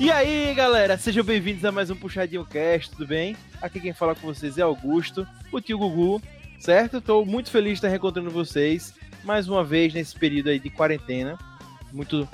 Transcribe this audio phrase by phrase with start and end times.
[0.00, 3.36] E aí, galera, sejam bem-vindos a mais um Puxadinho Cast, tudo bem?
[3.60, 6.22] Aqui quem fala com vocês é Augusto, o tio Gugu,
[6.58, 6.96] certo?
[6.96, 8.94] Estou muito feliz de estar reencontrando vocês
[9.24, 11.38] mais uma vez nesse período aí de quarentena.
[11.92, 12.26] Muito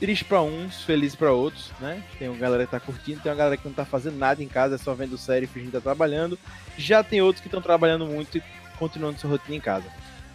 [0.00, 2.02] triste para uns, feliz para outros, né?
[2.18, 4.48] Tem uma galera que tá curtindo, tem uma galera que não tá fazendo nada em
[4.48, 6.36] casa, é só vendo série e fingindo que tá trabalhando.
[6.76, 8.42] Já tem outros que estão trabalhando muito e
[8.80, 9.86] continuando sua rotina em casa.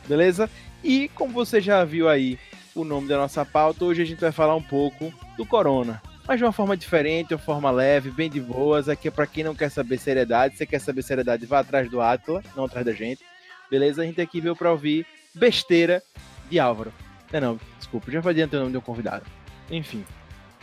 [0.07, 0.49] Beleza?
[0.81, 2.39] E como você já viu aí
[2.73, 6.37] o nome da nossa pauta, hoje a gente vai falar um pouco do corona mas
[6.37, 8.89] de uma forma diferente, uma forma leve, bem de boas.
[8.89, 10.57] Aqui é para quem não quer saber seriedade.
[10.57, 13.23] Você quer saber seriedade, vá atrás do Atila, não atrás da gente.
[13.71, 14.01] Beleza?
[14.01, 16.03] A gente aqui veio para ouvir besteira
[16.49, 16.91] de Álvaro.
[17.31, 19.25] Não, não, desculpa, já falei o nome de um convidado.
[19.71, 20.03] Enfim.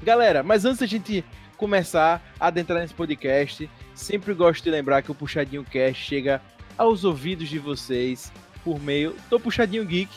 [0.02, 1.24] Galera, mas antes da gente
[1.56, 6.42] começar a adentrar nesse podcast, sempre gosto de lembrar que o Puxadinho Cast chega
[6.76, 8.30] aos ouvidos de vocês
[8.62, 10.12] por meio do Puxadinho Geek,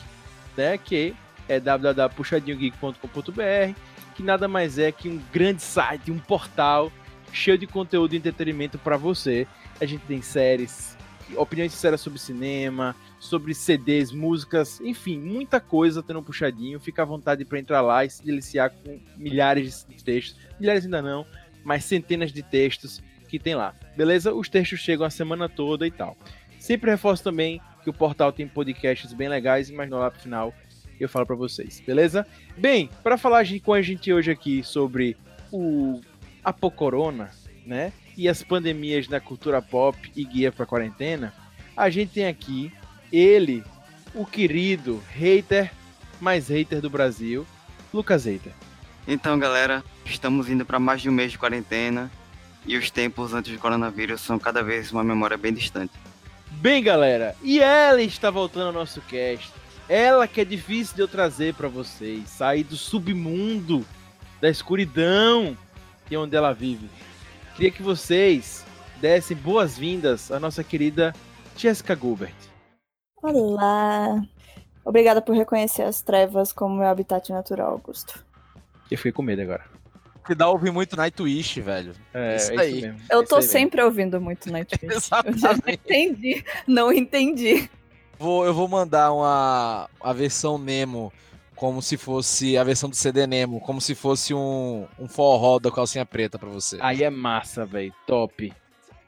[0.57, 0.77] né?
[0.77, 1.15] Que
[1.47, 6.91] é www.puxadinhogeek.com.br que nada mais é que um grande site, um portal
[7.31, 9.45] cheio de conteúdo e entretenimento para você.
[9.79, 10.97] A gente tem séries,
[11.35, 16.79] opiniões sinceras sobre cinema, sobre CDs, músicas, enfim, muita coisa tendo um puxadinho.
[16.79, 20.35] Fica à vontade para entrar lá e se deliciar com milhares de textos.
[20.59, 21.23] Milhares ainda não,
[21.63, 23.75] mas centenas de textos que tem lá.
[23.95, 24.33] Beleza?
[24.33, 26.17] Os textos chegam a semana toda e tal.
[26.59, 30.51] Sempre reforço também que o portal tem podcasts bem legais, mas no lá pro final
[31.03, 32.25] eu falo para vocês, beleza?
[32.57, 35.15] Bem, para falar com a gente hoje aqui sobre
[35.51, 36.01] o
[36.43, 37.31] Apocorona,
[37.65, 37.91] né?
[38.15, 41.33] E as pandemias na cultura pop e guia para quarentena,
[41.75, 42.71] a gente tem aqui
[43.11, 43.63] ele,
[44.15, 45.71] o querido hater
[46.19, 47.45] mais hater do Brasil,
[47.93, 48.53] Lucas Hater.
[49.07, 52.11] Então, galera, estamos indo para mais de um mês de quarentena
[52.65, 55.93] e os tempos antes do coronavírus são cada vez uma memória bem distante.
[56.51, 59.51] Bem, galera, e ela está voltando ao nosso cast.
[59.89, 63.85] Ela que é difícil de eu trazer para vocês, sair do submundo,
[64.41, 65.57] da escuridão
[66.05, 66.89] que é onde ela vive.
[67.55, 68.65] Queria que vocês
[68.99, 71.13] dessem boas-vindas à nossa querida
[71.55, 72.35] Jessica Gilbert.
[73.21, 74.21] Olá.
[74.85, 78.23] Obrigada por reconhecer as trevas como meu habitat natural, Augusto.
[78.89, 79.65] Eu fiquei com medo agora.
[80.25, 81.93] Que dá ouvir muito Nightwish, velho.
[82.13, 82.81] É, isso, é aí.
[82.81, 82.99] Mesmo.
[83.09, 84.95] Eu tô sempre ouvindo muito Nightwish.
[84.95, 85.43] Exatamente.
[85.43, 86.45] Eu já não entendi.
[86.67, 87.69] Não entendi.
[88.19, 91.13] Vou, eu vou mandar uma a versão Nemo
[91.55, 95.71] como se fosse a versão do CD Nemo, como se fosse um, um forró da
[95.71, 96.77] calcinha preta para você.
[96.79, 97.93] Aí é massa, velho.
[98.05, 98.53] Top.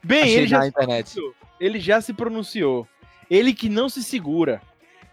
[0.03, 1.15] Bem, Achei ele já, internet.
[1.59, 2.87] ele já se pronunciou.
[3.29, 4.61] Ele que não se segura.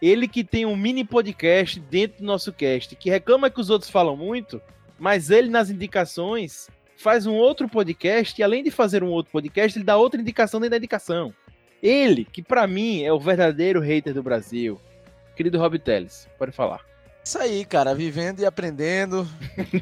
[0.01, 3.89] Ele que tem um mini podcast dentro do nosso cast, que reclama que os outros
[3.89, 4.61] falam muito,
[4.99, 9.77] mas ele nas indicações faz um outro podcast e além de fazer um outro podcast,
[9.77, 11.33] ele dá outra indicação dentro da indicação.
[11.81, 14.79] Ele, que para mim é o verdadeiro hater do Brasil.
[15.35, 16.81] Querido Rob Teles, pode falar.
[17.23, 19.27] Isso aí, cara, vivendo e aprendendo.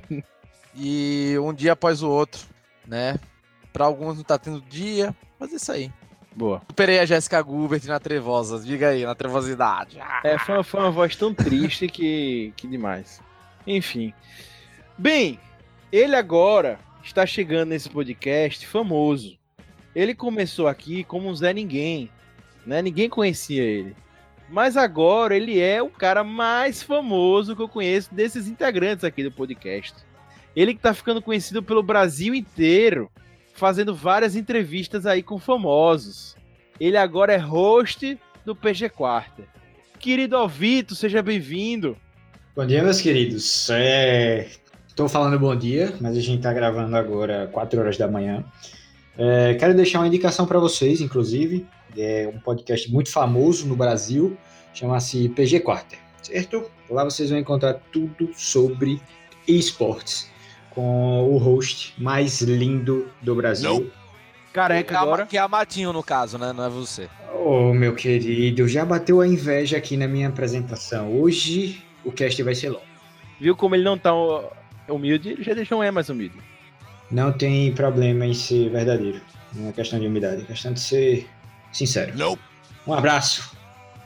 [0.75, 2.41] e um dia após o outro,
[2.85, 3.19] né?
[3.72, 5.91] Para alguns não tá tendo dia, mas é isso aí.
[6.35, 6.61] Boa.
[6.67, 9.97] Superei a Jéssica Gubert na trevosa, diga aí, na trevosidade.
[10.23, 13.22] É, foi uma, foi uma voz tão triste que, que demais.
[13.66, 14.13] Enfim.
[14.97, 15.39] Bem,
[15.91, 19.38] ele agora está chegando nesse podcast famoso.
[19.95, 22.09] Ele começou aqui como um Zé Ninguém,
[22.66, 22.81] né?
[22.81, 23.95] Ninguém conhecia ele.
[24.50, 29.31] Mas agora ele é o cara mais famoso que eu conheço desses integrantes aqui do
[29.31, 29.95] podcast.
[30.56, 33.09] Ele que tá ficando conhecido pelo Brasil inteiro,
[33.53, 36.35] fazendo várias entrevistas aí com famosos.
[36.79, 39.45] Ele agora é host do PG Quarter.
[39.97, 41.97] Querido Alvito, seja bem-vindo.
[42.56, 43.69] Bom dia, meus queridos.
[43.69, 44.50] É...
[44.95, 48.45] Tô falando bom dia, mas a gente tá gravando agora 4 horas da manhã.
[49.18, 51.66] É, quero deixar uma indicação para vocês, inclusive,
[51.98, 54.38] é um podcast muito famoso no Brasil,
[54.74, 56.70] chama-se PG Quarter, certo?
[56.90, 59.02] Lá vocês vão encontrar tudo sobre
[59.48, 60.30] esportes,
[60.70, 63.74] com o host mais lindo do Brasil.
[63.74, 64.06] Não.
[64.52, 65.25] Careca agora.
[65.25, 66.54] Que é a Matinho, no caso, né?
[66.54, 67.09] Não é você.
[67.34, 71.12] Oh, meu querido, já bateu a inveja aqui na minha apresentação.
[71.13, 72.86] Hoje o cast vai ser longo.
[73.39, 74.13] Viu como ele não tá
[74.88, 75.31] humilde?
[75.31, 76.38] Ele já deixou um é mais humilde.
[77.12, 79.22] Não tem problema em ser verdadeiro.
[79.54, 81.30] Não é questão de umidade, é questão de ser
[81.72, 82.18] sincero.
[82.18, 82.38] Não.
[82.86, 83.56] Um abraço.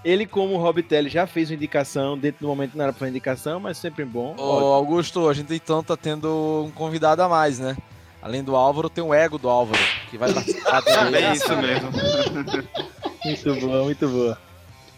[0.04, 2.18] Ele, como o Rob Telly, já fez uma indicação.
[2.18, 4.36] Dentro do momento não era pra indicação, mas sempre bom.
[4.38, 7.75] Ô, Augusto, a gente então tá tendo um convidado a mais, né?
[8.22, 9.80] Além do Álvaro, tem o ego do Álvaro,
[10.10, 11.24] que vai participar também.
[11.24, 11.90] é isso mesmo.
[13.25, 14.38] muito boa, muito boa.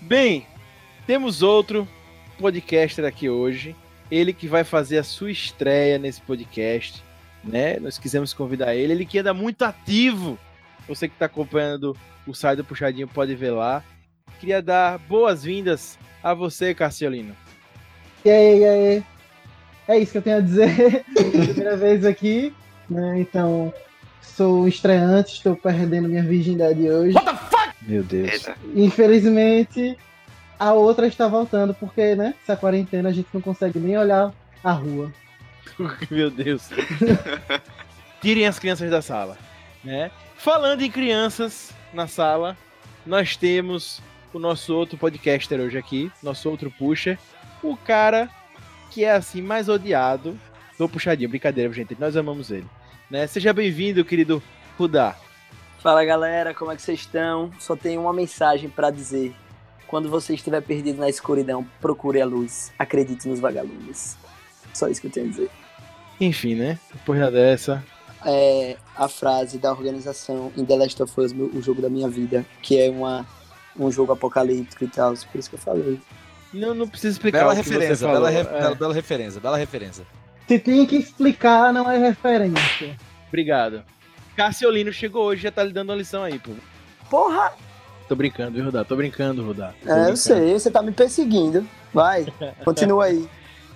[0.01, 0.45] Bem,
[1.07, 1.87] temos outro
[2.39, 3.75] podcaster aqui hoje.
[4.09, 7.03] Ele que vai fazer a sua estreia nesse podcast
[7.43, 7.79] né?
[7.79, 8.93] Nós quisemos convidar ele.
[8.93, 10.37] Ele que anda muito ativo.
[10.87, 11.95] Você que está acompanhando
[12.27, 13.83] o site do Puxadinho pode ver lá.
[14.39, 17.35] Queria dar boas-vindas a você, Cassiolino.
[18.25, 19.03] E aí, e aí?
[19.87, 21.03] É isso que eu tenho a dizer.
[21.13, 22.53] Primeira vez aqui.
[22.89, 23.19] né?
[23.19, 23.73] Então,
[24.21, 27.15] sou estreante, estou perdendo minha virgindade hoje.
[27.81, 28.47] Meu Deus.
[28.75, 29.97] Infelizmente,
[30.59, 32.35] a outra está voltando, porque, né?
[32.43, 34.31] Essa quarentena a gente não consegue nem olhar
[34.63, 35.11] a rua.
[36.09, 36.69] Meu Deus.
[38.21, 39.37] Tirem as crianças da sala.
[39.83, 40.11] Né?
[40.37, 42.57] Falando em crianças na sala,
[43.05, 44.01] nós temos
[44.33, 47.17] o nosso outro podcaster hoje aqui, nosso outro pusher,
[47.61, 48.29] o cara
[48.89, 50.39] que é assim mais odiado
[50.77, 51.29] do puxadinho.
[51.29, 52.67] Brincadeira, gente, nós amamos ele.
[53.09, 53.27] Né?
[53.27, 54.41] Seja bem-vindo, querido
[54.77, 55.15] Rudá.
[55.79, 57.51] Fala galera, como é que vocês estão?
[57.59, 59.35] Só tenho uma mensagem pra dizer.
[59.87, 62.71] Quando você estiver perdido na escuridão, procure a luz.
[62.79, 64.17] Acredite nos vagalumes.
[64.73, 65.49] Só isso que eu tenho a dizer.
[66.19, 66.77] Enfim, né?
[66.93, 67.83] Depois da dessa.
[68.25, 72.45] É a frase da organização em The Last of Us, o jogo da minha vida,
[72.61, 73.25] que é uma,
[73.77, 75.13] um jogo apocalíptico e tal.
[75.31, 75.99] Por isso que eu falei.
[76.53, 78.13] Não, não precisa explicar Bela o que você referência, falou.
[78.21, 80.05] bela, re- É, bela, bela referência, bela referência.
[80.47, 82.95] Se tem que explicar, não é referência.
[83.29, 83.83] Obrigado.
[84.35, 86.51] Cassiolino chegou hoje e já tá lhe dando uma lição aí, pô.
[87.09, 87.53] Porra!
[88.07, 88.83] Tô brincando, viu, Rudá?
[88.83, 89.73] Tô brincando, Rudá.
[89.81, 90.09] Tô É, brincando.
[90.09, 91.65] eu sei, você tá me perseguindo.
[91.93, 92.25] Vai,
[92.65, 93.27] continua aí.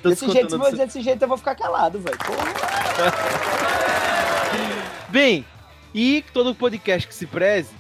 [0.06, 2.18] Tô desse, jeito, do seu- desse jeito eu vou ficar calado, velho.
[2.18, 2.46] Porra.
[5.10, 5.46] Bem,
[5.94, 7.74] e todo podcast que se preze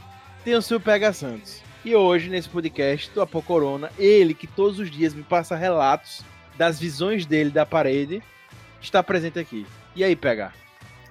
[0.43, 1.61] tem o seu PH Santos.
[1.83, 6.23] E hoje, nesse podcast do Apocorona, ele que todos os dias me passa relatos
[6.57, 8.23] das visões dele da parede,
[8.81, 9.67] está presente aqui.
[9.95, 10.51] E aí, PH?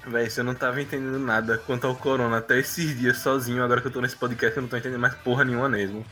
[0.07, 3.63] Véi, você não tava entendendo nada quanto ao Corona até esses dias sozinho.
[3.63, 6.05] Agora que eu tô nesse podcast, eu não tô entendendo mais porra nenhuma mesmo.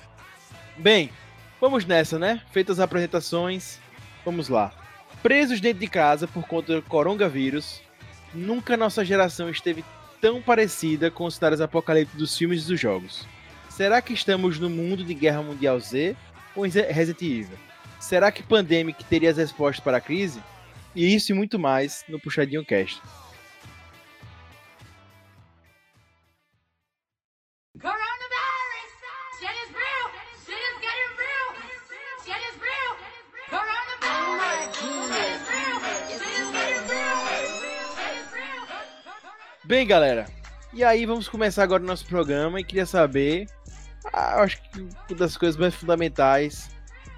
[0.77, 1.11] Bem,
[1.61, 2.41] vamos nessa, né?
[2.53, 3.79] Feitas as apresentações,
[4.25, 4.73] vamos lá.
[5.23, 7.81] Presos dentro de casa por conta do coronavírus,
[8.35, 9.85] nunca nossa geração esteve
[10.21, 13.25] tão parecida com os cenários apocalípticos dos filmes e dos jogos.
[13.71, 16.17] Será que estamos no mundo de Guerra Mundial Z
[16.57, 17.59] ou Resident Evil?
[18.01, 20.43] Será que Pandemic teria as respostas para a crise?
[20.95, 23.01] E isso e muito mais no Puxadinho Cast.
[39.73, 40.27] Bem, galera,
[40.71, 43.47] e aí vamos começar agora o nosso programa e queria saber,
[44.13, 46.69] ah, acho que uma das coisas mais fundamentais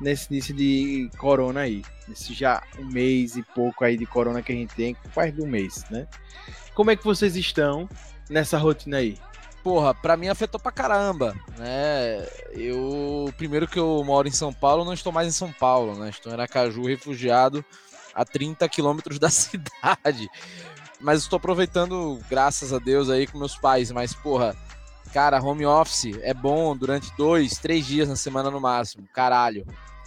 [0.00, 4.52] nesse início de corona aí, nesse já um mês e pouco aí de corona que
[4.52, 6.06] a gente tem, quase de um mês, né?
[6.76, 7.88] Como é que vocês estão
[8.30, 9.18] nessa rotina aí?
[9.64, 12.24] Porra, pra mim afetou pra caramba, né?
[12.52, 16.08] Eu, primeiro que eu moro em São Paulo, não estou mais em São Paulo, né?
[16.08, 17.64] Estou em Aracaju, refugiado
[18.14, 20.28] a 30 quilômetros da cidade.
[21.04, 23.90] Mas estou aproveitando, graças a Deus, aí com meus pais.
[23.92, 24.56] Mas, porra,
[25.12, 29.06] cara, home office é bom durante dois, três dias na semana no máximo.
[29.12, 29.66] Caralho.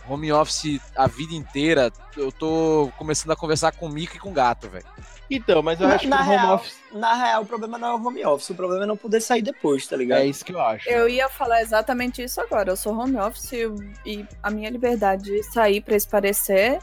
[0.10, 4.30] Home office a vida inteira, eu tô começando a conversar com o Mico e com
[4.30, 4.86] o gato, velho.
[5.30, 7.78] Então, mas eu Na- acho que na o home real- office Na real, o problema
[7.78, 10.20] não é o home office, o problema é não poder sair depois, tá ligado?
[10.22, 10.90] é isso que eu acho.
[10.90, 12.72] Eu ia falar exatamente isso agora.
[12.72, 13.52] Eu sou home office
[14.06, 16.80] e a minha liberdade de sair pra esparecer,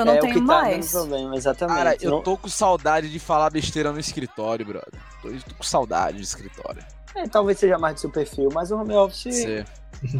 [0.00, 0.90] eu não é o tenho tá mais.
[0.90, 1.76] problema, exatamente.
[1.76, 5.00] Cara, eu Não- tô com saudade de falar besteira no escritório, brother.
[5.22, 6.82] Tô, tô com saudade de escritório.
[7.14, 9.34] é, talvez seja mais do seu perfil, mas o home office.
[9.34, 9.64] Cê-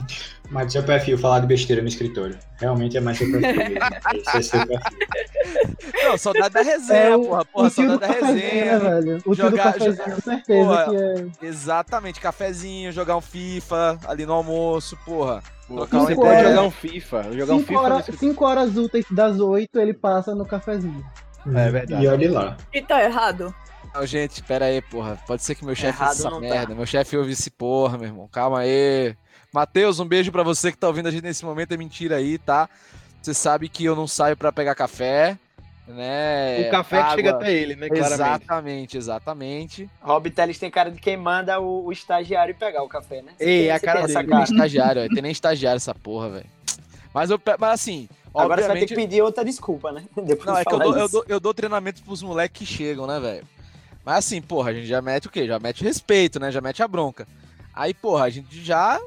[0.50, 2.38] Mas do seu perfil falar de besteira no escritório.
[2.56, 3.78] Realmente é mais seu perfil mesmo.
[4.14, 4.98] Esse é seu perfil.
[6.04, 7.44] Não, saudade da resenha, É o, porra.
[7.44, 8.78] Porra, saudade da cafezinho, né, resenha.
[8.78, 9.16] velho?
[9.16, 10.84] O tio do Jogar- cafezinho, jogar- com certeza Porra.
[10.86, 11.46] que é.
[11.46, 15.42] Exatamente, cafezinho, jogar um FIFA ali no almoço, porra.
[15.66, 18.28] Trocar Você pode horas- jogar um FIFA, jogar um Cinco FIFA no horas, escritório.
[18.30, 21.04] cinco horas úteis das oito ele passa no cafezinho.
[21.54, 22.04] É verdade.
[22.04, 22.56] E olhe lá.
[22.72, 23.54] E tá errado?
[23.94, 25.18] Não, gente, pera aí, porra.
[25.26, 26.38] Pode ser que meu chefe ouça essa tá.
[26.40, 26.74] merda.
[26.74, 28.28] Meu chefe ouve esse porra, meu irmão.
[28.30, 29.14] Calma aí.
[29.52, 31.72] Matheus, um beijo pra você que tá ouvindo a gente nesse momento.
[31.72, 32.68] É mentira aí, tá?
[33.22, 35.36] Você sabe que eu não saio pra pegar café,
[35.86, 36.66] né?
[36.66, 37.14] O café que Água.
[37.16, 37.88] chega até ele, né?
[37.88, 38.14] Claramente.
[38.14, 39.90] Exatamente, exatamente.
[40.00, 43.32] Rob Teles tem cara de quem manda o, o estagiário pegar o café, né?
[43.36, 44.14] Você Ei, tem- a cara essa dele.
[44.14, 44.44] Tem nem cara.
[44.52, 45.14] estagiário, velho.
[45.14, 46.46] Tem nem estagiário essa porra, velho.
[47.14, 48.88] Mas, eu, mas assim, Agora você vai ter obviamente...
[48.88, 50.04] que pedir outra desculpa, né?
[50.16, 52.74] Depois Não, de é que eu dou, eu, dou, eu dou treinamento pros moleques que
[52.74, 53.46] chegam, né, velho?
[54.04, 55.46] Mas assim, porra, a gente já mete o quê?
[55.46, 56.50] Já mete respeito, né?
[56.50, 57.26] Já mete a bronca.
[57.74, 59.00] Aí, porra, a gente já,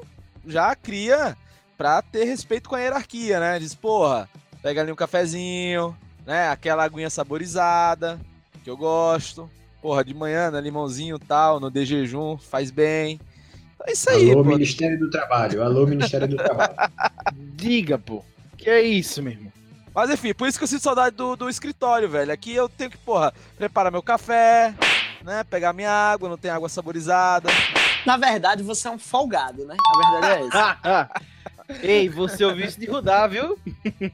[0.46, 1.36] já cria
[1.78, 3.58] pra ter respeito com a hierarquia, né?
[3.58, 4.28] Diz, porra,
[4.62, 5.96] pega ali um cafezinho,
[6.26, 6.48] né?
[6.48, 8.20] Aquela aguinha saborizada,
[8.62, 9.50] que eu gosto.
[9.80, 10.60] Porra, de manhã, né?
[10.60, 13.18] Limãozinho e tal, no de jejum, faz bem.
[13.86, 14.50] É isso aí, Alô, pô.
[14.50, 15.62] Ministério do Trabalho.
[15.62, 16.74] Alô, Ministério do Trabalho.
[17.54, 18.24] Diga, pô.
[18.56, 19.52] Que é isso, meu irmão?
[19.94, 22.32] Mas enfim, por isso que eu sinto saudade do, do escritório, velho.
[22.32, 24.74] Aqui eu tenho que, porra, preparar meu café,
[25.24, 25.42] né?
[25.44, 27.48] Pegar minha água, não tem água saborizada.
[28.06, 29.76] Na verdade, você é um folgado, né?
[29.76, 31.10] A verdade é essa.
[31.82, 33.58] Ei, você ouviu isso de Rudá, viu?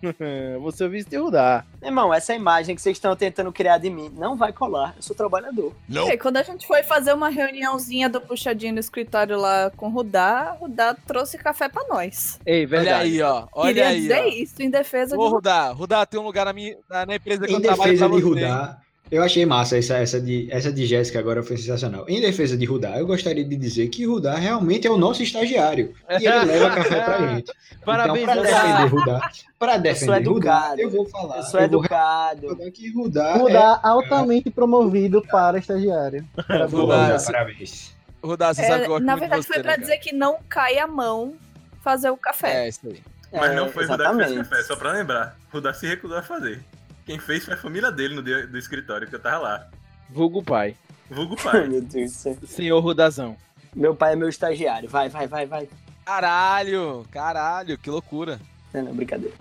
[0.61, 1.65] você ouviu isso de Rudá.
[1.83, 4.95] Irmão, essa imagem que vocês estão tentando criar de mim não vai colar.
[4.97, 5.73] Eu sou trabalhador.
[5.89, 9.87] E aí, quando a gente foi fazer uma reuniãozinha do puxadinho no escritório lá com
[9.87, 12.39] o Rudá, o Rudá trouxe café pra nós.
[12.45, 13.03] Ei, Olha verdade.
[13.03, 13.47] aí, ó.
[13.53, 14.27] Olha Queria aí, dizer ó.
[14.29, 17.47] isso em defesa Ô, de Rudá, Rudá, tem um lugar na, minha, na, na empresa
[17.47, 18.29] que Em eu trabalho defesa pra de você.
[18.45, 18.79] Rudá,
[19.11, 22.05] eu achei massa essa, essa de, essa de Jéssica agora foi sensacional.
[22.09, 25.93] Em defesa de Rudá, eu gostaria de dizer que Rudá realmente é o nosso estagiário.
[26.21, 27.53] E ele leva café pra gente.
[27.85, 28.61] Parabéns, então, pra Rudá.
[28.61, 30.81] defender Rudá, pra defender Rudá, educado.
[30.81, 31.37] eu vou falar.
[31.39, 32.57] Eu sou eu vou educado.
[32.73, 36.27] que Rudá, Mudar altamente promovido para estagiário.
[36.37, 36.43] é...
[36.43, 36.73] Parabéns.
[36.73, 37.97] Rudá, Rudá, você- parabéns.
[38.25, 40.13] Rudá, você É, sabe que eu na verdade, de você, foi pra né, dizer que
[40.13, 41.35] não cai a mão
[41.81, 42.65] fazer o café.
[42.65, 43.01] É, isso aí.
[43.33, 44.49] Mas É, não foi Rudá que fez exatamente.
[44.51, 45.37] café, só pra lembrar.
[45.53, 46.61] Rudá se recusou a fazer.
[47.07, 49.69] Quem fez foi a família dele no dia do escritório, que eu tava lá.
[50.11, 50.77] Vulgo pai.
[51.09, 51.69] Vulgo Ai, pai.
[51.69, 52.37] meu Deus do céu.
[52.47, 53.37] Senhor Rudazão.
[53.75, 54.89] Meu pai é meu estagiário.
[54.89, 55.69] Vai, vai, vai, vai.
[56.05, 58.41] Caralho, caralho, que loucura.
[58.75, 59.35] Não, não, brincadeira.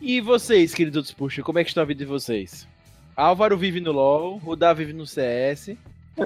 [0.00, 2.66] E vocês, queridos Puxa, como é que está a vida de vocês?
[3.16, 5.68] Álvaro vive no LoL, Rudá vive no CS.
[5.68, 5.76] E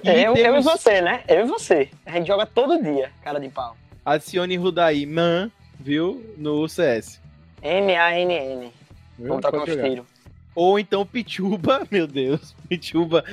[0.04, 1.22] É, eu, eu e temos- você, né?
[1.28, 1.88] Eu e você.
[2.04, 3.76] A gente joga todo dia, cara de pau.
[4.04, 6.34] Adicione Rudaí Man, viu?
[6.36, 7.20] No CS.
[7.62, 8.72] M-A-N-N.
[9.18, 9.88] Vamos trocar uns jogar.
[9.88, 10.06] tiros.
[10.54, 13.24] Ou então Pichuba, meu Deus, Pichuba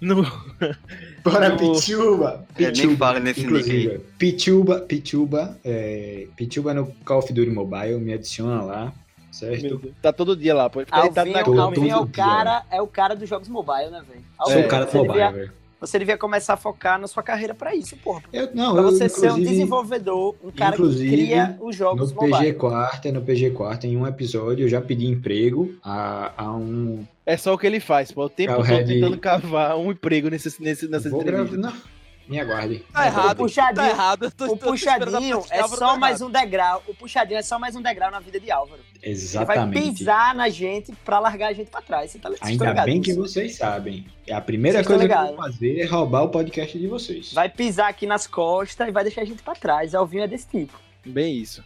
[0.00, 0.22] no.
[1.24, 2.46] Bora, No- Pituba.
[2.58, 8.12] É, nem fala nesse Inclusive, Pituba, Pituba, é, Pituba no Call of Duty Mobile, me
[8.12, 8.92] adiciona lá,
[9.32, 9.92] certo?
[10.00, 11.44] Tá todo dia lá, pode ficar na Alvinho, cama.
[11.44, 12.12] Todo Alvinho é o dia.
[12.24, 14.20] cara, é o cara dos jogos mobile, né, velho?
[14.36, 15.52] Sou Alvinho, o cara do mobile, velho.
[15.80, 18.22] Você devia começar a focar na sua carreira pra isso, porra.
[18.32, 22.20] Eu, não, Pra eu, você ser um desenvolvedor, um cara que cria os jogos No
[22.20, 22.52] PG.
[22.54, 27.04] Quarta, no PG Quarta, em um episódio, eu já pedi emprego a, a um.
[27.24, 28.24] É só o que ele faz, pô.
[28.24, 31.50] O tempo É todo Red- tentando cavar um emprego nesse, nesse, nessas Vou gravar.
[31.56, 31.72] Não,
[32.28, 32.84] me aguarde.
[32.92, 34.30] Tá errado, puxadinho- tá errado.
[34.32, 36.28] Tô- O puxadinho é só tá mais errado.
[36.28, 36.82] um degrau.
[36.86, 38.80] O puxadinho é só mais um degrau na vida de Álvaro.
[39.02, 39.80] Ele vai Exatamente.
[39.98, 42.10] pisar na gente pra largar a gente pra trás.
[42.10, 44.06] Você tá estão Ainda ligados bem que vocês sabem.
[44.26, 47.32] É a primeira Vocês coisa que eu vou fazer é roubar o podcast de vocês.
[47.32, 49.94] Vai pisar aqui nas costas e vai deixar a gente pra trás.
[49.94, 50.78] Alvinho é desse tipo.
[51.04, 51.62] Bem isso.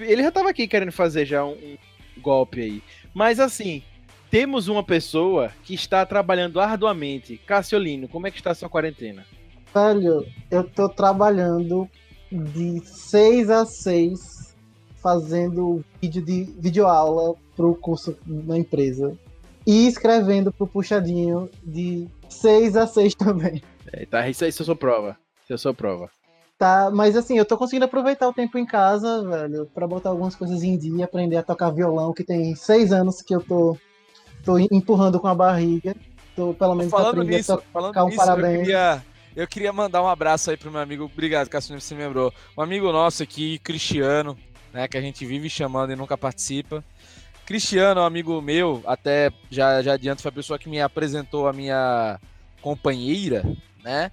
[0.00, 2.82] Ele já tava aqui querendo fazer já um, um golpe aí.
[3.12, 3.82] Mas assim,
[4.30, 7.36] temos uma pessoa que está trabalhando arduamente.
[7.46, 9.26] Cassiolino, como é que está a sua quarentena?
[9.74, 11.88] Velho, eu tô trabalhando
[12.30, 14.54] de 6 a 6
[14.96, 19.16] fazendo vídeo de videoaula pro curso na empresa
[19.66, 23.62] e escrevendo pro puxadinho de 6 a 6 também.
[23.92, 25.16] É, tá, isso aí isso é sua prova.
[25.44, 26.10] Isso é sua prova.
[26.58, 30.34] Tá, mas assim, eu tô conseguindo aproveitar o tempo em casa, velho, pra botar algumas
[30.34, 33.76] coisas em dia, aprender a tocar violão, que tem seis anos que eu tô,
[34.44, 35.94] tô empurrando com a barriga.
[36.34, 38.58] Tô pelo menos Falando aprendendo nisso, a tocar falando um nisso, eu parabéns.
[38.60, 39.04] queria,
[39.36, 41.04] eu queria mandar um abraço aí pro meu amigo.
[41.04, 42.32] Obrigado, Cassino, você me lembrou.
[42.56, 44.36] Um amigo nosso aqui, Cristiano,
[44.72, 46.84] né, que a gente vive chamando e nunca participa.
[47.46, 51.52] Cristiano, um amigo meu, até já, já adianto, foi a pessoa que me apresentou a
[51.52, 52.20] minha
[52.60, 53.42] companheira,
[53.82, 54.12] né?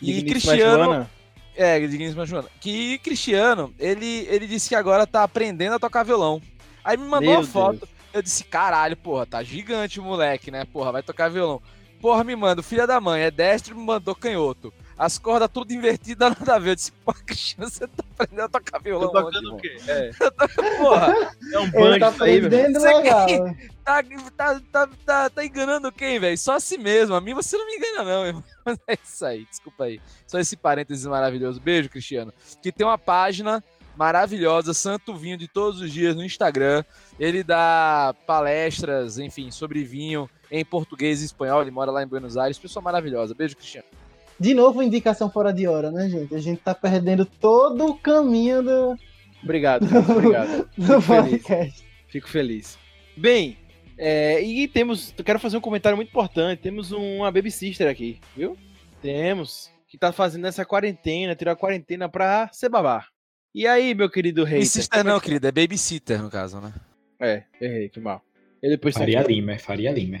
[0.00, 1.10] E Digníssima Cristiano, Joana.
[1.56, 2.48] é, digníssima Joana.
[2.60, 6.40] Que Cristiano, ele, ele disse que agora tá aprendendo a tocar violão.
[6.84, 7.78] Aí me mandou Meu uma foto.
[7.80, 7.90] Deus.
[8.12, 10.64] Eu disse, caralho, porra, tá gigante o moleque, né?
[10.64, 11.60] Porra, vai tocar violão.
[12.00, 14.72] Porra, me manda, filha da mãe, é destro me mandou canhoto.
[14.96, 16.70] As cordas tudo invertidas, nada a ver.
[16.70, 19.56] Eu disse, porra, Cristiano, você tá aprendendo a tocar violão Tô tocando o irmão?
[19.58, 19.76] quê?
[19.86, 20.10] É,
[20.78, 22.72] Porra, é um banjo tá aí, velho.
[23.84, 24.02] tá,
[24.36, 26.36] tá, tá, tá, tá enganando quem, velho?
[26.36, 27.14] Só a si mesmo.
[27.14, 28.44] A mim você não me engana, não, irmão.
[28.66, 30.00] Mas é isso aí, desculpa aí.
[30.26, 31.60] Só esse parênteses maravilhoso.
[31.60, 32.34] Beijo, Cristiano.
[32.60, 33.62] Que tem uma página
[33.96, 36.84] maravilhosa, Santo Vinho de todos os dias no Instagram.
[37.18, 41.62] Ele dá palestras, enfim, sobre vinho em português e espanhol.
[41.62, 42.58] Ele mora lá em Buenos Aires.
[42.58, 43.34] Pessoa maravilhosa.
[43.34, 43.86] Beijo, Cristiano.
[44.38, 46.34] De novo, indicação fora de hora, né, gente?
[46.34, 48.96] A gente tá perdendo todo o caminho do,
[49.42, 50.68] Obrigado, obrigado.
[50.76, 51.84] do Fico feliz.
[52.08, 52.78] Fico feliz.
[53.16, 53.56] Bem,
[53.96, 55.12] é, e temos.
[55.16, 56.60] eu Quero fazer um comentário muito importante.
[56.60, 58.56] Temos uma baby sister aqui, viu?
[59.00, 59.70] Temos.
[59.86, 63.06] Que tá fazendo essa quarentena, tirou a quarentena pra ser babá.
[63.54, 64.62] E aí, meu querido rei?
[64.64, 65.48] Sister não, querida.
[65.48, 66.72] É babysitter, no caso, né?
[67.20, 68.22] É, errei, foi mal.
[68.62, 70.18] E depois Faria Lima, Faria Lima.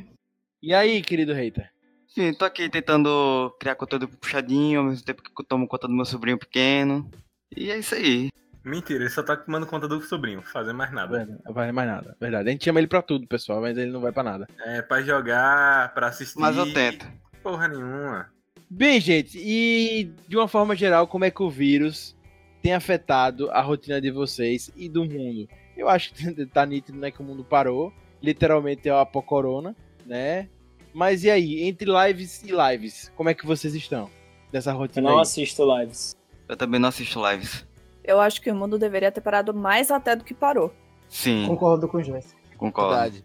[0.62, 1.70] E aí, querido hater?
[2.08, 5.94] Sim, tô aqui tentando criar conteúdo puxadinho, ao mesmo tempo que eu tomo conta do
[5.94, 7.08] meu sobrinho pequeno.
[7.56, 8.30] E é isso aí.
[8.64, 11.26] Mentira, ele só tá tomando conta do sobrinho, fazer mais nada.
[11.44, 12.16] Não vai mais nada.
[12.20, 12.48] Verdade.
[12.48, 14.48] A gente chama ele pra tudo, pessoal, mas ele não vai pra nada.
[14.64, 16.40] É, pra jogar, pra assistir.
[16.40, 17.06] Mas eu tento.
[17.42, 18.30] Porra nenhuma.
[18.68, 22.16] Bem, gente, e de uma forma geral, como é que o vírus
[22.60, 25.48] tem afetado a rotina de vocês e do mundo?
[25.78, 27.92] Eu acho que tá nítido, né, que o mundo parou.
[28.20, 30.48] Literalmente é o apocorona, né?
[30.92, 34.10] Mas e aí, entre lives e lives, como é que vocês estão?
[34.50, 35.22] Dessa Eu rotina não aí?
[35.22, 36.16] assisto lives.
[36.48, 37.64] Eu também não assisto lives.
[38.02, 40.74] Eu acho que o mundo deveria ter parado mais até do que parou.
[41.08, 42.34] Sim, Concordo com o Joyce.
[42.56, 42.90] concordo.
[42.94, 43.24] Verdade.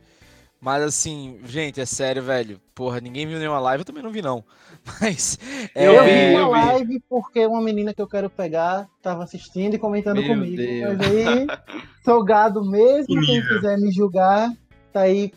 [0.64, 2.58] Mas assim, gente, é sério, velho.
[2.74, 4.42] Porra, ninguém viu nenhuma live, eu também não vi, não.
[5.02, 5.38] Mas.
[5.76, 9.26] é, Eu vi, vi eu uma live porque uma menina que eu quero pegar tava
[9.26, 10.56] assistindo e comentando Meu comigo.
[10.56, 10.98] Deus.
[10.98, 11.48] Mas aí,
[12.06, 13.56] sou gado mesmo, quem Nível.
[13.56, 14.54] quiser me julgar,
[14.94, 15.34] tá aí.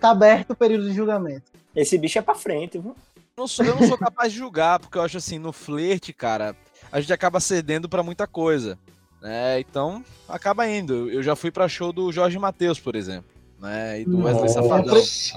[0.00, 1.52] Tá aberto o período de julgamento.
[1.76, 2.96] Esse bicho é pra frente, viu?
[3.36, 6.56] não sou, eu não sou capaz de julgar, porque eu acho assim, no flerte, cara,
[6.90, 8.78] a gente acaba cedendo pra muita coisa.
[9.20, 9.60] Né?
[9.60, 11.10] Então, acaba indo.
[11.10, 13.39] Eu já fui pra show do Jorge Matheus, por exemplo.
[13.60, 14.00] Né?
[14.00, 14.54] E do Wesley Nossa.
[14.62, 14.96] Safadão.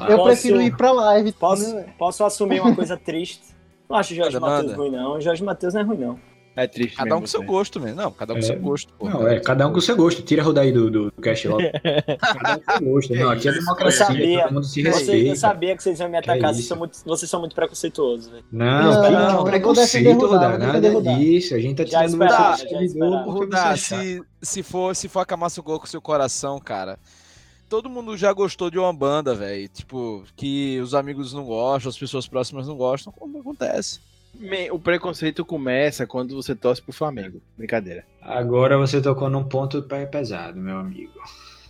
[0.09, 1.31] Eu Posso- prefiro ir pra live.
[1.33, 1.85] Posso, né?
[1.97, 3.41] posso assumir uma coisa triste?
[3.89, 5.17] Não acho o Jorge Matheus ruim, não.
[5.17, 6.19] O Jorge Matheus não é ruim, não.
[6.55, 7.99] É triste Cada um com seu gosto, mesmo.
[7.99, 8.45] Não, cada um com É.
[8.45, 9.09] seu gosto, pô.
[9.09, 10.21] Não, é, cada um com o seu gosto.
[10.21, 11.63] Tira a roda aí do, do, do cast logo.
[12.21, 13.15] Cada um com o seu gosto.
[13.15, 14.43] Não, aqui é Eu democracia, sabia.
[14.43, 15.29] todo mundo se respeita.
[15.29, 17.55] eu sabia que vocês iam me Que atacar, é vocês são, muito, vocês são muito
[17.55, 18.45] preconceituosos, velho.
[18.51, 21.13] Não, Não, que não, eu vou preconceito, Rudá, nada Rudá.
[21.13, 21.55] disso.
[21.55, 23.23] A gente tá tirando esperava, você já do esperava.
[23.23, 23.99] porque você Rudá, é chato.
[24.03, 26.99] se, se, for, se for acamar seu gol com seu coração, cara,
[27.73, 29.67] todo mundo já gostou de uma banda, velho.
[29.67, 33.99] Tipo, que os amigos não gostam, as pessoas próximas não gostam, como acontece.
[34.71, 37.41] O preconceito começa quando você torce pro Flamengo.
[37.57, 38.05] Brincadeira.
[38.21, 41.13] Agora você tocou num ponto pe- pesado, meu amigo.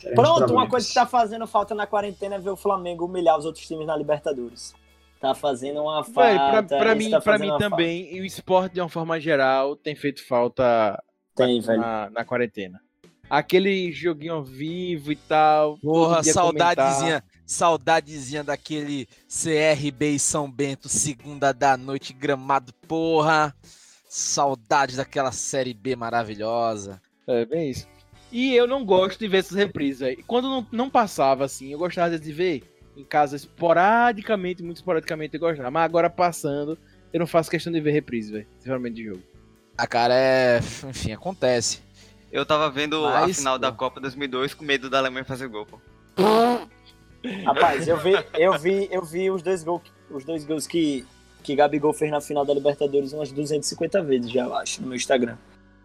[0.01, 0.69] Teremos Pronto, uma problemas.
[0.71, 3.87] coisa que tá fazendo falta na quarentena é ver o Flamengo humilhar os outros times
[3.87, 4.73] na Libertadores.
[5.21, 6.21] Tá fazendo uma falta.
[6.21, 8.89] Véi, pra, pra isso mim, tá pra mim uma também, e o esporte de uma
[8.89, 11.03] forma geral tem feito falta falta.
[11.33, 11.79] Tem, velho.
[11.79, 12.81] na, na quarentena.
[13.29, 15.77] Aquele joguinho ao vivo e tal.
[15.79, 23.55] Porra, todo dia saudadezinha, saudadezinha daquele CRB e São Bento, segunda da noite, gramado, porra.
[24.07, 27.01] Saudade daquela série B maravilhosa.
[27.27, 27.87] É, bem isso.
[28.31, 30.17] E eu não gosto de ver essas reprises.
[30.25, 32.63] Quando não, não passava assim, eu gostava vezes, de ver
[32.97, 35.69] em casa esporadicamente, muito esporadicamente eu gostava.
[35.69, 36.77] Mas agora passando,
[37.13, 38.47] eu não faço questão de ver reprise, velho.
[38.53, 39.21] Principalmente de jogo.
[39.77, 40.59] A cara é.
[40.89, 41.82] Enfim, acontece.
[42.33, 43.77] Eu tava vendo a Mas, final da pô.
[43.77, 45.79] Copa 2002 com medo da Alemanha fazer gol, pô.
[47.45, 51.05] Rapaz, eu vi, eu vi, eu vi os dois gols, os dois gols que,
[51.43, 54.95] que Gabigol fez na final da Libertadores umas 250 vezes já, eu acho, no meu
[54.95, 55.37] Instagram.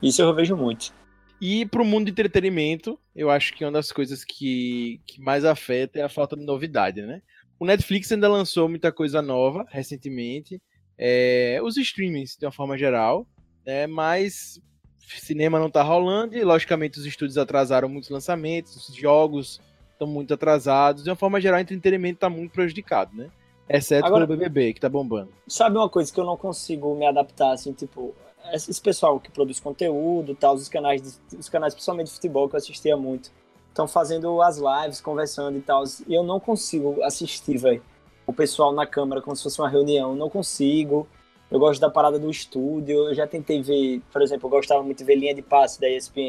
[0.03, 0.91] Isso eu vejo muito.
[1.39, 5.99] E pro mundo de entretenimento, eu acho que uma das coisas que, que mais afeta
[5.99, 7.21] é a falta de novidade, né?
[7.61, 10.61] O Netflix ainda lançou muita coisa nova recentemente.
[10.97, 13.29] é, os streamings, de uma forma geral,
[13.67, 13.87] né?
[13.87, 14.59] Mas
[15.11, 19.61] cinema não tá rolando e, logicamente, os estúdios atrasaram muitos lançamentos, os jogos
[19.93, 21.05] estão muito atrasados.
[21.05, 23.31] De uma forma geral, o entretenimento tá muito prejudicado, né?
[23.69, 25.29] Exceto Agora- pelo BBB, que tá bombando.
[25.47, 28.15] Sabe uma coisa que eu não consigo me adaptar, assim, tipo,
[28.53, 32.55] esse pessoal que produz conteúdo e tal, os canais, os canais principalmente de futebol que
[32.55, 33.31] eu assistia muito,
[33.69, 37.83] estão fazendo as lives, conversando e tal, e eu não consigo assistir, velho,
[38.27, 41.07] o pessoal na câmera como se fosse uma reunião, eu não consigo.
[41.51, 44.99] Eu gosto da parada do estúdio, eu já tentei ver, por exemplo, eu gostava muito
[44.99, 46.21] de ver linha de passe da ESPN.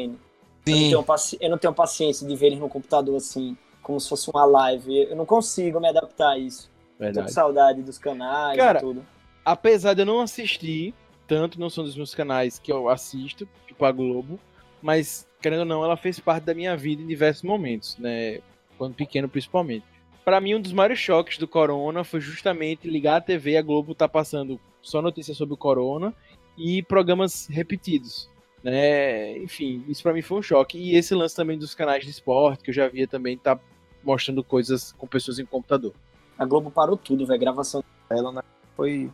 [0.66, 0.88] Eu não, Sim.
[0.88, 4.30] tenho paci- eu não tenho paciência de ver eles no computador assim, como se fosse
[4.30, 5.08] uma live.
[5.10, 6.68] Eu não consigo me adaptar a isso.
[6.68, 7.32] Tô com Verdade.
[7.32, 9.06] saudade dos canais Cara, e tudo.
[9.44, 10.94] apesar de eu não assistir,
[11.26, 14.38] tanto não são dos meus canais que eu assisto, tipo a Globo,
[14.82, 18.40] mas, querendo ou não, ela fez parte da minha vida em diversos momentos, né?
[18.78, 19.84] Quando pequeno, principalmente.
[20.24, 23.62] Pra mim, um dos maiores choques do Corona foi justamente ligar a TV e a
[23.62, 26.14] Globo tá passando só notícias sobre o Corona
[26.56, 28.28] e programas repetidos,
[28.62, 29.38] né?
[29.38, 30.78] Enfim, isso pra mim foi um choque.
[30.78, 33.58] E esse lance também dos canais de esporte, que eu já via também, tá
[34.02, 35.94] mostrando coisas com pessoas em computador.
[36.38, 37.40] A Globo parou tudo, velho.
[37.40, 38.42] Gravação dela né?
[38.76, 39.10] foi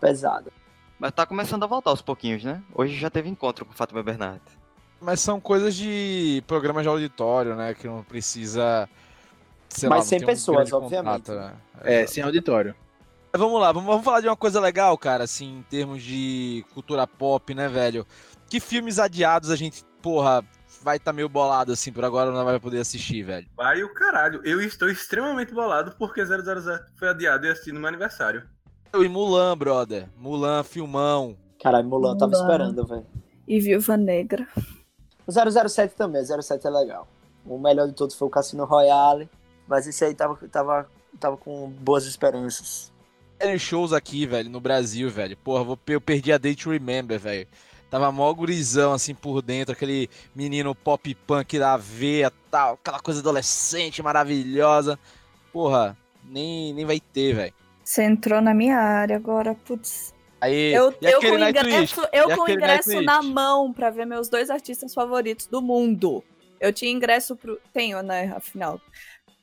[0.00, 0.50] pesada.
[0.98, 2.62] Mas tá começando a voltar aos pouquinhos, né?
[2.74, 4.58] Hoje já teve encontro com Fátima Bernardes.
[5.00, 7.72] Mas são coisas de programas de auditório, né?
[7.72, 8.88] Que não precisa.
[9.68, 11.26] Sei Mas lá, sem tem um pessoas, grande obviamente.
[11.26, 11.54] contato, né?
[11.82, 12.74] É, sem auditório.
[13.32, 16.64] Mas Vamos lá, vamos, vamos falar de uma coisa legal, cara, assim, em termos de
[16.74, 18.04] cultura pop, né, velho?
[18.48, 20.44] Que filmes adiados a gente, porra,
[20.82, 23.46] vai estar meio bolado, assim, por agora não vai poder assistir, velho.
[23.56, 24.40] Vai o caralho.
[24.44, 26.42] Eu estou extremamente bolado porque 000
[26.96, 28.42] foi adiado e assisti no meu aniversário.
[28.92, 30.08] Eu e Mulan, brother.
[30.16, 31.36] Mulan, filmão.
[31.62, 32.42] Caralho, Mulan, tava Mulan.
[32.42, 33.06] esperando, velho.
[33.46, 34.48] E Viúva Negra.
[35.24, 37.06] O 007 também, 07 é legal.
[37.46, 39.30] O melhor de todos foi o Cassino Royale,
[39.68, 40.88] mas esse aí tava, tava,
[41.20, 42.92] tava com boas esperanças.
[43.40, 45.36] Tem shows aqui, velho, no Brasil, velho.
[45.36, 47.48] Porra, vou- eu perdi a Date Remember, velho.
[47.90, 53.18] Tava mó gurizão, assim, por dentro, aquele menino pop punk da veia, tal, aquela coisa
[53.20, 54.98] adolescente maravilhosa.
[55.52, 57.54] Porra, nem, nem vai ter, velho.
[57.82, 60.14] Você entrou na minha área agora, putz.
[60.40, 64.94] Aí, Eu, eu com ingresso, eu com ingresso na mão pra ver meus dois artistas
[64.94, 66.22] favoritos do mundo.
[66.60, 67.58] Eu tinha ingresso pro.
[67.72, 68.32] Tenho, né?
[68.36, 68.80] Afinal.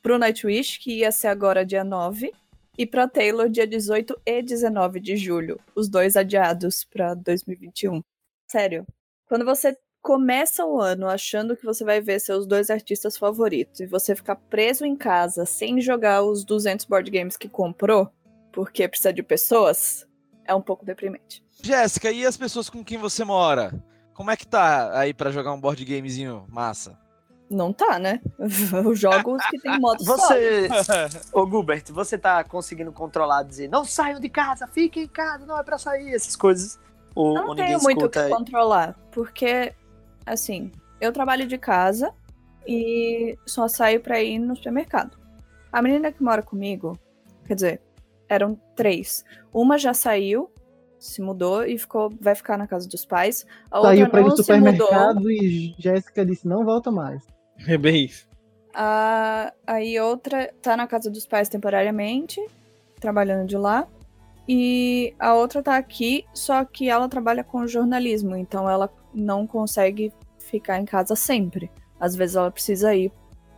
[0.02, 2.32] Pro Nightwish, que ia ser agora dia 9.
[2.78, 5.58] E pra Taylor, dia 18 e 19 de julho.
[5.74, 8.00] Os dois adiados pra 2021.
[8.48, 8.86] Sério.
[9.26, 13.86] Quando você começa o ano achando que você vai ver seus dois artistas favoritos e
[13.86, 18.08] você ficar preso em casa sem jogar os 200 board games que comprou,
[18.52, 20.06] porque precisa de pessoas,
[20.44, 21.44] é um pouco deprimente.
[21.60, 23.72] Jéssica, e as pessoas com quem você mora?
[24.14, 26.96] Como é que tá aí pra jogar um board gamezinho massa?
[27.50, 28.20] Não tá, né?
[28.84, 30.04] Eu jogo os que tem modo.
[30.04, 30.68] Você,
[31.32, 35.58] ô Gilbert, você tá conseguindo controlar, dizer, não saiam de casa, fiquem em casa, não
[35.58, 36.78] é pra sair, essas coisas.
[37.14, 38.24] Ou, Eu ou não ninguém tenho muito o escuta.
[38.28, 39.72] que controlar, porque,
[40.26, 42.12] assim, eu trabalho de casa
[42.66, 45.16] e só saio pra ir no supermercado.
[45.72, 46.98] A menina que mora comigo,
[47.46, 47.82] quer dizer,
[48.28, 49.24] eram três.
[49.54, 50.50] Uma já saiu,
[50.98, 53.46] se mudou e ficou, vai ficar na casa dos pais.
[53.70, 54.86] A Saiu outra pra ir não no se mudou.
[54.86, 57.22] supermercado e Jéssica disse: não volta mais.
[57.66, 58.26] É bem isso.
[58.74, 62.40] A, aí outra tá na casa dos pais temporariamente,
[63.00, 63.86] trabalhando de lá.
[64.48, 70.12] E a outra tá aqui, só que ela trabalha com jornalismo, então ela não consegue
[70.38, 71.70] ficar em casa sempre.
[72.00, 73.12] Às vezes ela precisa ir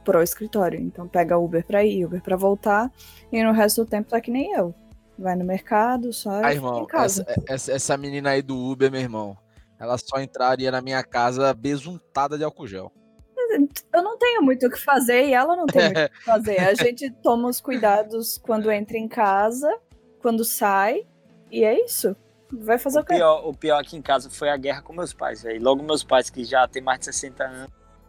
[0.05, 2.91] pro escritório, então pega Uber pra ir, Uber pra voltar,
[3.31, 4.75] e no resto do tempo tá que nem eu.
[5.17, 7.25] Vai no mercado, só Ah, irmão, em casa.
[7.29, 9.37] essa, essa, essa menina aí do Uber, meu irmão,
[9.79, 12.91] ela só entraria na minha casa besuntada de álcool gel.
[13.93, 16.61] Eu não tenho muito o que fazer e ela não tem muito o que fazer.
[16.61, 19.73] A gente toma os cuidados quando entra em casa,
[20.21, 21.07] quando sai,
[21.51, 22.15] e é isso.
[22.53, 23.15] Vai fazer o, O quê?
[23.15, 25.63] pior, o pior aqui em casa foi a guerra com meus pais, velho.
[25.63, 27.69] Logo meus pais, que já tem mais de 60 anos.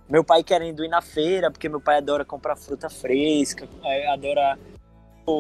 [0.10, 4.60] Meu pai querendo ir na feira, porque meu pai adora comprar fruta fresca, é, adora,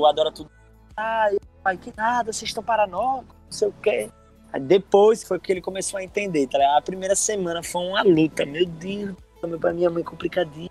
[0.07, 0.49] adora tudo.
[0.95, 1.29] Ah,
[1.63, 4.09] pai, que nada, vocês estão paranoicos, não sei o quê.
[4.53, 6.77] Aí depois foi que ele começou a entender, tá ligado?
[6.77, 9.15] A primeira semana foi uma luta, meu Deus,
[9.47, 10.69] meu pai, minha mãe complicadinha.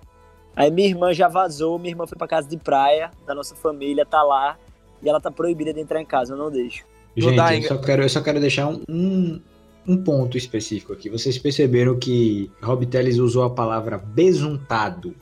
[0.54, 4.04] Aí minha irmã já vazou, minha irmã foi pra casa de praia da nossa família,
[4.04, 4.58] tá lá,
[5.02, 6.84] e ela tá proibida de entrar em casa, eu não deixo.
[7.16, 9.40] Gente, eu só, quero, eu só quero deixar um, um,
[9.86, 11.08] um ponto específico aqui.
[11.08, 15.14] Vocês perceberam que Rob Teles usou a palavra besuntado.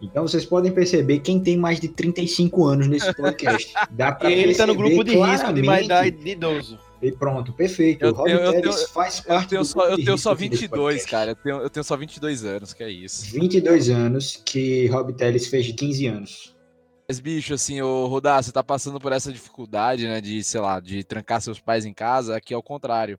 [0.00, 3.72] Então vocês podem perceber quem tem mais de 35 anos nesse podcast.
[3.90, 6.78] Dá pra Ele tá no grupo de risco de mais idade de idoso.
[7.04, 8.04] E pronto, perfeito.
[8.04, 10.48] Eu o Rob tenho- eu faz Eu parte tenho, do só, eu tenho só aqui
[10.48, 11.10] desse 22, podcast.
[11.10, 11.30] cara.
[11.32, 13.30] Eu tenho, eu tenho só 22 anos, que é isso.
[13.32, 16.54] 22 anos que Rob Teles fez de 15 anos.
[17.06, 20.80] Mas, bicho, assim, ô Rodar, você tá passando por essa dificuldade, né, de, sei lá,
[20.80, 23.18] de trancar seus pais em casa, aqui é o contrário.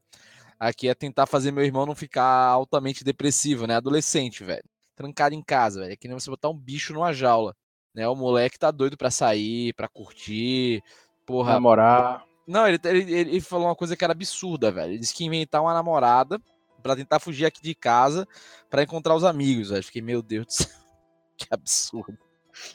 [0.60, 4.64] Aqui é tentar fazer meu irmão não ficar altamente depressivo, né, adolescente, velho.
[4.96, 5.94] Trancado em casa, velho.
[5.94, 7.54] É que nem você botar um bicho numa jaula,
[7.94, 10.82] né, o moleque tá doido pra sair, pra curtir,
[11.24, 11.54] porra.
[11.54, 12.24] Namorar.
[12.48, 14.92] Não, ele, ele, ele falou uma coisa que era absurda, velho.
[14.92, 16.40] Ele disse que ia inventar uma namorada
[16.84, 18.28] pra tentar fugir aqui de casa
[18.70, 19.84] pra encontrar os amigos, velho.
[19.84, 20.68] Fiquei, meu Deus do céu,
[21.36, 22.18] que absurdo.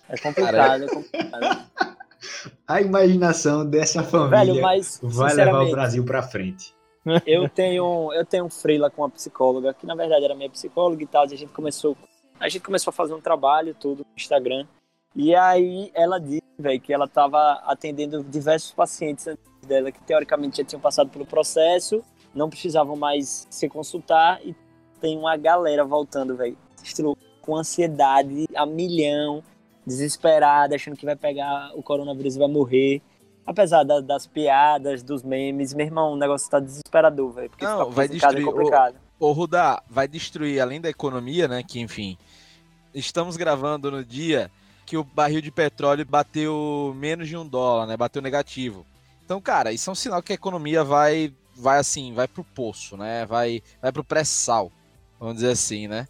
[0.08, 1.70] É complicado, é complicado.
[2.66, 6.74] A imaginação dessa família Velho, mas, vai levar o Brasil pra frente.
[7.26, 11.02] eu tenho, eu tenho um freela com uma psicóloga, que na verdade era minha psicóloga
[11.02, 11.96] e tal, e a gente começou,
[12.38, 14.66] a gente começou a fazer um trabalho tudo no Instagram.
[15.16, 20.58] E aí ela disse, velho, que ela tava atendendo diversos pacientes antes dela que teoricamente
[20.58, 22.02] já tinham passado pelo processo,
[22.34, 24.54] não precisavam mais se consultar e
[25.00, 29.42] tem uma galera voltando, velho, estilo com ansiedade a milhão,
[29.86, 33.00] desesperada, achando que vai pegar o coronavírus e vai morrer.
[33.46, 37.50] Apesar da- das piadas, dos memes, meu irmão, o negócio tá desesperador, velho.
[37.50, 38.96] Porque Não, vai é destruir o- complicado.
[39.18, 41.62] Ô, Rudá, vai destruir, além da economia, né?
[41.62, 42.16] Que, enfim,
[42.94, 44.50] estamos gravando no dia
[44.86, 47.96] que o barril de petróleo bateu menos de um dólar, né?
[47.96, 48.84] Bateu negativo.
[49.30, 52.96] Então, cara, isso é um sinal que a economia vai, vai assim, vai pro poço,
[52.96, 53.24] né?
[53.26, 54.72] Vai, vai pro pré-sal,
[55.20, 56.08] vamos dizer assim, né?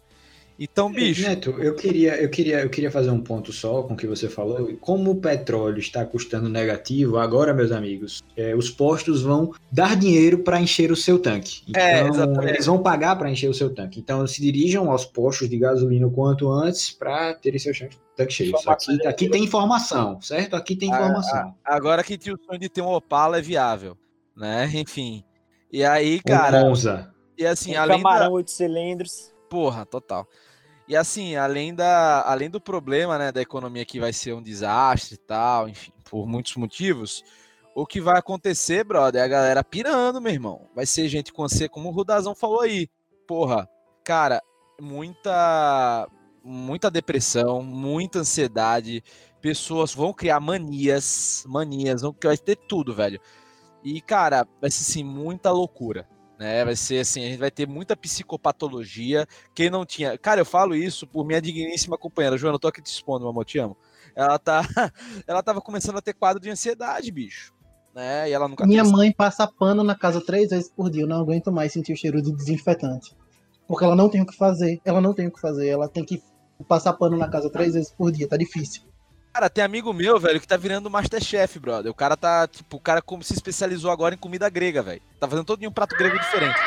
[0.57, 3.97] Então, bicho, Neto, eu queria, eu, queria, eu queria fazer um ponto só com o
[3.97, 4.75] que você falou.
[4.81, 10.39] Como o petróleo está custando negativo, agora, meus amigos, é, os postos vão dar dinheiro
[10.39, 11.61] para encher o seu tanque.
[11.67, 12.53] Então, É, exatamente.
[12.53, 13.99] eles vão pagar para encher o seu tanque.
[13.99, 17.73] Então, se dirijam aos postos de gasolina o quanto antes para terem seu
[18.21, 18.55] tanque cheio.
[18.55, 20.55] Isso aqui, aqui tem informação, certo?
[20.55, 21.55] Aqui tem Ah, informação.
[21.63, 23.97] agora que tinha o sonho de ter um Opala é viável,
[24.35, 24.65] né?
[24.73, 25.23] Enfim.
[25.71, 27.13] E aí, Um cara, Monza.
[27.37, 29.33] e assim, Um além da, camarão, oito cilindros.
[29.49, 30.27] Porra, total.
[30.87, 35.15] E assim, além, da, além do problema né, da economia que vai ser um desastre
[35.15, 37.23] e tal, enfim, por muitos motivos,
[37.73, 40.67] o que vai acontecer, brother, é a galera pirando, meu irmão.
[40.75, 42.89] Vai ser gente com você, como o Rudazão falou aí.
[43.25, 43.69] Porra,
[44.03, 44.41] cara,
[44.81, 46.07] muita
[46.43, 49.03] muita depressão, muita ansiedade,
[49.41, 53.19] pessoas vão criar manias, manias, vão, vai ter tudo, velho.
[53.83, 56.07] E, cara, vai ser assim, muita loucura
[56.41, 56.65] né?
[56.65, 59.27] Vai ser assim, a gente vai ter muita psicopatologia.
[59.53, 60.17] Quem não tinha.
[60.17, 62.35] Cara, eu falo isso por minha digníssima companheira.
[62.35, 63.77] Joana, eu tô aqui te expondo, meu amor, te amo.
[64.15, 64.61] Ela tá.
[65.27, 67.53] Ela tava começando a ter quadro de ansiedade, bicho.
[67.93, 68.29] Né?
[68.29, 71.03] E ela nunca Minha mãe passa pano na casa três vezes por dia.
[71.03, 73.15] Eu não aguento mais sentir o cheiro de desinfetante.
[73.67, 74.81] Porque ela não tem o que fazer.
[74.83, 75.67] Ela não tem o que fazer.
[75.67, 76.23] Ela tem que
[76.63, 78.27] passar pano na casa três vezes por dia.
[78.27, 78.83] Tá difícil.
[79.33, 81.89] Cara, tem amigo meu, velho, que tá virando Masterchef, brother.
[81.89, 85.01] O cara tá, tipo, o cara como se especializou agora em comida grega, velho.
[85.19, 86.59] Tá fazendo todo dia um prato grego diferente.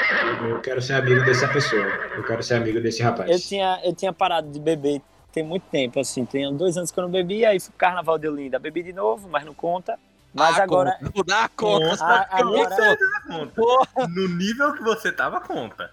[0.48, 1.84] Eu quero ser amigo dessa pessoa.
[2.16, 3.30] Eu quero ser amigo desse rapaz.
[3.30, 6.24] Eu tinha, eu tinha parado de beber tem muito tempo, assim.
[6.24, 8.56] Tem dois anos que eu não bebi, aí fui pro Carnaval de Olinda.
[8.58, 9.98] Bebi de novo, mas não conta.
[10.32, 10.92] Mas Ah, agora.
[11.00, 11.12] conta.
[11.16, 12.04] Não dá conta.
[12.04, 14.08] Ah, agora Conta.
[14.08, 15.90] No nível que você tava, conta.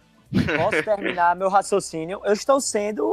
[0.58, 2.22] posso terminar meu raciocínio.
[2.24, 3.04] Eu estou sendo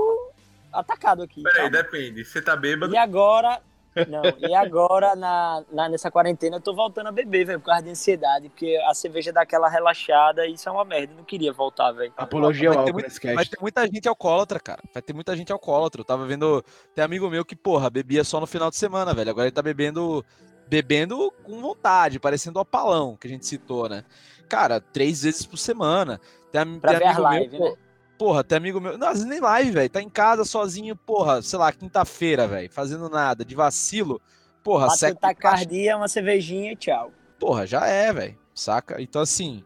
[0.72, 1.42] atacado aqui.
[1.42, 1.70] Peraí, calma.
[1.70, 2.24] depende.
[2.24, 2.92] Você tá bêbado?
[2.94, 3.60] E agora.
[4.08, 7.82] Não, e agora, na, na- nessa quarentena, eu tô voltando a beber, velho, por causa
[7.82, 11.12] de ansiedade, porque a cerveja dá aquela relaxada e isso é uma merda.
[11.14, 12.12] Eu não queria voltar, velho.
[12.16, 13.50] Apologia ao Vai ter álcool nesse Vai cast.
[13.50, 14.80] ter muita gente alcoólatra, cara.
[14.94, 16.00] Vai ter muita gente alcoólatra.
[16.00, 16.64] Eu tava vendo.
[16.94, 19.30] Tem amigo meu que, porra, bebia só no final de semana, velho.
[19.30, 20.24] Agora ele tá bebendo.
[20.68, 24.04] Bebendo com vontade, parecendo o apalão que a gente citou, né?
[24.50, 26.20] Cara, três vezes por semana.
[26.52, 27.76] Tem, Pra tem ver a amigo live, meu, né?
[28.18, 28.98] Porra, tem amigo meu.
[28.98, 29.88] Não, às vezes nem live, velho.
[29.88, 32.70] Tá em casa sozinho, porra, sei lá, quinta-feira, velho.
[32.70, 34.20] Fazendo nada, de vacilo.
[34.62, 35.20] Porra, Bateu seca.
[35.20, 37.12] tacardia, uma cervejinha e tchau.
[37.38, 38.38] Porra, já é, velho.
[38.52, 39.00] Saca?
[39.00, 39.62] Então, assim.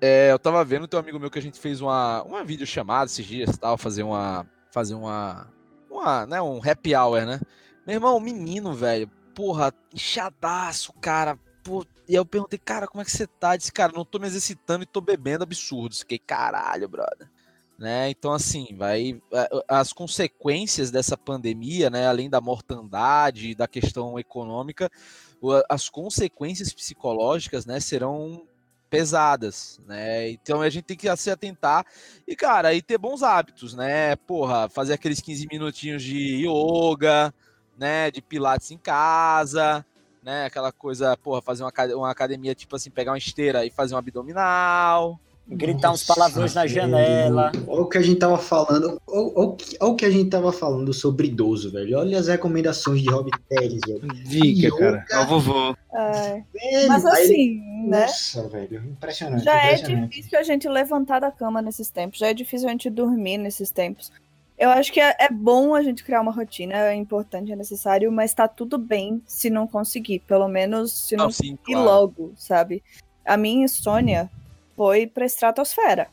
[0.00, 3.26] é, eu tava vendo teu amigo meu que a gente fez uma, uma videochamada esses
[3.26, 4.46] dias e tal, fazer uma.
[4.70, 5.48] Fazer uma.
[5.90, 7.40] Uma, né, um happy hour, né?
[7.86, 9.08] Meu irmão, menino, velho.
[9.34, 11.38] Porra, inchadaço, cara.
[11.62, 13.56] Pô, e aí eu perguntei, cara, como é que você tá?
[13.56, 15.94] Disse, cara, não tô me exercitando e tô bebendo absurdo.
[15.94, 17.30] Fiquei, caralho, brother.
[17.78, 18.08] Né?
[18.08, 19.20] Então, assim, vai.
[19.68, 22.06] As consequências dessa pandemia, né?
[22.06, 24.90] Além da mortandade, da questão econômica,
[25.68, 28.46] as consequências psicológicas, né, serão
[28.88, 30.30] pesadas, né?
[30.30, 31.84] Então a gente tem que se atentar
[32.26, 34.16] e, cara, aí ter bons hábitos, né?
[34.16, 37.34] Porra, fazer aqueles 15 minutinhos de yoga,
[37.76, 39.84] né, de pilates em casa,
[40.22, 40.46] né?
[40.46, 43.98] Aquela coisa, porra, fazer uma, uma academia tipo assim, pegar uma esteira e fazer um
[43.98, 45.20] abdominal.
[45.48, 47.52] Gritar uns Nossa, palavrões na janela.
[47.68, 49.00] Olha o que a gente tava falando.
[49.06, 51.98] Olha, o que- a gente tava falando sobre idoso, velho.
[51.98, 54.08] Olha as recomendações de Rob Teles, velho.
[54.24, 55.04] Dica, cara.
[55.08, 55.76] É o vovô.
[55.94, 58.00] Ai, Velho, mas assim, né?
[58.02, 58.82] Nossa, velho.
[58.90, 59.44] Impressionante.
[59.44, 60.10] Já é impressionante.
[60.16, 63.70] difícil a gente levantar da cama nesses tempos, já é difícil a gente dormir nesses
[63.70, 64.10] tempos.
[64.58, 68.10] Eu acho que é, é bom a gente criar uma rotina, é importante, é necessário,
[68.10, 70.18] mas tá tudo bem se não conseguir.
[70.20, 71.84] Pelo menos se não Não, sim, conseguir claro.
[71.84, 72.82] logo, sabe?
[73.24, 74.28] A minha insônia
[74.76, 76.08] foi pra estratosfera.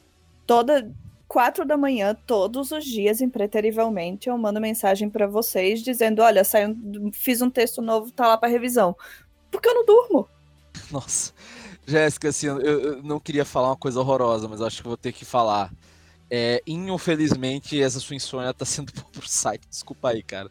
[0.47, 0.91] Toda
[1.28, 6.76] quatro da manhã, todos os dias, impreterivelmente, eu mando mensagem pra vocês dizendo: olha, saiu,
[7.12, 8.95] fiz um texto novo, tá lá pra revisão.
[9.52, 10.30] Porque eu não durmo.
[10.91, 11.34] Nossa.
[11.86, 15.12] Jéssica, assim, eu, eu não queria falar uma coisa horrorosa, mas acho que vou ter
[15.12, 15.71] que falar.
[16.36, 19.67] É, infelizmente, essa sua insônia tá sendo boa pro site.
[19.69, 20.50] Desculpa aí, cara.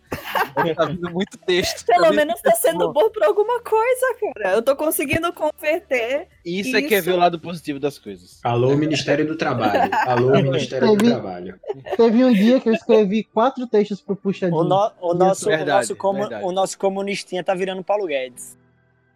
[0.76, 1.84] Tá vindo muito texto.
[1.86, 2.92] Pelo tá menos tá texto sendo bom.
[2.92, 4.54] bom por alguma coisa, cara.
[4.54, 6.28] Eu tô conseguindo converter.
[6.44, 8.38] Isso, é que é ver o lado positivo das coisas.
[8.44, 9.90] Alô, Ministério do Trabalho.
[10.06, 11.60] Alô, Ministério do Teve- Trabalho.
[11.96, 14.60] Teve um dia que eu escrevi quatro textos pro Puxadinho.
[14.60, 18.56] O, no- o nosso, verdade, o, nosso comu- o nosso comunistinha tá virando Paulo Guedes.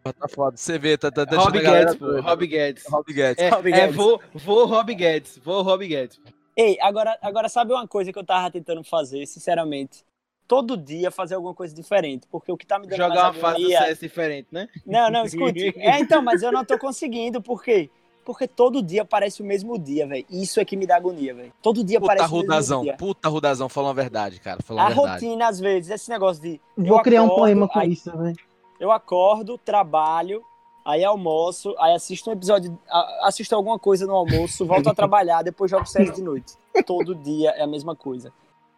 [0.02, 0.56] Tá foda.
[0.56, 2.06] Você vê, tá, tá Rob deixando a galera Guedes, pô.
[2.06, 2.22] doida.
[2.22, 2.84] Rob Guedes.
[2.88, 3.44] Rob Guedes.
[3.44, 3.96] É, Rob é Guedes.
[3.96, 5.40] vou, vou Rob Guedes.
[5.44, 6.20] Vou Rob Guedes.
[6.56, 10.04] Ei, agora, agora sabe uma coisa que eu tava tentando fazer, sinceramente?
[10.48, 13.36] Todo dia fazer alguma coisa diferente, porque o que tá me dando Jogar uma mais
[13.40, 13.78] fase do agonia...
[13.82, 14.68] CS diferente, né?
[14.86, 15.74] Não, não, escute.
[15.76, 17.90] É, então, mas eu não tô conseguindo, por quê?
[18.24, 20.24] Porque todo dia parece o mesmo dia, velho.
[20.30, 21.52] Isso é que me dá agonia, velho.
[21.62, 22.96] Todo dia Puta parece o mesmo Rudazão, dia.
[22.96, 24.62] puta Rudazão, falou a verdade, cara.
[24.62, 25.24] Falou A a verdade.
[25.26, 26.60] rotina, às vezes, esse negócio de.
[26.76, 28.36] Vou criar um acordo, poema com aí- isso, velho.
[28.80, 30.42] Eu acordo, trabalho,
[30.86, 32.78] aí almoço, aí assisto um episódio,
[33.22, 36.54] assisto alguma coisa no almoço, volto a trabalhar, depois jogo CS de noite.
[36.86, 38.32] Todo dia é a mesma coisa.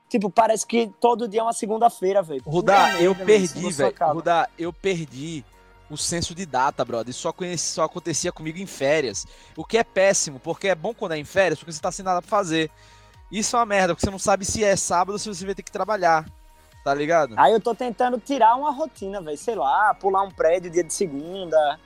[0.08, 2.42] Tipo, parece que todo dia é uma segunda-feira, velho.
[2.46, 3.94] Rudá, Puta eu perdi, velho.
[4.14, 5.44] Rudá, eu perdi
[5.90, 7.10] o senso de data, brother.
[7.10, 9.26] Isso só, conheci, só acontecia comigo em férias.
[9.54, 12.02] O que é péssimo, porque é bom quando é em férias, porque você tá sem
[12.02, 12.70] nada pra fazer.
[13.30, 15.54] Isso é uma merda, porque você não sabe se é sábado ou se você vai
[15.54, 16.24] ter que trabalhar.
[16.82, 17.34] Tá ligado?
[17.36, 19.36] Aí eu tô tentando tirar uma rotina, velho.
[19.36, 21.78] Sei lá, pular um prédio dia de segunda.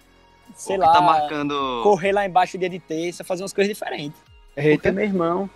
[0.56, 1.80] Sei que lá, tá marcando.
[1.82, 4.18] correr lá embaixo dia de terça, fazer umas coisas diferentes.
[4.54, 4.92] Porque, Eita.
[4.92, 5.48] meu irmão.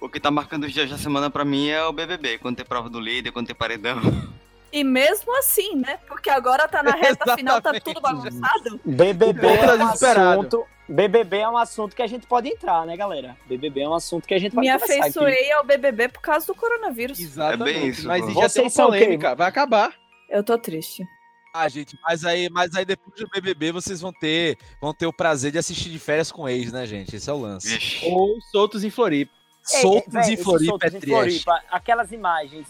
[0.00, 2.38] O que tá marcando os dias da semana pra mim é o BBB.
[2.38, 3.98] Quando tem prova do líder, quando tem paredão.
[4.70, 5.98] E mesmo assim, né?
[6.08, 8.80] Porque agora tá na reta final, tá tudo bagunçado.
[8.84, 10.66] BBB é tá um assunto.
[10.86, 13.36] BBB é um assunto que a gente pode entrar, né, galera?
[13.46, 15.00] BBB é um assunto que a gente pode Me conversar aqui.
[15.18, 17.18] afeiçoei ao BBB por causa do coronavírus.
[17.18, 17.70] Exatamente.
[17.70, 18.26] É bem isso, Mas pô.
[18.32, 19.34] já tem Vocês polêmica.
[19.34, 19.94] Vai acabar.
[20.28, 21.02] Eu tô triste.
[21.56, 25.12] Ah, gente, mas aí, mas aí depois do BBB vocês vão ter, vão ter o
[25.12, 27.14] prazer de assistir de férias com ex, né, gente?
[27.14, 27.68] Esse é o lance.
[27.68, 28.04] Vixe.
[28.06, 29.32] Ou soltos em Floripa.
[29.72, 31.12] Ei, Soltos véi, em Floripa é soltos em trash.
[31.12, 32.66] Floripa, aquelas imagens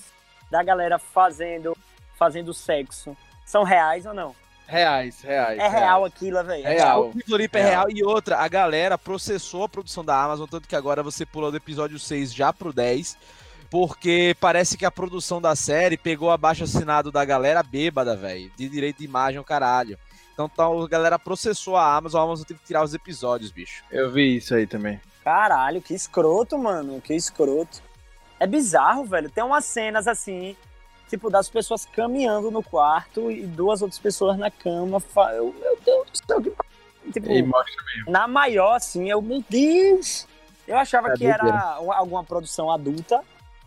[0.51, 1.75] da galera fazendo,
[2.19, 3.17] fazendo sexo
[3.47, 4.37] são reais ou não?
[4.67, 5.59] Reais, reais.
[5.59, 6.67] É real aquilo, velho.
[6.67, 7.09] É Real.
[7.09, 7.91] O Floripa é real.
[7.91, 11.57] E outra, a galera processou a produção da Amazon, tanto que agora você pula do
[11.57, 13.17] episódio 6 já pro 10,
[13.75, 18.69] porque parece que a produção da série pegou abaixo assinado da galera bêbada, velho, de
[18.69, 19.99] direito de imagem, o caralho.
[20.33, 23.83] Então tá, a galera processou a Amazon, a Amazon teve que tirar os episódios, bicho.
[23.91, 25.01] Eu vi isso aí também.
[25.25, 27.01] Caralho, que escroto, mano.
[27.01, 27.83] Que escroto.
[28.39, 29.29] É bizarro, velho.
[29.29, 30.57] Tem umas cenas assim,
[31.11, 35.03] tipo, das pessoas caminhando no quarto e duas outras pessoas na cama.
[35.35, 36.53] Eu, meu Deus do céu, que.
[37.13, 37.75] Tipo, E mostra
[38.07, 40.29] na maior, assim, eu, meu Deus!
[40.65, 43.21] Eu achava É que era uma- alguma produção adulta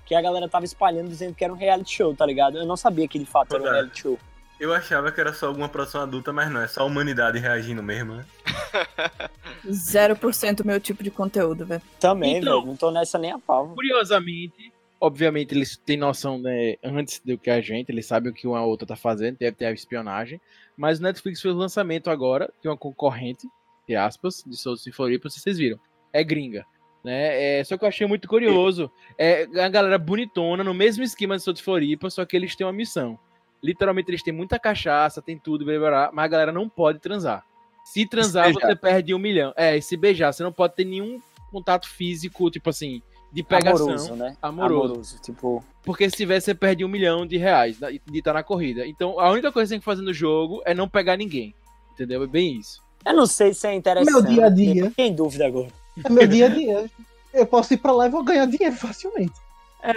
[0.08, 2.58] que a galera tava espalhando dizendo que era um reality show, tá ligado?
[2.58, 3.84] Eu não sabia que de fato era um Verdade.
[3.84, 4.20] reality show.
[4.60, 7.84] Eu achava que era só alguma produção adulta, mas não, é só a humanidade reagindo
[7.84, 8.26] mesmo, né?
[9.68, 11.82] 0% meu tipo de conteúdo, velho.
[12.00, 12.66] Também, Então- velho.
[12.68, 13.70] Não tô nessa nem a pau.
[13.76, 18.48] Curiosamente, obviamente eles têm noção, né, antes do que a gente, eles sabem o que
[18.48, 20.40] uma outra tá fazendo, deve ter a espionagem,
[20.76, 23.48] mas o Netflix fez o lançamento agora de uma concorrente,
[23.88, 25.80] de aspas, de Souls em Floripa, vocês viram,
[26.12, 26.66] é gringa,
[27.04, 31.38] né, é, só que eu achei muito curioso, é a galera bonitona, no mesmo esquema
[31.38, 33.18] de em Floripa, só que eles têm uma missão,
[33.64, 37.00] literalmente eles têm muita cachaça, tem tudo, blá, blá, blá, mas a galera não pode
[37.00, 37.44] transar.
[37.84, 38.68] Se transar, beijar.
[38.68, 39.54] você perde um milhão.
[39.56, 43.88] É, e se beijar, você não pode ter nenhum contato físico, tipo assim, de pegação.
[43.88, 44.38] Amoroso, né?
[44.42, 45.22] Amoroso.
[45.22, 48.86] Tipo, Porque se tiver, você perde um milhão de reais de estar na corrida.
[48.86, 51.56] Então, a única coisa que você tem que fazer no jogo é não pegar ninguém.
[51.94, 52.24] Entendeu?
[52.24, 52.84] É bem isso.
[53.06, 54.12] eu não sei se é interessante.
[54.12, 54.92] Meu dia a dia.
[54.96, 55.70] Tem dúvida agora.
[56.04, 56.90] É meu dia a dia.
[57.34, 59.34] Eu posso ir pra lá e vou ganhar dinheiro facilmente.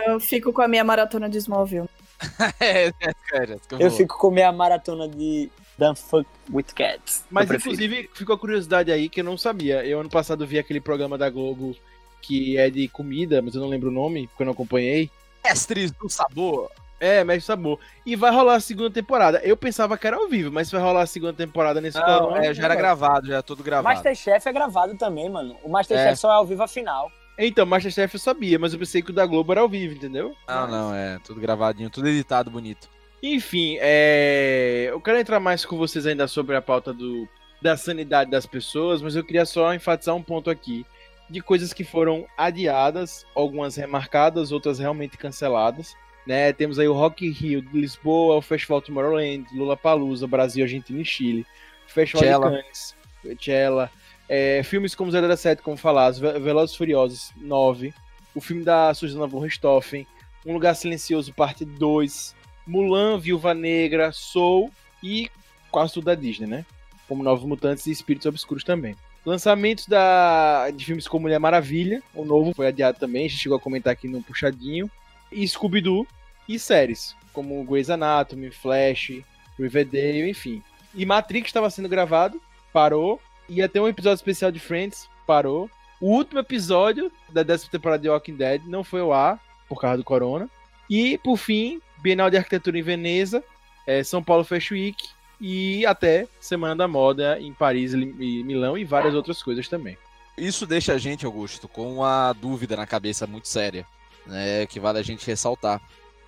[0.07, 1.89] Eu fico com a minha maratona de Smallville.
[2.61, 7.25] é, é, cara, que Eu fico com minha maratona de Don't Fuck With Cats.
[7.31, 9.85] Mas, inclusive, ficou a curiosidade aí que eu não sabia.
[9.85, 11.75] Eu, ano passado, vi aquele programa da Globo
[12.21, 15.11] que é de comida, mas eu não lembro o nome, porque eu não acompanhei.
[15.43, 16.71] Mestres do sabor.
[17.01, 17.81] É, Mestre Sabor.
[18.05, 19.41] E vai rolar a segunda temporada.
[19.43, 22.05] Eu pensava que era ao vivo, mas se vai rolar a segunda temporada nesse Não,
[22.05, 23.95] corona, é, já era gravado, já é tudo gravado.
[23.95, 25.57] Masterchef é gravado também, mano.
[25.65, 26.15] O Masterchef É.
[26.15, 27.11] só é ao vivo a final.
[27.39, 30.37] Então, Masterchef eu sabia, mas eu pensei que o da Globo era ao vivo, entendeu?
[30.47, 32.87] Não, não, é tudo gravadinho, tudo editado bonito.
[33.23, 34.89] Enfim, é...
[34.91, 37.27] eu quero entrar mais com vocês ainda sobre a pauta do...
[37.63, 40.85] da sanidade das pessoas, mas eu queria só enfatizar um ponto aqui
[41.31, 45.95] de coisas que foram adiadas, algumas remarcadas, outras realmente canceladas.
[46.27, 46.53] Né?
[46.53, 51.01] Temos aí o Rock in Rio de Lisboa, o Festival Tomorrowland, Lula Palusa, Brasil, Argentina
[51.01, 51.47] e Chile,
[51.89, 52.51] o Festival Coachella.
[52.51, 53.91] de Cannes, Coachella,
[54.29, 57.93] é, filmes como 007, como Ve- Velozes Furiosos 9,
[58.35, 60.07] o filme da Susana von Richthofen,
[60.47, 62.35] Um Lugar Silencioso, parte 2,
[62.67, 64.71] Mulan, Viúva Negra, Soul
[65.03, 65.29] e
[65.71, 66.65] quase tudo da Disney, né?
[67.09, 68.95] Como Novos Mutantes e Espíritos Obscuros também.
[69.27, 73.59] Lançamentos da, de filmes como Mulher Maravilha, o novo foi adiado também, a gente chegou
[73.59, 74.89] a comentar aqui no Puxadinho,
[75.31, 76.07] e Scooby-Doo,
[76.49, 79.23] e séries, como Grey's Anatomy, Flash,
[79.59, 80.63] Riverdale, enfim.
[80.95, 82.41] E Matrix estava sendo gravado,
[82.73, 85.71] parou, ia ter um episódio especial de Friends, parou.
[86.01, 89.99] O último episódio da décima temporada de Walking Dead não foi ao ar, por causa
[89.99, 90.49] do corona.
[90.89, 93.45] E, por fim, Bienal de Arquitetura em Veneza,
[93.87, 95.09] eh, São Paulo Fashion Week
[95.41, 99.97] e até Semana da Moda em Paris e Milão e várias outras coisas também.
[100.37, 103.87] Isso deixa a gente, Augusto, com uma dúvida na cabeça muito séria,
[104.31, 104.67] né?
[104.67, 105.81] Que vale a gente ressaltar.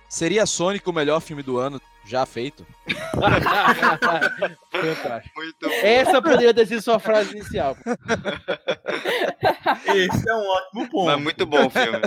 [0.09, 2.65] Seria Sonic o melhor filme do ano já feito?
[4.71, 5.35] Fantástico.
[5.35, 5.71] Muito bom.
[5.81, 7.75] Essa poderia ter sido sua frase inicial.
[9.95, 11.05] Esse é um ótimo ponto.
[11.05, 11.99] Mas muito bom o filme.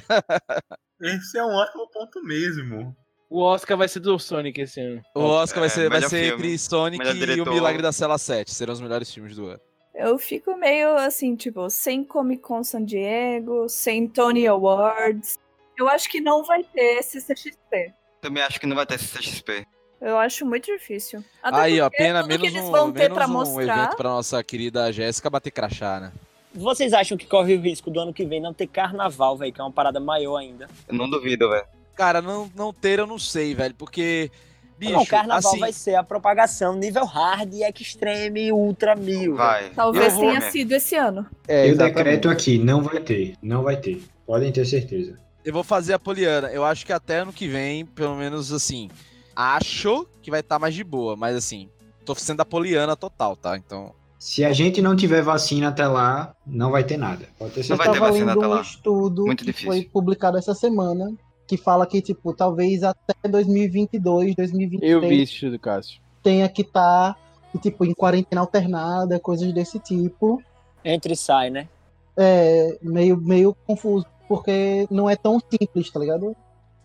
[1.00, 2.96] Esse é um ótimo ponto mesmo.
[3.28, 5.02] O Oscar vai ser do Sonic esse ano.
[5.14, 7.40] O Oscar vai É, ser, vai melhor ser filme, entre Sonic e.
[7.40, 8.54] O Milagre da Cela 7.
[8.54, 9.61] Serão os melhores filmes do ano.
[9.94, 15.40] Eu fico meio assim, tipo, sem Comic Con San Diego, sem Tony Awards.
[15.79, 17.93] Eu acho que não vai ter CCXP.
[18.21, 19.67] Também acho que não vai ter CXP.
[20.01, 21.25] Eu acho muito difícil.
[21.43, 23.79] Até Aí, ó, pena menos eles um, vão ter menos pra um mostrar.
[23.79, 26.12] evento pra nossa querida Jéssica bater crachá, né?
[26.55, 29.53] Vocês acham que corre o risco do ano que vem não ter carnaval, velho?
[29.53, 30.69] Que é uma parada maior ainda.
[30.89, 31.67] Eu não duvido, velho.
[31.95, 34.31] Cara, não, não ter eu não sei, velho, porque.
[34.79, 39.35] Bicho, não, carnaval assim, vai ser a propagação nível hard, extreme, ultra mil.
[39.35, 39.37] velho.
[39.37, 39.71] Vai.
[39.71, 40.51] Talvez vou, tenha né?
[40.51, 41.27] sido esse ano.
[41.49, 41.95] É, Eu exatamente.
[41.95, 43.37] decreto aqui, não vai ter.
[43.43, 44.03] Não vai ter.
[44.27, 45.18] Podem ter certeza.
[45.47, 46.49] Eu vou fazer a Poliana.
[46.49, 48.90] Eu acho que até ano que vem, pelo menos assim,
[49.34, 51.68] acho que vai estar mais de boa, mas assim,
[52.05, 53.57] tô sendo a Poliana total, tá?
[53.57, 53.92] Então.
[54.18, 57.28] Se a gente não tiver vacina até lá, não vai ter nada.
[57.38, 58.61] Pode ter Não vai ter vacina até um lá.
[58.61, 59.68] estudo Muito que difícil.
[59.68, 61.12] foi publicado essa semana
[61.47, 66.01] que fala que, tipo, talvez até 2022, 2023 Eu vi esse estudo, Cássio.
[66.24, 67.16] tenha que estar,
[67.62, 70.42] tipo, em quarentena alternada, coisas desse tipo.
[70.84, 71.68] Entra e sai, né?
[72.16, 76.35] É meio, meio confuso, porque não é tão simples, tá ligado?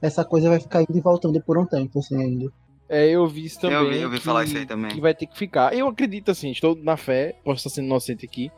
[0.01, 2.51] Essa coisa vai ficar indo e voltando por um tempo, assim, ainda.
[2.89, 3.77] É, eu vi isso também.
[3.77, 4.91] Eu ouvi- eu ouvi que, falar isso aí também.
[4.91, 5.73] Que vai ter que ficar.
[5.73, 8.51] Eu acredito assim, estou na fé, posso estar sendo inocente aqui,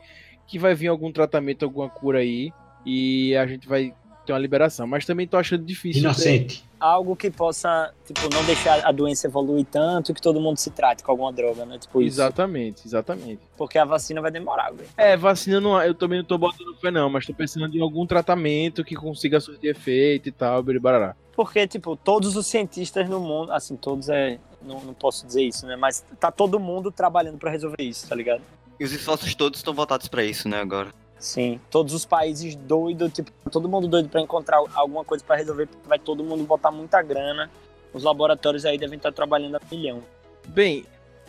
[0.46, 2.50] que vai vir algum tratamento, alguma cura aí
[2.84, 3.94] e a gente vai
[4.26, 4.86] ter uma liberação.
[4.86, 6.02] Mas também tô achando difícil.
[6.02, 6.64] Inocente.
[6.84, 11.02] Algo que possa, tipo, não deixar a doença evoluir tanto que todo mundo se trate
[11.02, 11.78] com alguma droga, né?
[11.78, 12.16] Tipo isso.
[12.16, 13.40] Exatamente, exatamente.
[13.56, 14.86] Porque a vacina vai demorar, velho.
[14.94, 18.06] É, vacina não, eu também não tô botando fé não, mas tô pensando em algum
[18.06, 21.16] tratamento que consiga surtir efeito e tal, biribarará.
[21.34, 24.38] Porque, tipo, todos os cientistas no mundo, assim, todos é.
[24.60, 25.76] Não, não posso dizer isso, né?
[25.76, 28.42] Mas tá todo mundo trabalhando pra resolver isso, tá ligado?
[28.78, 30.90] E os esforços todos estão voltados pra isso, né, agora.
[31.18, 35.66] Sim, todos os países doidos, tipo, todo mundo doido pra encontrar alguma coisa pra resolver,
[35.66, 37.50] porque vai todo mundo botar muita grana.
[37.92, 40.00] Os laboratórios aí devem estar trabalhando a milhão.
[40.48, 40.84] Bem,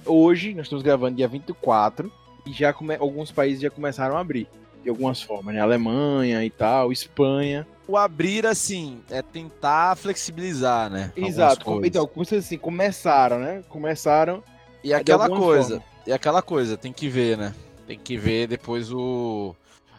[0.05, 2.11] hoje nós estamos gravando dia 24
[2.45, 2.95] e já come...
[2.95, 4.49] alguns países já começaram a abrir
[4.86, 5.61] de algumas formas, né?
[5.61, 7.65] Alemanha e tal, Espanha.
[7.88, 11.11] O abrir, assim, é tentar flexibilizar, né?
[11.15, 11.65] Exato.
[11.65, 11.88] coisas.
[11.88, 13.63] Então, assim, começaram, né?
[13.67, 14.43] Começaram
[14.83, 15.83] E aquela coisa, forma.
[16.05, 17.53] e aquela coisa, tem que ver, né?
[17.88, 19.55] Tem que ver depois o.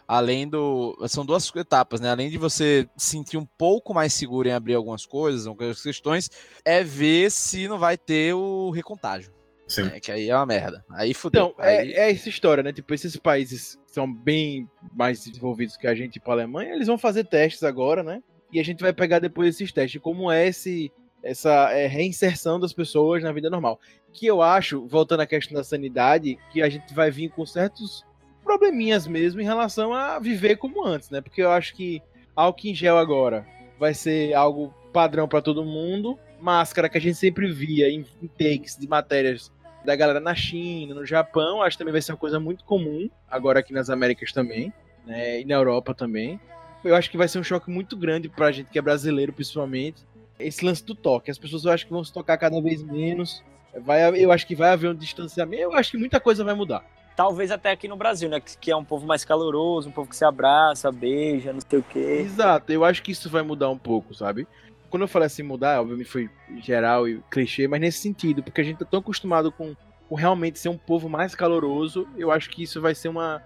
[0.07, 0.97] Além do.
[1.07, 2.09] São duas etapas, né?
[2.09, 6.29] Além de você sentir um pouco mais seguro em abrir algumas coisas, algumas questões,
[6.63, 9.31] é ver se não vai ter o recontágio.
[9.67, 9.83] Sim.
[9.83, 9.99] né?
[9.99, 10.83] Que aí é uma merda.
[10.89, 11.53] Aí fudeu.
[11.53, 12.71] Então, é, Aí- é essa história, né?
[12.71, 16.87] Tipo, esses países que são bem mais desenvolvidos que a gente, tipo a Alemanha, eles
[16.87, 18.23] vão fazer testes agora, né?
[18.51, 20.89] E a gente vai pegar depois esses testes, como é esse,
[21.21, 23.77] essa é, reinserção das pessoas na vida normal.
[24.17, 28.03] Que eu acho, voltando à questão da sanidade, que a gente vai vir com certos
[28.43, 31.21] probleminhas mesmo em relação a viver como antes, né?
[31.21, 32.01] Porque eu acho que
[32.35, 33.45] álcool em gel agora
[33.79, 36.17] vai ser algo padrão para todo mundo.
[36.41, 38.03] Máscara que a gente sempre via em
[38.39, 39.51] takes de matérias
[39.85, 43.07] da galera na China, no Japão, acho que também vai ser uma coisa muito comum,
[43.29, 44.73] agora aqui nas Américas também,
[45.05, 46.39] né, e na Europa também.
[46.83, 50.01] Eu acho que vai ser um choque muito grande pra gente que é brasileiro, principalmente,
[50.39, 51.31] esse lance do toque.
[51.31, 53.43] As pessoas eu acho que vão se tocar cada vez menos,
[53.81, 56.83] vai, eu acho que vai haver um distanciamento, eu acho que muita coisa vai mudar.
[57.15, 58.39] Talvez até aqui no Brasil, né?
[58.39, 61.83] Que é um povo mais caloroso, um povo que se abraça, beija, não sei o
[61.83, 62.19] quê.
[62.21, 64.47] Exato, eu acho que isso vai mudar um pouco, sabe?
[64.89, 66.29] Quando eu falei assim mudar, obviamente foi
[66.61, 69.75] geral e clichê, mas nesse sentido, porque a gente tá tão acostumado com,
[70.07, 73.41] com realmente ser um povo mais caloroso, eu acho que isso vai ser uma.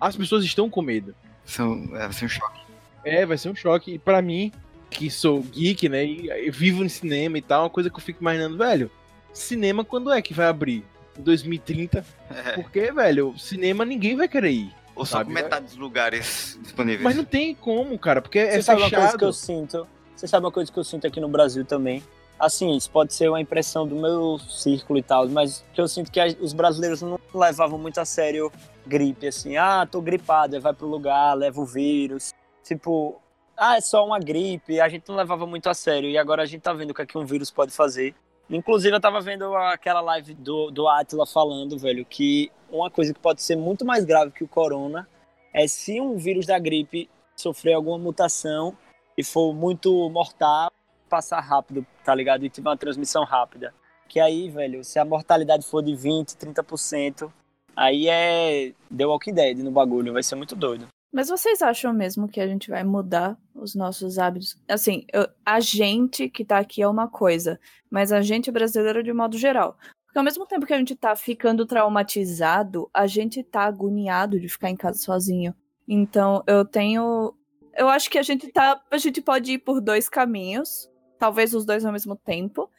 [0.00, 1.14] As pessoas estão com medo.
[1.44, 2.60] São, é, vai ser um choque.
[3.04, 3.94] É, vai ser um choque.
[3.94, 4.52] E pra mim,
[4.90, 8.00] que sou geek, né, e e vivo no cinema e tal, uma coisa que eu
[8.02, 8.90] fico imaginando, velho,
[9.32, 10.84] cinema quando é que vai abrir?
[11.18, 12.04] Em 2030?
[12.30, 12.52] É.
[12.52, 14.74] Porque, velho, cinema ninguém vai querer ir.
[14.94, 17.02] Ou só Sabe, com metade dos lugares disponíveis.
[17.02, 19.86] Mas não tem como, cara, porque é Você sabe uma coisa que eu sinto?
[20.14, 22.02] Você sabe uma coisa que eu sinto aqui no Brasil também?
[22.38, 26.10] Assim, isso pode ser uma impressão do meu círculo e tal, mas que eu sinto
[26.10, 28.50] que a- os brasileiros não levavam muito a sério
[28.86, 32.32] gripe, assim, ah, tô gripado, aí vai pro lugar, leva o vírus.
[32.64, 33.20] Tipo,
[33.56, 36.46] ah, é só uma gripe, a gente não levava muito a sério, e agora a
[36.46, 38.14] gente tá vendo o que é que um vírus pode fazer.
[38.50, 43.20] Inclusive, eu tava vendo aquela live do, do Atila falando, velho, que uma coisa que
[43.20, 45.08] pode ser muito mais grave que o corona
[45.52, 48.76] é se um vírus da gripe sofrer alguma mutação
[49.16, 50.70] e for muito mortal,
[51.08, 52.44] passar rápido, tá ligado?
[52.44, 53.74] E tiver uma transmissão rápida.
[54.08, 57.30] Que aí, velho, se a mortalidade for de 20, 30%,
[57.76, 60.86] aí é The Walking Dead no bagulho, vai ser muito doido.
[61.12, 64.56] Mas vocês acham mesmo que a gente vai mudar os nossos hábitos?
[64.66, 67.60] Assim, eu- a gente que tá aqui é uma coisa,
[67.90, 69.76] mas a gente brasileiro de modo geral.
[70.06, 74.48] Porque ao mesmo tempo que a gente tá ficando traumatizado, a gente tá agoniado de
[74.48, 75.54] ficar em casa sozinho.
[75.86, 77.34] Então, eu tenho.
[77.74, 78.80] Eu acho que a gente tá.
[78.90, 82.70] A gente pode ir por dois caminhos, talvez os dois ao mesmo tempo.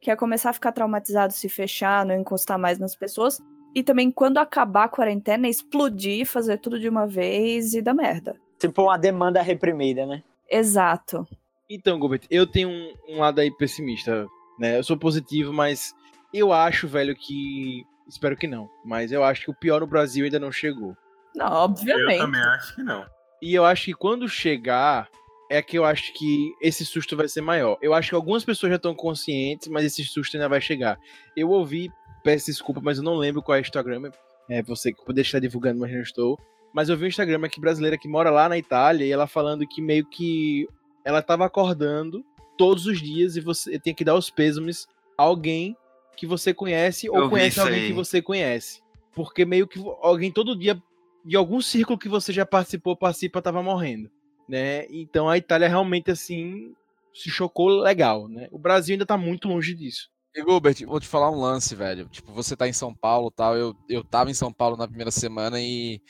[0.00, 3.40] Que é começar a ficar traumatizado, se fechar, não encostar mais nas pessoas.
[3.74, 8.36] E também, quando acabar a quarentena, explodir, fazer tudo de uma vez e dar merda.
[8.58, 10.22] Tipo uma demanda reprimida, né?
[10.48, 11.26] Exato.
[11.68, 14.26] Então, Gilbert, eu tenho um, um lado aí pessimista,
[14.58, 14.78] né?
[14.78, 15.94] Eu sou positivo, mas
[16.34, 17.84] eu acho, velho, que.
[18.08, 18.68] Espero que não.
[18.84, 20.96] Mas eu acho que o pior no Brasil ainda não chegou.
[21.34, 22.18] Não, Eu obviamente.
[22.18, 23.06] também acho que não.
[23.40, 25.08] E eu acho que quando chegar,
[25.48, 27.78] é que eu acho que esse susto vai ser maior.
[27.80, 30.98] Eu acho que algumas pessoas já estão conscientes, mas esse susto ainda vai chegar.
[31.36, 31.90] Eu ouvi,
[32.22, 34.10] peço desculpa, mas eu não lembro qual é o Instagram.
[34.48, 36.38] É você que poderia estar divulgando, mas não estou.
[36.72, 39.66] Mas eu vi um Instagram aqui brasileira que mora lá na Itália e ela falando
[39.66, 40.68] que meio que
[41.04, 42.24] ela tava acordando
[42.56, 45.76] todos os dias e você tem que dar os pêsames a alguém
[46.16, 47.86] que você conhece Eu ou vi conhece alguém aí.
[47.88, 48.82] que você conhece.
[49.14, 50.80] Porque meio que alguém todo dia
[51.24, 54.10] de algum círculo que você já participou, participa, tava morrendo,
[54.48, 54.86] né?
[54.90, 56.74] Então a Itália realmente assim
[57.12, 58.48] se chocou legal, né?
[58.52, 60.08] O Brasil ainda tá muito longe disso.
[60.34, 62.08] E Gilbert, vou te falar um lance, velho.
[62.08, 63.56] Tipo, você tá em São Paulo tal.
[63.56, 66.00] Eu, eu tava em São Paulo na primeira semana e,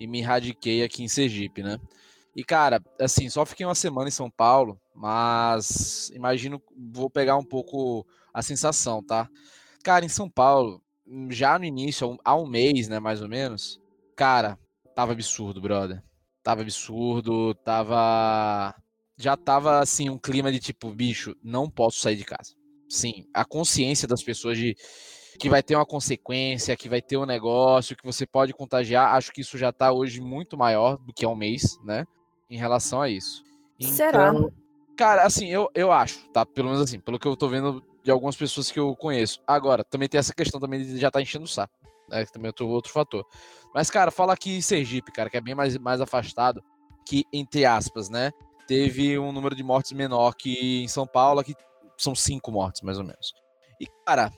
[0.00, 1.78] e me radiquei aqui em Sergipe, né?
[2.34, 6.62] E, cara, assim, só fiquei uma semana em São Paulo, mas imagino,
[6.92, 9.28] vou pegar um pouco a sensação, tá?
[9.82, 10.82] Cara, em São Paulo,
[11.30, 13.80] já no início, há um mês, né, mais ou menos,
[14.14, 14.58] cara,
[14.94, 16.02] tava absurdo, brother.
[16.42, 18.74] Tava absurdo, tava.
[19.16, 22.54] Já tava assim, um clima de tipo, bicho, não posso sair de casa.
[22.88, 24.76] Sim, a consciência das pessoas de
[25.38, 29.32] que vai ter uma consequência, que vai ter um negócio, que você pode contagiar, acho
[29.32, 32.06] que isso já tá hoje muito maior do que há um mês, né?
[32.48, 33.44] Em relação a isso.
[33.78, 34.30] Será?
[34.30, 34.50] Então,
[34.96, 36.46] Cara, assim, eu, eu acho, tá?
[36.46, 39.42] Pelo menos assim, pelo que eu tô vendo de algumas pessoas que eu conheço.
[39.46, 41.74] Agora, também tem essa questão também de já tá enchendo o saco.
[42.08, 42.24] Né?
[42.24, 43.26] que Também é outro, outro fator.
[43.74, 46.64] Mas, cara, fala aqui em Sergipe, cara, que é bem mais, mais afastado,
[47.04, 48.30] que, entre aspas, né?
[48.66, 51.54] Teve um número de mortes menor que em São Paulo, que
[51.96, 53.32] são cinco mortes, mais ou menos.
[53.80, 54.32] E, cara,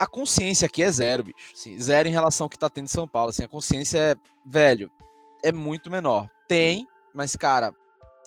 [0.00, 1.36] a consciência aqui é zero, bicho.
[1.54, 3.30] assim, zero em relação ao que tá tendo em São Paulo.
[3.30, 4.14] Assim, a consciência é,
[4.46, 4.90] velho,
[5.44, 6.28] é muito menor.
[6.48, 7.72] Tem, mas, cara,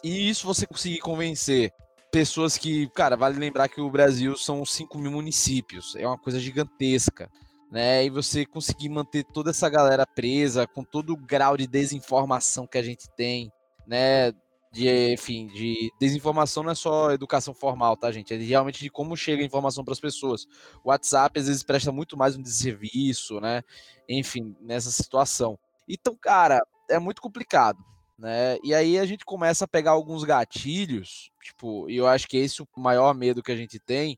[0.03, 1.71] e isso você conseguir convencer
[2.11, 6.39] pessoas que, cara, vale lembrar que o Brasil são 5 mil municípios, é uma coisa
[6.39, 7.29] gigantesca,
[7.69, 8.05] né?
[8.05, 12.77] E você conseguir manter toda essa galera presa com todo o grau de desinformação que
[12.77, 13.51] a gente tem,
[13.85, 14.31] né?
[14.75, 18.33] De, enfim, de desinformação não é só educação formal, tá, gente?
[18.33, 20.45] É realmente de como chega a informação para as pessoas.
[20.83, 23.63] O WhatsApp às vezes presta muito mais um desserviço, né?
[24.09, 25.57] Enfim, nessa situação.
[25.87, 27.77] Então, cara, é muito complicado
[28.17, 28.57] né?
[28.63, 32.61] E aí a gente começa a pegar alguns gatilhos, tipo, e eu acho que esse
[32.61, 34.17] é o maior medo que a gente tem,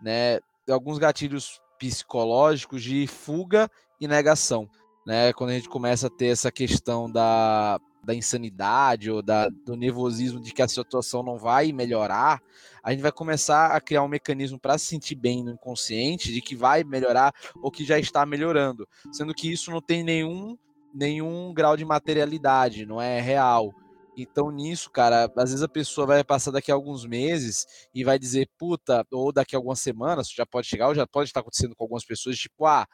[0.00, 0.40] né?
[0.68, 4.68] Alguns gatilhos psicológicos de fuga e negação,
[5.06, 5.32] né?
[5.32, 10.40] Quando a gente começa a ter essa questão da, da insanidade ou da, do nervosismo
[10.40, 12.40] de que a situação não vai melhorar,
[12.82, 16.40] a gente vai começar a criar um mecanismo para se sentir bem no inconsciente de
[16.40, 20.56] que vai melhorar ou que já está melhorando, sendo que isso não tem nenhum
[20.94, 23.70] nenhum grau de materialidade, não é real.
[24.16, 28.18] Então, nisso, cara, às vezes a pessoa vai passar daqui a alguns meses e vai
[28.18, 31.76] dizer, puta, ou daqui a algumas semanas, já pode chegar, ou já pode estar acontecendo
[31.76, 32.86] com algumas pessoas, tipo, ah,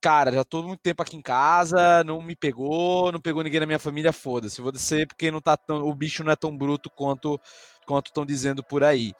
[0.00, 3.66] cara, já tô muito tempo aqui em casa, não me pegou, não pegou ninguém na
[3.66, 4.62] minha família, foda-se.
[4.62, 7.40] Vou dizer porque não tá tão, o bicho não é tão bruto quanto
[7.86, 9.12] quanto estão dizendo por aí,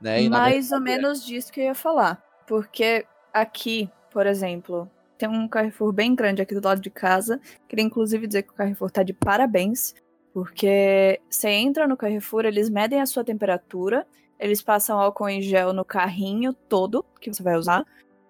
[0.00, 0.28] né?
[0.28, 2.22] Mais ou menos disso que eu ia falar.
[2.46, 7.40] Porque aqui, por exemplo, tem um Carrefour bem grande aqui do lado de casa.
[7.68, 9.94] Queria inclusive dizer que o Carrefour tá de parabéns.
[10.32, 14.06] Porque você entra no Carrefour, eles medem a sua temperatura,
[14.38, 17.84] eles passam álcool em gel no carrinho todo que você vai usar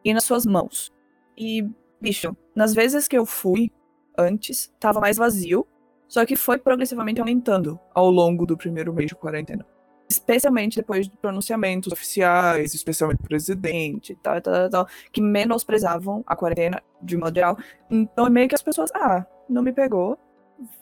[0.05, 0.93] e nas suas mãos.
[1.39, 1.65] E,
[2.03, 3.71] bicho, nas vezes que eu fui
[4.19, 5.67] antes, tava mais vazio,
[6.09, 9.65] só que foi progressivamente aumentando ao longo do primeiro mês de quarentena
[10.13, 16.83] especialmente depois de pronunciamentos oficiais, especialmente do presidente, tal, tal, tal, que menosprezavam a quarentena
[17.01, 17.57] de modo geral.
[17.91, 20.19] Então, meio que as pessoas, ah, não me pegou,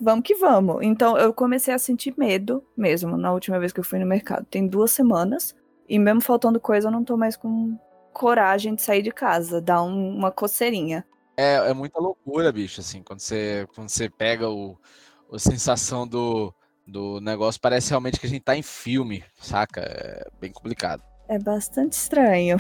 [0.01, 0.79] vamos que vamos.
[0.83, 4.45] Então, eu comecei a sentir medo mesmo na última vez que eu fui no mercado.
[4.51, 5.55] Tem duas semanas,
[5.89, 7.79] e mesmo faltando coisa, eu não tô mais com
[8.13, 11.05] coragem de sair de casa, dá um- uma coceirinha.
[11.37, 14.79] É, é muita loucura, bicho, assim, quando você, quando você pega o,
[15.33, 16.55] a sensação do,
[16.87, 19.81] do negócio, parece realmente que a gente tá em filme, saca?
[19.81, 21.03] É bem complicado.
[21.29, 22.57] É bastante estranho.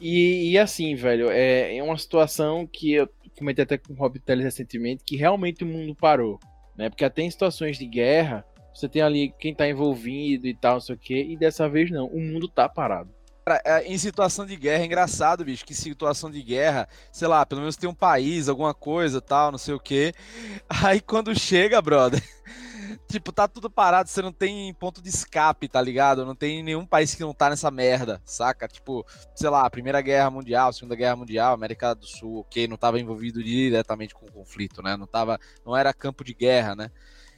[0.00, 4.18] E, e assim, velho, é, é uma situação que eu comentei até com o Rob
[4.20, 6.38] Teles recentemente, que realmente o mundo parou,
[6.76, 6.88] né?
[6.90, 8.44] Porque até em situações de guerra,
[8.74, 11.90] você tem ali quem tá envolvido e tal, não sei o quê, e dessa vez
[11.90, 13.13] não, o mundo tá parado.
[13.46, 17.44] Cara, é, em situação de guerra, é engraçado, bicho, que situação de guerra, sei lá,
[17.44, 20.14] pelo menos tem um país, alguma coisa, tal, não sei o quê.
[20.82, 22.22] Aí quando chega, brother,
[23.06, 26.24] tipo, tá tudo parado, você não tem ponto de escape, tá ligado?
[26.24, 28.66] Não tem nenhum país que não tá nessa merda, saca?
[28.66, 32.98] Tipo, sei lá, Primeira Guerra Mundial, Segunda Guerra Mundial, América do Sul, ok, não tava
[32.98, 34.96] envolvido diretamente com o conflito, né?
[34.96, 36.90] Não tava, não era campo de guerra, né?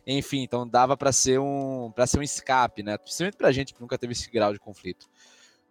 [0.07, 2.97] Enfim, então dava pra ser um, para ser um escape, né?
[2.97, 5.09] Principalmente pra gente que nunca teve esse grau de conflito.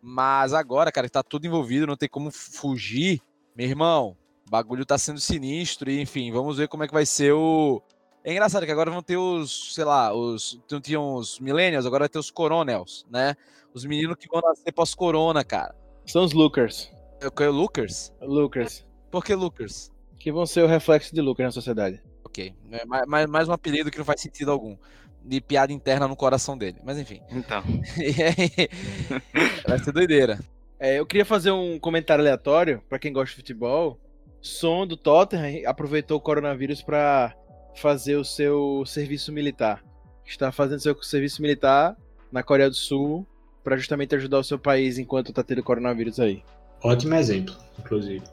[0.08, 3.20] Mas agora, cara, que tá tudo envolvido, não tem como fugir,
[3.56, 7.08] meu irmão, o bagulho tá sendo sinistro e, enfim, vamos ver como é que vai
[7.08, 7.82] ser o.
[8.24, 10.60] É engraçado que agora vão ter os, sei lá, os.
[10.72, 13.36] Não tinham os millennials, agora vai ter os coronels, né?
[13.74, 15.74] Os meninos que vão nascer pós-corona, cara.
[16.06, 16.92] São os Lookers.
[17.20, 17.48] É o que?
[17.48, 18.14] Lucas?
[18.22, 18.86] Lookers.
[19.10, 19.92] Por que Lucas?
[20.20, 22.00] Que vão ser o reflexo de Lucas na sociedade.
[22.24, 22.54] Ok.
[22.72, 24.78] É mais, mais- mais um apelido que não faz sentido algum.
[25.26, 26.78] De piada interna no coração dele.
[26.84, 27.20] Mas enfim.
[27.32, 27.64] Então,
[27.98, 28.70] E
[29.68, 30.40] vai ser doideira.
[30.80, 34.00] É, eu queria fazer um comentário aleatório pra quem gosta de futebol.
[34.42, 37.34] Som do Tottenham aproveitou o coronavírus pra
[37.76, 39.84] fazer o seu serviço militar.
[40.26, 41.96] Está fazendo seu serviço militar
[42.32, 43.26] na Coreia do Sul
[43.64, 46.44] pra justamente ajudar o seu país enquanto tá tendo coronavírus aí.
[46.84, 48.24] Ótimo exemplo, inclusive.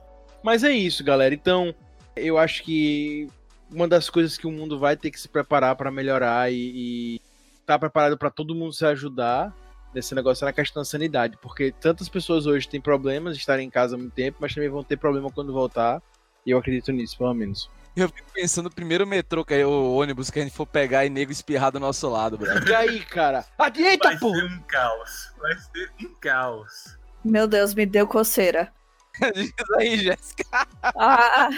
[0.43, 1.35] Mas é isso, galera.
[1.35, 1.75] Então,
[2.15, 3.29] eu acho que
[3.73, 7.21] uma das coisas que o mundo vai ter que se preparar pra melhorar e, e
[7.67, 9.53] tá preparado pra todo mundo se ajudar
[9.95, 13.71] nesse negócio na questão da sanidade, porque tantas pessoas hoje têm problemas de estarem em
[13.71, 16.01] casa há muito tempo, mas também vão ter problema quando voltar,
[16.47, 17.69] e eu acredito nisso, pelo menos.
[17.95, 21.05] Eu fico pensando, o primeiro metrô, que é o ônibus que a gente for pegar
[21.05, 22.67] e nego espirrar do nosso lado, brother.
[22.67, 23.45] E aí, cara?
[23.59, 24.39] Ah, eita, Vai porra!
[24.41, 25.33] ser um caos.
[25.39, 26.99] Vai ser um caos.
[27.23, 28.73] Meu Deus, me deu coceira.
[29.35, 30.67] Diz aí, Jéssica.
[30.83, 31.51] Ah,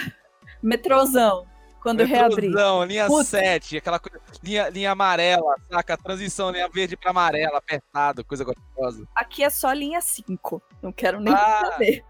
[0.60, 1.46] metrozão.
[1.84, 2.50] Quando reabrir.
[2.88, 3.24] Linha Puta.
[3.24, 5.98] 7, aquela coisa, linha, linha amarela, saca?
[5.98, 9.06] Transição, linha verde pra amarela, apertado, coisa gostosa.
[9.14, 10.62] Aqui é só linha 5.
[10.82, 11.60] Não quero nem Ah.
[11.72, 12.02] saber.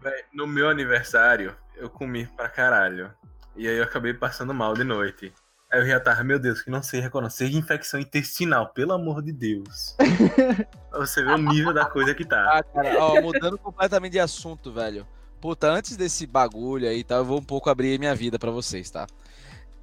[0.00, 3.14] Véi, no meu aniversário, eu comi pra caralho.
[3.54, 5.32] E aí eu acabei passando mal de noite.
[5.72, 9.22] Aí eu já tava, meu Deus, que não seja corona, seja infecção intestinal, pelo amor
[9.22, 9.96] de Deus.
[10.90, 12.58] Pra você ver o nível da coisa que tá.
[12.58, 15.06] Ah, cara, ó, mudando completamente de assunto, velho.
[15.42, 17.16] Puta, antes desse bagulho aí, tá?
[17.16, 19.08] Eu vou um pouco abrir minha vida pra vocês, tá?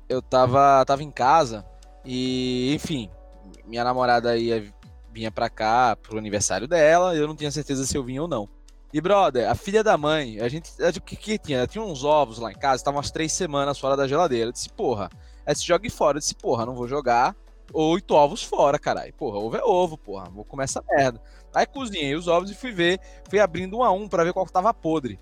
[0.08, 1.66] Eu tava, tava em casa
[2.06, 3.10] e, enfim,
[3.66, 4.74] minha namorada ia,
[5.12, 8.48] vinha pra cá pro aniversário dela, eu não tinha certeza se eu vinha ou não.
[8.94, 10.72] E, brother, a filha da mãe, a gente.
[10.98, 11.68] O que, que tinha?
[11.68, 14.48] Tinha uns ovos lá em casa, estavam umas três semanas fora da geladeira.
[14.48, 15.10] Eu disse, porra,
[15.46, 16.20] aí se jogue fora.
[16.20, 17.36] Eu disse, porra, não vou jogar
[17.74, 19.14] oito ovos fora, caralho.
[19.14, 21.22] Porra, ovo é ovo, porra, vou comer essa merda.
[21.54, 22.98] Aí cozinhei os ovos e fui ver,
[23.30, 25.20] fui abrindo um a um pra ver qual que tava podre,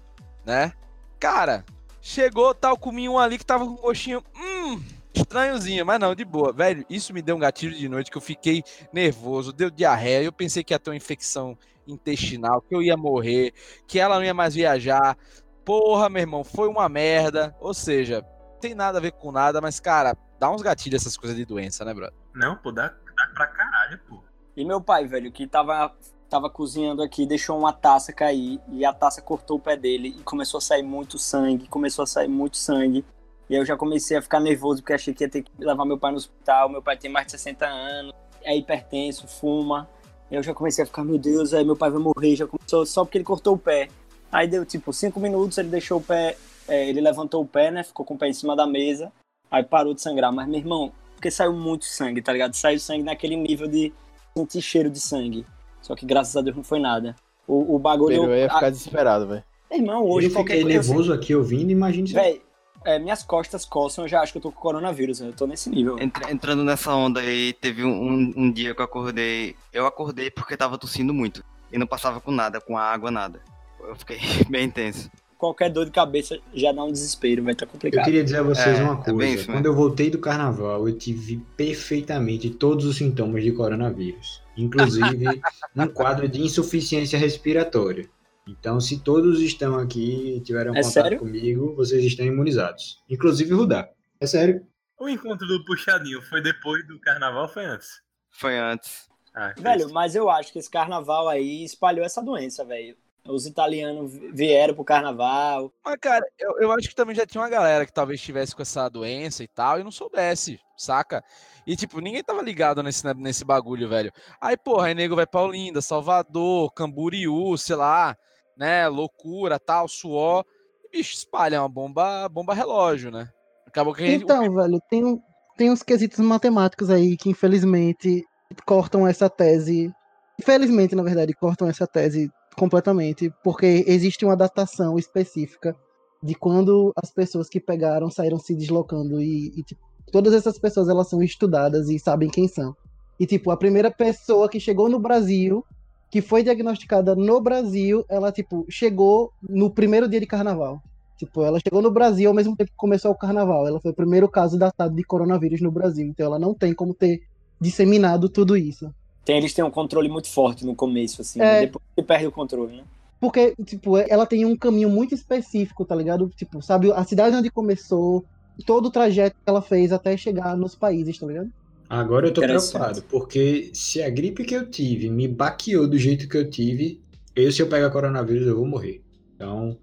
[0.48, 0.72] né?
[1.20, 1.66] Cara,
[2.02, 4.82] chegou tal, comi um ali que tava com um gostinho, hum,
[5.14, 6.54] estranhozinho, mas não, de boa.
[6.54, 10.32] Velho, isso me deu um gatilho de noite que eu fiquei nervoso, deu diarreia, eu
[10.32, 13.54] pensei que ia ter uma infecção intestinal, que eu ia morrer,
[13.86, 15.18] que ela não ia mais viajar.
[15.66, 17.54] Porra, meu irmão, foi uma merda.
[17.60, 18.24] Ou seja,
[18.62, 21.84] tem nada a ver com nada, mas, cara, dá uns gatilhos essas coisas de doença,
[21.84, 22.18] né, brother?
[22.34, 24.24] Não, pô, dá, dá pra caralho, pô.
[24.56, 25.94] E meu pai, velho, que tava,
[26.30, 30.24] tava cozinhando aqui, deixou uma taça cair e a taça cortou o pé dele e
[30.24, 33.06] começou a sair muito sangue, começou a sair muito sangue.
[33.50, 35.86] E aí eu já comecei a ficar nervoso porque achei que ia ter que levar
[35.86, 36.68] meu pai no hospital.
[36.70, 38.14] Meu pai tem mais de 60 anos,
[38.44, 39.88] é hipertenso, fuma.
[40.30, 43.06] Eu já comecei a ficar, meu Deus, aí meu pai vai morrer, já começou só
[43.06, 43.88] porque ele cortou o pé.
[44.30, 47.84] Aí deu tipo cinco minutos, ele deixou o pé, é, ele levantou o pé, né?
[47.84, 49.10] Ficou com o pé em cima da mesa,
[49.50, 50.34] aí parou de sangrar.
[50.34, 52.54] Mas, meu irmão, porque saiu muito sangue, tá ligado?
[52.54, 53.94] Saiu sangue naquele nível de
[54.38, 55.46] sentir cheiro de sangue.
[55.82, 57.16] Só que graças a Deus não foi nada.
[57.48, 58.24] O, o bagulho.
[58.26, 59.44] Eu ia a- ficar desesperado, velho.
[59.72, 60.68] Irmão, hoje eu fiquei coisa.
[60.92, 62.42] nervoso aqui ouvindo, imagine se Véi,
[62.86, 65.70] é, minhas costas coçam, eu já acho que eu tô com coronavírus, eu tô nesse
[65.70, 65.98] nível.
[66.00, 69.56] Entra- entrando nessa onda aí, teve um, um- um dia que eu acordei.
[69.74, 71.44] Eu acordei porque tava tossindo muito.
[71.72, 73.42] E não passava com nada, com a água, nada.
[73.80, 74.18] Eu fiquei
[74.50, 75.10] bem tenso.
[75.38, 78.06] Qualquer dor de cabeça já dá um desespero, vai tá Eu complicado.
[78.06, 79.36] queria dizer a vocês É, uma é bem coisa.
[79.36, 84.42] isso Quando eu voltei do carnaval, eu tive perfeitamente todos os sintomas de coronavírus.
[84.58, 85.26] Inclusive
[85.76, 88.10] um quadro de insuficiência respiratória.
[88.48, 91.20] Então, se todos estão aqui e tiveram É contato sério?
[91.20, 93.04] comigo, vocês estão imunizados.
[93.10, 93.90] Inclusive o Rudá.
[94.20, 94.66] É sério.
[95.00, 98.02] O encontro do puxadinho foi depois do carnaval ou foi antes?
[98.32, 99.08] Foi antes.
[99.36, 102.96] Ah, Velho, mas eu acho que esse carnaval aí espalhou essa doença, velho.
[103.28, 105.72] Os italianos vieram pro carnaval.
[105.84, 108.62] Mas, cara, eu, eu acho que também já tinha uma galera que talvez estivesse com
[108.62, 111.24] essa doença e tal, e não soubesse, saca?
[111.66, 114.12] E, tipo, ninguém tava ligado nesse, né, nesse bagulho, velho.
[114.40, 118.16] Aí, porra, aí nego vai pra Olinda, Salvador, Camboriú, sei lá,
[118.56, 118.88] né?
[118.88, 120.46] Loucura, tal, suor.
[120.86, 123.30] E, bicho, espalha uma bomba, bomba relógio, né?
[123.68, 124.24] Acabou que a gente.
[124.24, 125.22] Então, velho, tem,
[125.58, 128.24] tem uns quesitos matemáticos aí que, infelizmente,
[128.66, 129.92] cortam essa tese.
[130.40, 135.76] Infelizmente, na verdade, cortam essa tese completamente, porque existe uma datação específica
[136.22, 139.82] de quando as pessoas que pegaram saíram se deslocando e, e, tipo,
[140.12, 142.76] todas essas pessoas elas são estudadas e sabem quem são.
[143.20, 145.64] E tipo, a primeira pessoa que chegou no Brasil,
[146.10, 150.82] que foi diagnosticada no Brasil, ela tipo chegou no primeiro dia de carnaval.
[151.18, 153.68] Tipo, ela chegou no Brasil ao mesmo tempo que começou o carnaval.
[153.68, 156.08] Ela foi o primeiro caso datado de coronavírus no Brasil.
[156.08, 157.22] Então ela não tem como ter
[157.60, 158.94] disseminado tudo isso.
[159.28, 161.42] Tem, eles têm um controle muito forte no começo, assim.
[161.42, 161.66] É.
[161.66, 162.84] Depois você perde o controle, né?
[163.20, 166.32] Porque, tipo, ela tem um caminho muito específico, tá ligado?
[166.34, 168.24] Tipo, sabe, a cidade onde começou,
[168.66, 171.52] todo o trajeto que ela fez até chegar nos países, tá ligado?
[171.90, 176.30] Agora eu tô preocupado, porque se a gripe que eu tive me baqueou do jeito
[176.30, 177.02] que eu tive,
[177.36, 179.02] eu se eu pegar coronavírus eu vou morrer.
[179.36, 179.78] Então,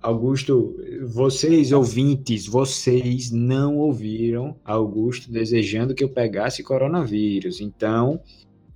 [0.00, 0.76] Augusto,
[1.06, 7.60] vocês ouvintes, vocês não ouviram Augusto desejando que eu pegasse coronavírus.
[7.60, 8.20] Então,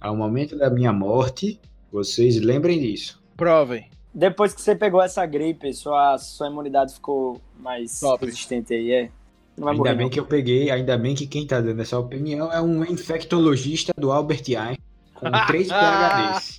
[0.00, 1.60] ao momento da minha morte,
[1.92, 3.22] vocês lembrem disso.
[3.36, 3.90] Provem.
[4.14, 8.24] Depois que você pegou essa gripe, sua, sua imunidade ficou mais Top.
[8.24, 9.10] resistente aí, é?
[9.56, 10.10] Não vai Ainda morrer, bem não.
[10.10, 14.12] que eu peguei, ainda bem que quem tá dando essa opinião é um infectologista do
[14.12, 14.78] Albert Einstein
[15.14, 16.58] com três PHDs.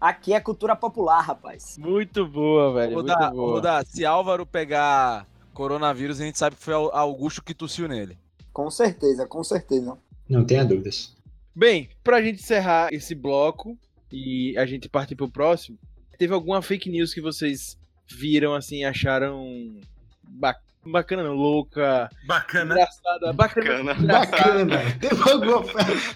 [0.00, 1.76] Aqui é cultura popular, rapaz.
[1.78, 2.94] Muito boa, velho.
[2.94, 3.52] Muito boa.
[3.54, 8.16] Rodar, se Álvaro pegar coronavírus, a gente sabe que foi Au- Augusto que tossiu nele.
[8.52, 9.96] Com certeza, com certeza.
[10.28, 11.14] Não tenha dúvidas.
[11.54, 13.76] Bem, pra gente encerrar esse bloco,
[14.10, 15.78] e a gente partir pro próximo,
[16.18, 17.76] teve alguma fake news que vocês
[18.10, 19.74] viram, assim, acharam
[20.22, 22.74] ba- bacana, não, louca, Bacana.
[22.74, 23.94] engraçada, bacana.
[23.94, 24.06] Bacana.
[24.06, 24.98] Bacana.
[25.00, 25.62] teve, alguma,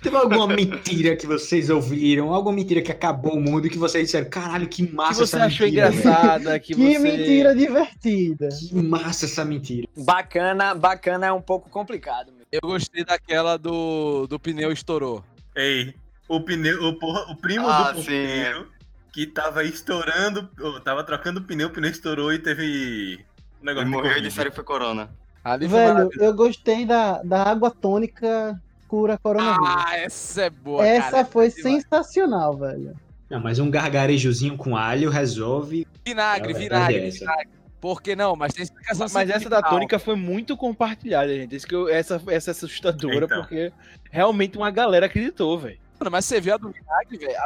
[0.03, 2.34] teve alguma mentira que vocês ouviram?
[2.34, 5.37] Alguma mentira que acabou o mundo e que vocês disseram, caralho, que Que massa você
[5.37, 6.99] essa achou mentira, velho." engraçada, que, Que você...
[6.99, 8.49] mentira divertida.
[8.49, 9.87] Que massa essa mentira.
[9.97, 12.32] Bacana, bacana é um pouco complicado.
[12.51, 15.24] Eu gostei daquela do, do pneu estourou.
[15.55, 15.94] Ei,
[16.28, 18.70] o pneu, o, porra- o primo Ah, do sim, porteiro
[19.12, 23.24] que tava estourando, ou tava trocando o pneu, o pneu estourou e teve
[23.62, 24.28] um negócio de morreu e Covid.
[24.28, 25.11] disseram que foi corona.
[25.42, 29.68] Ali foi Velho, eu gostei da, da água tônica cura coronavírus.
[29.68, 31.24] Ah, essa é boa, Essa cara.
[31.24, 32.94] foi Essa é sensacional, velho.
[33.30, 35.86] Não, mas um gargarejozinho com alho resolve.
[36.05, 37.18] Vinagre, vinagre, é essa.
[37.20, 37.49] vinagre.
[37.87, 38.34] Por que não?
[38.34, 41.55] Mas tem explicação Mas essa da tônica foi muito compartilhada, gente.
[41.55, 43.39] Isso que eu- essa, essa é assustadora, Então.
[43.43, 43.72] porque
[44.11, 45.78] realmente uma galera acreditou, velho.
[46.01, 47.39] Mano, mas você viu a do vinagre, velho?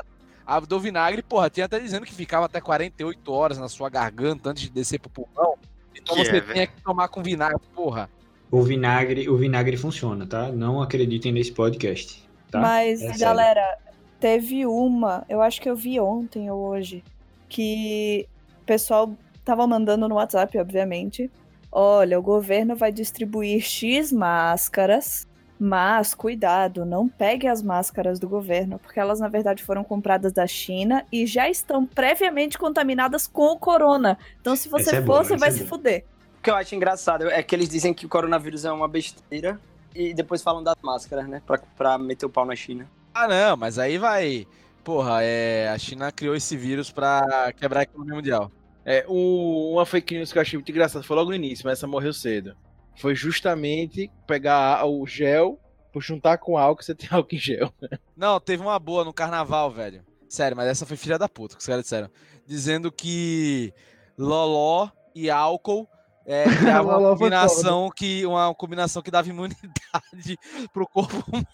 [0.46, 3.90] A, a do vinagre, porra, tinha até dizendo que ficava até 48 horas na sua
[3.90, 5.56] garganta antes de descer pro pulmão.
[5.94, 8.08] Então Que você é, tinha que tomar com vinagre, porra.
[8.50, 10.50] O vinagre, o vinagre funciona, tá?
[10.50, 12.26] Não acreditem nesse podcast.
[12.50, 12.60] Tá?
[12.60, 13.20] Mas, É sério.
[13.20, 13.78] galera,
[14.18, 17.04] teve uma, eu acho que eu vi ontem ou hoje,
[17.46, 18.26] que
[18.62, 19.14] o pessoal
[19.44, 21.30] tava mandando no WhatsApp, obviamente.
[21.72, 25.28] Olha, o governo vai distribuir X máscaras,
[25.58, 30.46] mas cuidado, não pegue as máscaras do governo, porque elas na verdade foram compradas da
[30.46, 34.18] China e já estão previamente contaminadas com o corona.
[34.40, 35.68] Então, se você é for, boa, você vai é se boa.
[35.68, 36.04] fuder.
[36.38, 39.60] O que eu acho engraçado é que eles dizem que o coronavírus é uma besteira
[39.94, 41.42] e depois falam das máscaras, né?
[41.46, 42.88] Pra, pra meter o pau na China.
[43.12, 44.46] Ah, não, mas aí vai.
[44.82, 48.50] Porra, é, a China criou esse vírus pra quebrar a economia mundial.
[48.90, 51.86] É, uma fake news que eu achei muito engraçada foi logo no início, mas essa
[51.86, 52.56] morreu cedo.
[52.96, 55.60] Foi justamente pegar o gel,
[55.92, 57.72] por juntar com álcool, você tem álcool em gel.
[58.16, 60.04] Não, teve uma boa no carnaval, velho.
[60.28, 62.10] Sério, mas essa foi filha da puta que os caras disseram.
[62.44, 63.72] Dizendo que
[64.18, 65.88] loló e álcool
[66.26, 70.36] é, criavam uma combinação que, uma combinação que dava imunidade
[70.74, 71.46] pro corpo humano.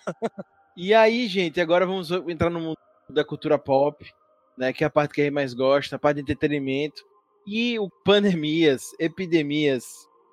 [0.75, 2.79] E aí, gente, agora vamos entrar no mundo
[3.11, 4.11] da cultura pop,
[4.57, 4.73] né?
[4.73, 7.05] Que é a parte que a gente mais gosta, a parte de entretenimento.
[7.47, 9.85] E o pandemias, epidemias,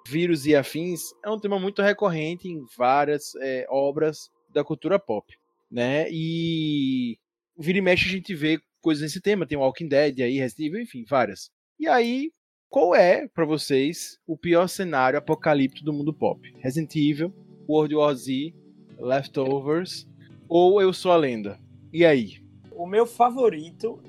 [0.08, 5.32] vírus e afins é um tema muito recorrente em várias é, obras da cultura pop,
[5.70, 6.08] né?
[6.10, 7.18] E
[7.58, 10.82] vira e mexe a gente vê coisas nesse tema, tem Walking Dead aí, Resident Evil,
[10.82, 11.52] enfim, várias.
[11.80, 12.32] E aí,
[12.70, 16.52] qual é, pra vocês, o pior cenário apocalíptico do mundo pop?
[16.60, 17.34] Resident Evil,
[17.70, 18.54] World War Z,
[18.98, 20.08] Leftovers
[20.50, 21.60] ou Eu Sou a Lenda?
[21.92, 22.42] E aí?
[22.72, 24.00] O meu favorito,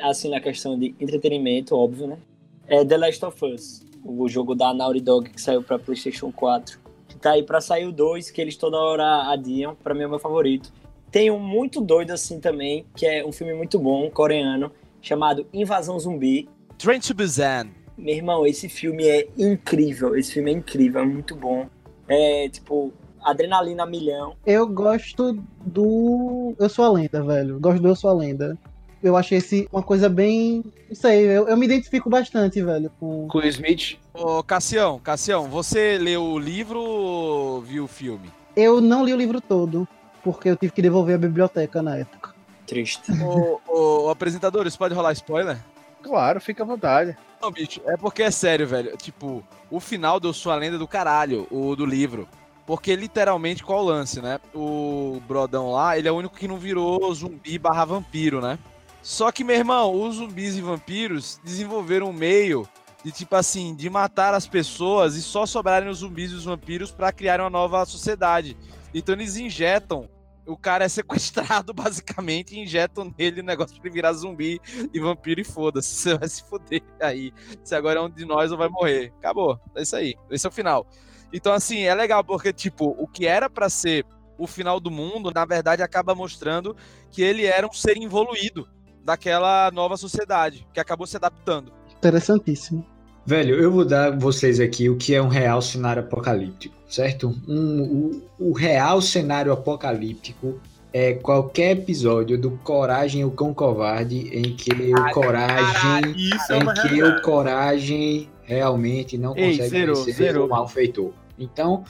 [0.00, 2.18] assim, na questão de entretenimento, óbvio, né?
[2.66, 6.78] É The Last of Us, o jogo da Naughty Dog que saiu pra PlayStation 4.
[7.08, 9.74] Que tá aí pra sair o 2, que eles toda hora adiam.
[9.76, 10.72] Pra mim é o meu favorito.
[11.10, 15.98] Tem um muito doido assim também, que é um filme muito bom, coreano, chamado Invasão
[15.98, 16.48] Zumbi.
[16.78, 17.68] Train to Busan.
[17.96, 20.16] Meu irmão, esse filme é incrível.
[20.16, 21.68] Esse filme é incrível, é muito bom.
[22.08, 22.92] É, tipo,
[23.22, 24.34] adrenalina a milhão.
[24.44, 27.60] Eu gosto do Eu Sou a Lenda, velho.
[27.60, 28.58] Gosto do Eu Sou a Lenda.
[29.04, 30.64] Eu achei esse uma coisa bem.
[30.88, 33.28] Não sei, eu, eu me identifico bastante, velho, com.
[33.28, 33.98] Com o Smith?
[34.14, 38.32] Ô, Cassião, Cassião, você leu o livro ou viu o filme?
[38.56, 39.86] Eu não li o livro todo,
[40.22, 42.34] porque eu tive que devolver a biblioteca na época.
[42.66, 43.12] Triste.
[43.22, 45.58] ô, ô, apresentadores, pode rolar spoiler?
[46.02, 47.14] Claro, fica à vontade.
[47.42, 48.96] Não, bicho, é porque é sério, velho.
[48.96, 52.26] Tipo, o final do Sua Lenda do caralho, o do livro.
[52.66, 54.40] Porque literalmente, qual o lance, né?
[54.54, 58.58] O Brodão lá, ele é o único que não virou zumbi barra vampiro, né?
[59.04, 62.66] Só que, meu irmão, os zumbis e vampiros desenvolveram um meio
[63.04, 66.90] de, tipo assim, de matar as pessoas e só sobrarem os zumbis e os vampiros
[66.90, 68.56] pra criar uma nova sociedade.
[68.94, 70.08] Então eles injetam.
[70.46, 74.58] O cara é sequestrado, basicamente, e injetam nele o negócio pra ele virar zumbi
[74.92, 75.94] e vampiro e foda-se.
[76.00, 77.30] Você vai se foder aí
[77.62, 79.12] se agora é um de nós ou vai morrer.
[79.18, 79.60] Acabou.
[79.76, 80.14] É isso aí.
[80.30, 80.86] Esse é o final.
[81.30, 84.06] Então, assim, é legal, porque, tipo, o que era pra ser
[84.38, 86.74] o final do mundo, na verdade, acaba mostrando
[87.10, 88.66] que ele era um ser involuído
[89.04, 91.72] daquela nova sociedade, que acabou se adaptando.
[91.96, 92.84] Interessantíssimo.
[93.26, 97.34] Velho, eu vou dar vocês aqui o que é um real cenário apocalíptico, certo?
[97.48, 100.60] Um, o, o real cenário apocalíptico
[100.92, 106.14] é qualquer episódio do Coragem o Cão Covarde em que o Coragem,
[106.50, 107.22] é em que o.
[107.22, 110.46] Coragem realmente não Ei, consegue zerou, vencer zerou.
[110.46, 111.12] o malfeitor.
[111.38, 111.82] Então,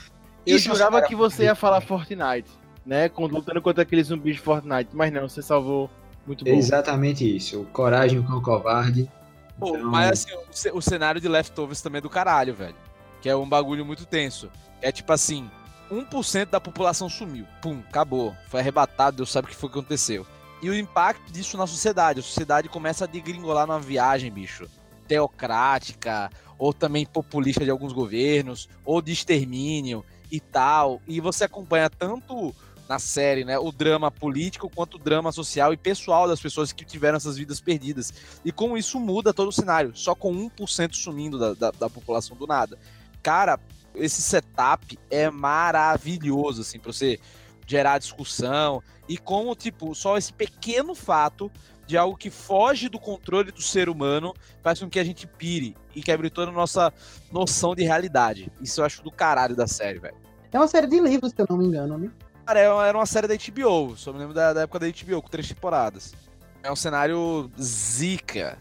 [0.47, 2.49] Eu é jurava que você ia falar Fortnite,
[2.87, 3.11] né?
[3.19, 5.91] Lutando contra aqueles zumbis de Fortnite, mas não, você salvou
[6.27, 6.51] muito bom.
[6.53, 7.61] Exatamente isso.
[7.61, 9.11] O Coragem o Cão Covarde.
[9.59, 12.75] Pô, Então- mas assim, o, o cenário de Leftovers também é do caralho, velho.
[13.21, 14.51] Que é um bagulho muito tenso.
[14.83, 15.51] É tipo assim,
[15.91, 17.47] 1% da população sumiu.
[17.63, 18.35] Pum, acabou.
[18.49, 20.27] Foi arrebatado, Deus sabe o que foi que aconteceu.
[20.63, 22.21] E o impacto disso na sociedade.
[22.21, 24.67] A sociedade começa a degringolar numa viagem, bicho.
[25.07, 31.01] Teocrática, ou também populista de alguns governos, ou de extermínio e tal.
[31.07, 32.55] E você acompanha tanto
[32.89, 36.85] na série, né, o drama político quanto o drama social e pessoal das pessoas que
[36.85, 38.13] tiveram essas vidas perdidas.
[38.45, 42.37] E como isso muda todo o cenário, só com 1% sumindo da, da, da população
[42.37, 42.79] do nada.
[43.23, 43.59] Cara,
[43.95, 47.19] esse setup é maravilhoso, assim, pra você
[47.67, 48.83] gerar discussão.
[49.09, 51.51] E como, tipo, só esse pequeno fato
[51.87, 55.77] de algo que foge do controle do ser humano faz com que a gente pire
[55.95, 56.93] e quebre toda a nossa
[57.31, 58.51] noção de realidade.
[58.61, 60.17] Isso eu acho do caralho da série, velho.
[60.51, 62.11] É uma série de livros, se eu não me engano, né?
[62.47, 65.29] Cara, era uma- série da HBO, só me lembro da, da época da HBO, com
[65.29, 66.15] três temporadas.
[66.63, 68.59] É um cenário zica,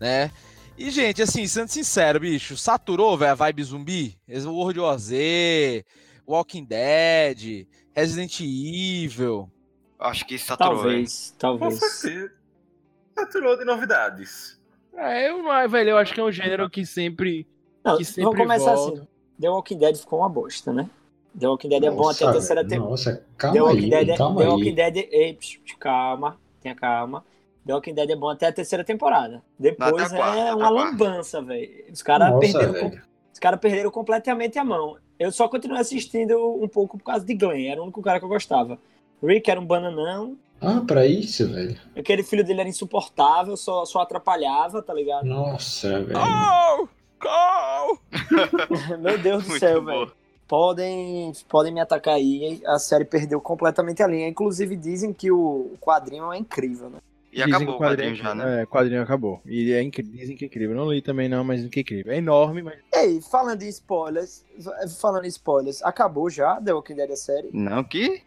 [0.00, 0.30] né?
[0.76, 4.18] E, gente, assim, sendo sincero, bicho, saturou, velho, a vibe zumbi?
[4.28, 5.84] World War Z,
[6.26, 9.48] Walking Dead, Resident Evil.
[9.98, 10.74] Acho que saturou.
[10.82, 11.80] Talvez, talvez.
[13.14, 14.60] Saturou de novidades.
[14.96, 17.46] É, eu, mas, velho, eu acho que é um gênero que sempre.
[17.84, 18.98] Não, que sempre vamos começar volta.
[19.00, 19.08] assim.
[19.40, 20.88] The Walking Dead ficou uma bosta, né?
[21.38, 22.90] The Walking Dead é bom até a Nossa, terceira temporada.
[22.90, 24.74] Nossa, The calma Walking Dead, aí, é- calma The Walking aí.
[24.74, 25.38] Dead, ei,
[25.80, 27.24] calma, tenha calma.
[27.66, 29.42] The Walking Dead é bom até a terceira temporada.
[29.58, 30.90] Depois quarta, é até a uma quarta.
[30.90, 31.70] lambança, velho.
[31.92, 32.92] Os caras Nossa, perderam,
[33.32, 34.96] os cara perderam completamente a mão.
[35.18, 38.24] Eu só continuei assistindo um pouco por causa de Glenn, era o único cara que
[38.24, 38.78] eu gostava.
[39.22, 41.76] Rick era um bananão, Ah, pra isso, velho.
[41.96, 45.24] aquele filho dele era insuportável, só, só atrapalhava, tá ligado?
[45.24, 46.18] Nossa, velho.
[46.20, 46.88] Oh!
[47.26, 47.96] Oh!
[48.98, 50.12] Meu Deus do Muito céu, velho.
[50.46, 52.60] Podem, podem me atacar aí.
[52.66, 54.28] A série perdeu completamente a linha.
[54.28, 56.98] Inclusive, dizem que o quadrinho é incrível, né?
[57.32, 58.60] E Dizem acabou que o quadrinho já, né?
[58.60, 59.40] É, o quadrinho acabou.
[59.44, 60.76] E é incri- dizem que é incrível.
[60.76, 62.12] Não li também não, mas dizem que é incrível.
[62.12, 62.78] É enorme, mas.
[62.94, 64.44] Ei, falando em spoilers,
[65.00, 67.50] falando em spoilers, acabou já The Walking Dead a série?
[67.52, 68.22] Não, que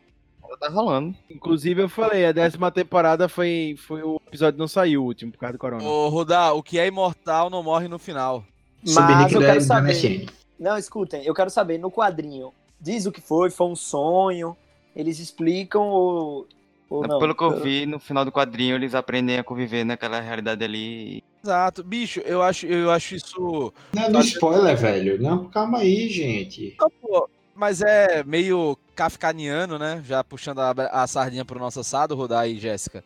[0.59, 1.15] tá rolando.
[1.29, 5.37] Inclusive, eu falei, a décima temporada foi, foi o episódio não saiu, o último, por
[5.39, 5.83] causa do corona.
[5.83, 8.43] Ô, Rudá, o que é imortal não morre no final.
[8.83, 10.25] Mas eu quero da saber.
[10.59, 14.55] Não, escutem, eu quero saber, no quadrinho, diz o que foi, foi um sonho,
[14.95, 16.47] eles explicam ou,
[16.89, 17.19] ou não?
[17.19, 21.23] Pelo que eu vi, no final do quadrinho, eles aprendem a conviver naquela realidade ali.
[21.43, 21.83] Exato.
[21.83, 23.73] Bicho, eu acho, eu acho isso.
[23.93, 25.21] Não é do spoiler, velho.
[25.21, 26.75] Não, calma aí, gente.
[26.79, 30.01] Não, pô, mas é meio kafkaniano, né?
[30.05, 33.03] Já puxando a, a sardinha pro nosso assado, Rudá e Jéssica.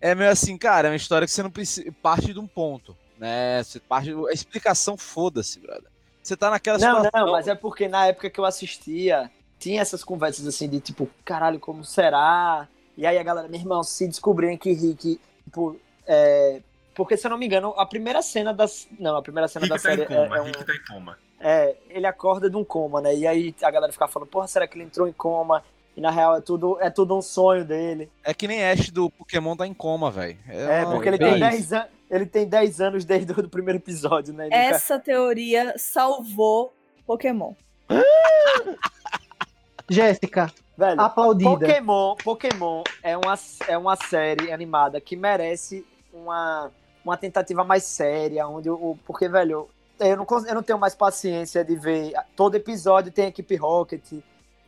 [0.00, 1.90] é meio assim, cara, é uma história que você não precisa.
[2.02, 3.62] Parte de um ponto, né?
[3.62, 4.10] Você parte.
[4.28, 5.90] A explicação, foda-se, brother.
[6.22, 7.26] Você tá naquela Não, situação.
[7.26, 11.08] não, mas é porque na época que eu assistia, tinha essas conversas assim de tipo,
[11.24, 12.68] caralho, como será?
[12.96, 16.60] E aí a galera, meu irmão, se descobrirem que Rick, tipo, é...
[16.94, 18.88] Porque, se eu não me engano, a primeira cena das.
[18.98, 20.74] Não, a primeira cena da Rick tá série em coma, é, é um- Rick tá
[20.74, 21.18] em coma.
[21.38, 23.14] é, ele acorda de um coma, né?
[23.14, 25.62] E aí a galera fica falando, porra, será que ele entrou em coma?
[25.98, 28.08] E na real é tudo, é tudo um sonho dele.
[28.22, 30.38] É que nem Ash do Pokémon tá em coma, velho.
[30.48, 31.40] É, uma- porque ele tem, isso.
[31.40, 34.44] 10 an- ele tem 10 anos desde o do primeiro episódio, né?
[34.44, 36.72] Nunca- Essa teoria salvou
[37.04, 37.52] Pokémon.
[39.90, 41.50] Jéssica, Velho, aplaudida.
[41.50, 43.34] Pokémon, Pokémon é uma,
[43.66, 46.70] é uma série animada que merece uma,
[47.04, 48.96] uma tentativa mais séria, onde o.
[49.04, 49.68] Porque, velho,
[49.98, 52.12] eu não, eu não tenho mais paciência de ver.
[52.36, 54.12] Todo episódio tem equipe Rocket.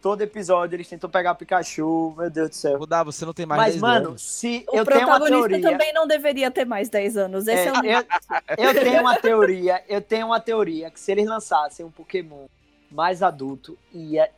[0.01, 2.79] Todo episódio eles tentam pegar Pikachu, meu Deus do céu.
[2.79, 4.23] Rudá, você não tem mais Mas, 10 mano, anos.
[4.23, 5.71] se O eu tenho uma protagonista teoria.
[5.71, 7.47] também não deveria ter mais 10 anos.
[7.47, 11.13] Esse é, É, o eu, eu tenho uma teoria, eu tenho uma teoria que se
[11.13, 12.47] eles lançassem um Pokémon
[12.91, 14.29] mais adulto, ia,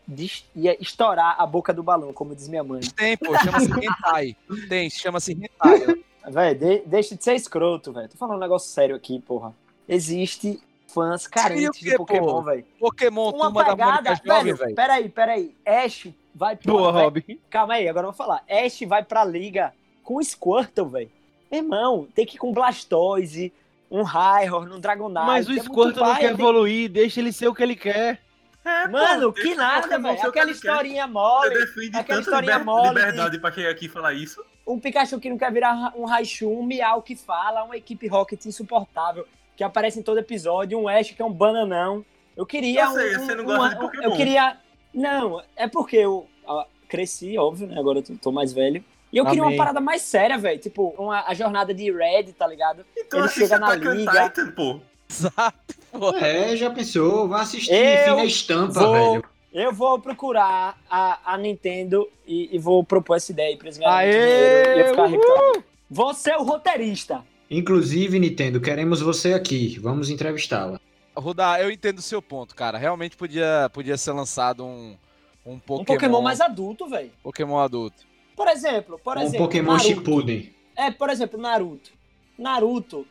[0.55, 2.81] ia estourar a boca do balão, como diz minha mãe.
[2.97, 4.37] Tem, pô, chama-se Hentai.
[4.69, 6.03] Tem, chama-se Hentai.
[6.29, 8.09] Véi, de- deixa de ser escroto, velho.
[8.09, 9.55] Tô falando um negócio sério aqui, porra.
[9.89, 10.61] Existe
[10.93, 12.65] fãs carentes quê, de Pokémon, velho.
[12.79, 15.55] Pokémon, Uma turma da pegada, Mônica Jovem, velho, peraí, peraí.
[15.67, 16.73] Ash vai pra...
[16.73, 17.39] Boa, Robin.
[17.51, 18.43] Calma aí, agora eu vou falar.
[18.49, 19.73] Ash vai pra liga
[20.03, 21.11] com Squirtle, velho.
[21.51, 23.53] Irmão, tem que ir com Blastoise,
[23.91, 25.27] um Rhyhorn, um Dragonite.
[25.27, 28.21] Mas o é Squirtle não quer tem- evoluir, deixa ele ser o que ele quer.
[28.65, 30.15] É, Mano, pô, que nada, velho.
[30.23, 30.49] Aquela quer.
[30.53, 31.63] historinha Você mole.
[31.95, 34.43] aquela historinha liber- mole de- liberdade pra quem aqui falar isso.
[34.65, 38.47] um Pikachu que não quer virar um Raichu, um Miau que fala, uma equipe Rocket
[38.47, 39.27] insuportável,
[39.57, 42.05] que aparece em todo episódio, um Ash que é um bananão.
[42.37, 44.03] Eu queria Eu sei, um, você não um- gosta de um- Pokémon.
[44.05, 44.57] Eu queria...
[44.95, 47.79] Não, é porque eu ah, cresci, óbvio, né?
[47.79, 48.85] Agora eu tô- tô mais velho.
[49.13, 50.59] E eu queria uma parada mais séria, velho.
[50.59, 52.85] Tipo, uma, a jornada de Red, tá ligado?
[52.97, 54.29] Então Ele chega na Attack on liga.
[54.31, 54.81] Titan, pô.
[55.11, 56.17] Exato, pô.
[56.17, 57.29] É, já pensou?
[57.29, 59.25] Vai assistir Eu Fina Estampa, vou- velho.
[59.53, 63.77] Eu vou procurar a, a Nintendo e, e vou propor essa ideia aí pra eles
[63.77, 65.65] ganharem Aê, dinheiro e eu ficar rico.
[65.91, 67.23] Vou ser o roteirista.
[67.57, 69.79] Inclusive, Nintendo, queremos você aqui.
[69.79, 70.81] Vamos entrevistá-la.
[71.15, 72.79] Rudá, eu entendo o seu ponto, cara.
[72.79, 74.97] Realmente podia, podia ser lançado um,
[75.45, 77.11] um Pokémon, Um Pokémon mais adulto, velho.
[77.23, 78.05] Pokémon adulto.
[78.35, 79.47] Por exemplo, por Um exemplo.
[79.47, 79.87] Pokémon Naruto.
[79.87, 80.55] Shippuden.
[80.75, 81.91] É, por exemplo, Naruto.
[82.39, 83.07] Naruto,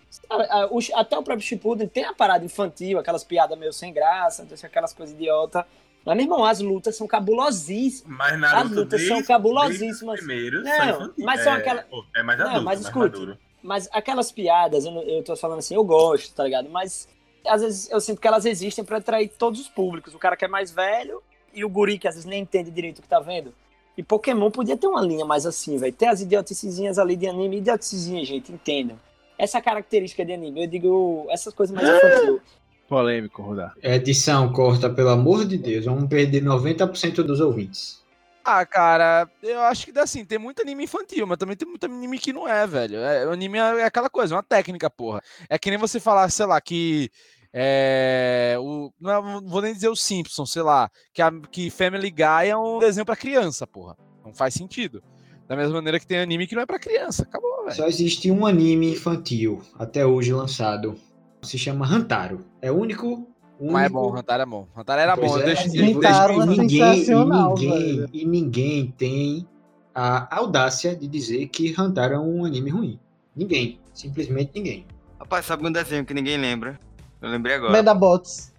[0.96, 5.16] até o próprio Shippuden tem a parada infantil, aquelas piadas meio sem graça, aquelas coisas
[5.16, 5.66] idiota.
[6.04, 8.18] Mas, meu irmão, as lutas são cabulosíssimas.
[8.18, 10.20] Mas Naruto As lutas são desde- cabulosíssimas.
[10.20, 12.80] desde os primeiros Não, são mas são é, aquela- pô, É mais Não, adulto, mas
[12.80, 13.00] mais escute.
[13.20, 13.38] maduro.
[13.64, 16.70] Mas aquelas piadas, eu, não- eu tô falando assim, eu gosto, tá ligado?
[16.70, 17.08] Mas
[17.48, 20.14] às vezes eu sinto que elas existem pra atrair todos os públicos.
[20.14, 21.22] O cara que é mais velho
[21.54, 23.54] e o guri que às vezes nem entende direito o que tá vendo.
[23.98, 25.94] E Pokémon podia ter uma linha mais assim, velho.
[25.94, 28.98] Ter as idioticezinhas ali de anime, idioticezinha, gente, entendam.
[29.38, 32.40] Essa característica de anime, eu digo essas coisas mais infantil.
[32.88, 33.74] Polêmico, Rodar.
[33.82, 35.86] Edição corta, pelo amor de Deus.
[35.86, 38.01] Vamos perder 90% dos ouvintes.
[38.44, 42.18] Ah, cara, eu acho que assim, tem muito anime infantil, mas também tem muito anime
[42.18, 42.98] que não é, velho.
[42.98, 45.22] É, anime é aquela coisa, é uma técnica, porra.
[45.50, 47.10] É que nem você falar, sei lá, que.
[47.54, 52.10] É, o, não, é- vou nem dizer o Simpsons, sei lá, que, a, que Family
[52.10, 53.96] Guy é um desenho pra criança, porra.
[54.26, 55.04] Não faz sentido.
[55.48, 57.24] Da mesma maneira que tem anime que não é pra criança.
[57.24, 57.76] Acabou, velho.
[57.76, 60.96] Só existe um anime infantil até hoje lançado.
[61.44, 62.46] Se chama Hantaro.
[62.62, 63.28] É o único.
[63.62, 64.68] Mas é único- bom, Hantar é bom.
[64.76, 65.38] Hantar era Pois bom.
[65.40, 68.10] é, deixa, e é ninguém, sensacional, e ninguém, velho.
[68.14, 69.48] e ninguém tem
[69.94, 73.00] a audácia de dizer que Hantaro é um anime ruim.
[73.36, 73.80] Ninguém.
[73.94, 74.86] Simplesmente ninguém.
[75.20, 76.80] Rapaz, sabe um desenho que ninguém lembra?
[77.22, 77.72] Eu lembrei agora.
[77.74, 78.52] Medabots.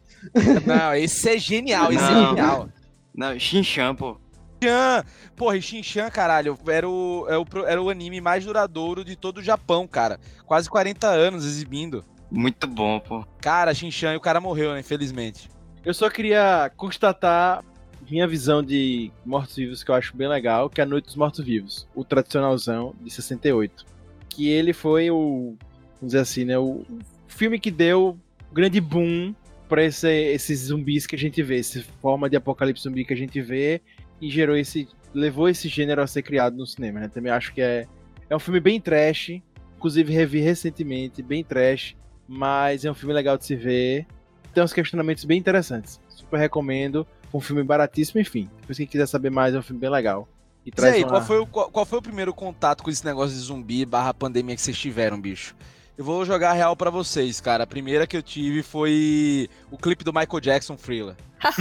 [0.66, 2.68] Não, esse é genial, esse é genial.
[3.14, 4.16] Não, Shinchan, pô.
[4.62, 9.16] Shinchan, porra, e Shinchan, caralho, era o, é o era o anime mais duradouro de
[9.16, 10.20] todo o Japão, cara.
[10.46, 12.05] Quase 40 anos exibindo.
[12.33, 13.26] Muito bom, pô.
[13.41, 15.51] Cara, Shinchan, e o cara morreu, né, infelizmente.
[15.85, 17.62] Eu só queria constatar
[18.11, 21.87] minha visão de mortos-vivos que eu acho bem legal, que é a Noite dos Mortos-Vivos,
[21.95, 23.85] o tradicionalzão de 68.
[24.30, 25.57] Que ele foi o,
[25.97, 26.85] vamos dizer assim, né, o
[27.28, 28.18] filme que deu
[28.51, 29.35] o grande boom
[29.68, 33.16] para esse, esses zumbis que a gente vê, essa forma de apocalipse zumbi que a
[33.16, 33.80] gente vê
[34.20, 37.09] e gerou esse levou esse gênero a ser criado no cinema, né?
[37.09, 37.87] Também acho que é
[38.30, 39.43] é um filme bem trash,
[39.76, 41.95] inclusive revi recentemente, bem trash,
[42.33, 44.07] mas é um filme legal de se ver.
[44.55, 46.01] Tem uns questionamentos bem interessantes.
[46.09, 47.07] Super recomendo.
[47.33, 48.49] Um filme baratíssimo, enfim.
[48.61, 50.26] Depois quem quiser saber mais, é um filme bem legal.
[50.64, 53.05] E traz aí, uma- qual foi, o, qual, qual foi o primeiro contato com esse
[53.05, 55.55] negócio de zumbi barra pandemia que vocês tiveram, bicho?
[55.97, 57.64] Eu vou jogar a real pra vocês, cara.
[57.64, 61.16] A primeira que eu tive foi o clipe do Michael Jackson, Thriller.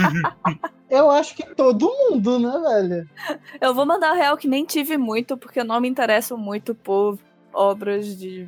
[0.88, 3.08] Eu acho que todo mundo, né, velho?
[3.60, 7.18] Eu vou mandar real que nem tive muito, porque eu não me interesso muito por
[7.50, 8.46] obras de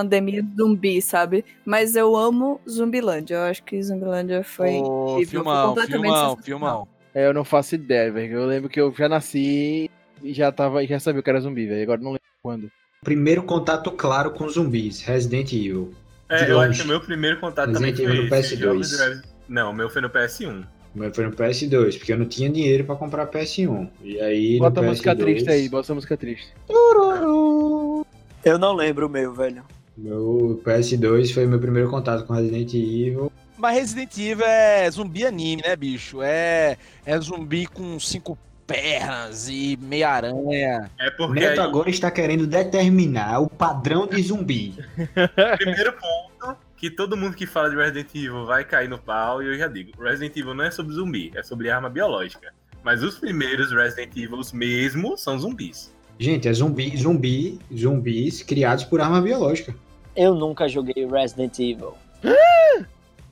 [0.00, 1.44] pandemia zumbi, sabe?
[1.64, 3.36] Mas eu amo Zumbilândia.
[3.36, 4.70] Eu acho que Zumbilândia foi.
[4.74, 6.88] Ô, incrível, foi filmão, completamente filmão, filmão.
[7.14, 8.32] É, eu não faço ideia, velho.
[8.40, 9.90] Eu lembro que eu já nasci
[10.22, 11.82] e já tava, já sabia que era zumbi, velho.
[11.82, 12.70] Agora não lembro quando.
[13.02, 15.94] Primeiro contato claro com zumbis, Resident Evil.
[16.28, 16.70] É, De eu longe.
[16.70, 18.58] acho que o meu primeiro contato também Resident foi Evil no esse, PS2.
[18.58, 20.64] Jogos de Res- Não, o meu foi no PS1.
[20.94, 23.88] O meu foi no PS2, porque eu não tinha dinheiro pra comprar PS1.
[24.02, 26.48] E aí Bota a no música PS2, triste aí, bota a música triste.
[26.66, 28.04] Tururu.
[28.44, 29.62] Eu não lembro o meu, velho.
[29.96, 33.32] Meu PS2 foi meu primeiro contato com Resident Evil.
[33.56, 36.20] Mas Resident Evil é zumbi anime, né, bicho?
[36.22, 40.90] É, é zumbi com cinco pernas e meia aranha.
[40.98, 44.74] É porque Neto aí, agora está querendo determinar o padrão de zumbi.
[45.56, 49.46] primeiro ponto que todo mundo que fala de Resident Evil vai cair no pau, e
[49.46, 52.52] eu já digo, Resident Evil não é sobre zumbi, é sobre arma biológica.
[52.84, 55.94] Mas os primeiros Resident Evil mesmo são zumbis.
[56.18, 59.74] Gente, é zumbi, zumbi, zumbis criados por arma biológica.
[60.16, 61.94] Eu nunca joguei Resident Evil.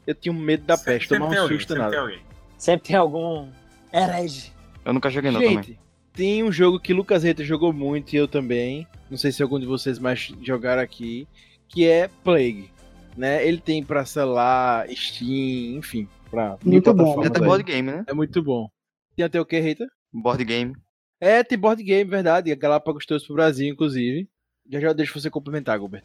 [0.07, 2.21] Eu tinha um medo da peste, tomar tem um alguém, susto sempre tem nada.
[2.59, 3.49] Sempre tem algum
[3.91, 4.53] herege.
[4.85, 5.57] Eu nunca joguei não também.
[5.57, 5.79] Gente,
[6.13, 8.87] tem um jogo que Lucas Reta jogou muito e eu também.
[9.11, 11.27] Não sei se algum de vocês mais jogaram aqui,
[11.69, 12.71] que é Plague.
[13.17, 13.47] Né?
[13.47, 17.05] Ele tem pra celular, Steam, enfim, pra Muito bom.
[17.05, 18.05] plataformas É até board game, né?
[18.07, 18.69] É muito bom.
[19.17, 19.87] Tem até o que, Rita?
[20.13, 20.75] Board game.
[21.21, 22.53] É, tem board game, verdade.
[22.53, 24.29] A Galápagos trouxe pro Brasil, inclusive.
[24.71, 26.03] Já já deixo você complementar, Gilbert.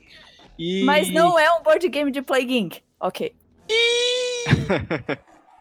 [0.59, 0.83] E...
[0.83, 2.81] Mas não é um board game de Plague Inc.
[2.99, 3.33] Ok.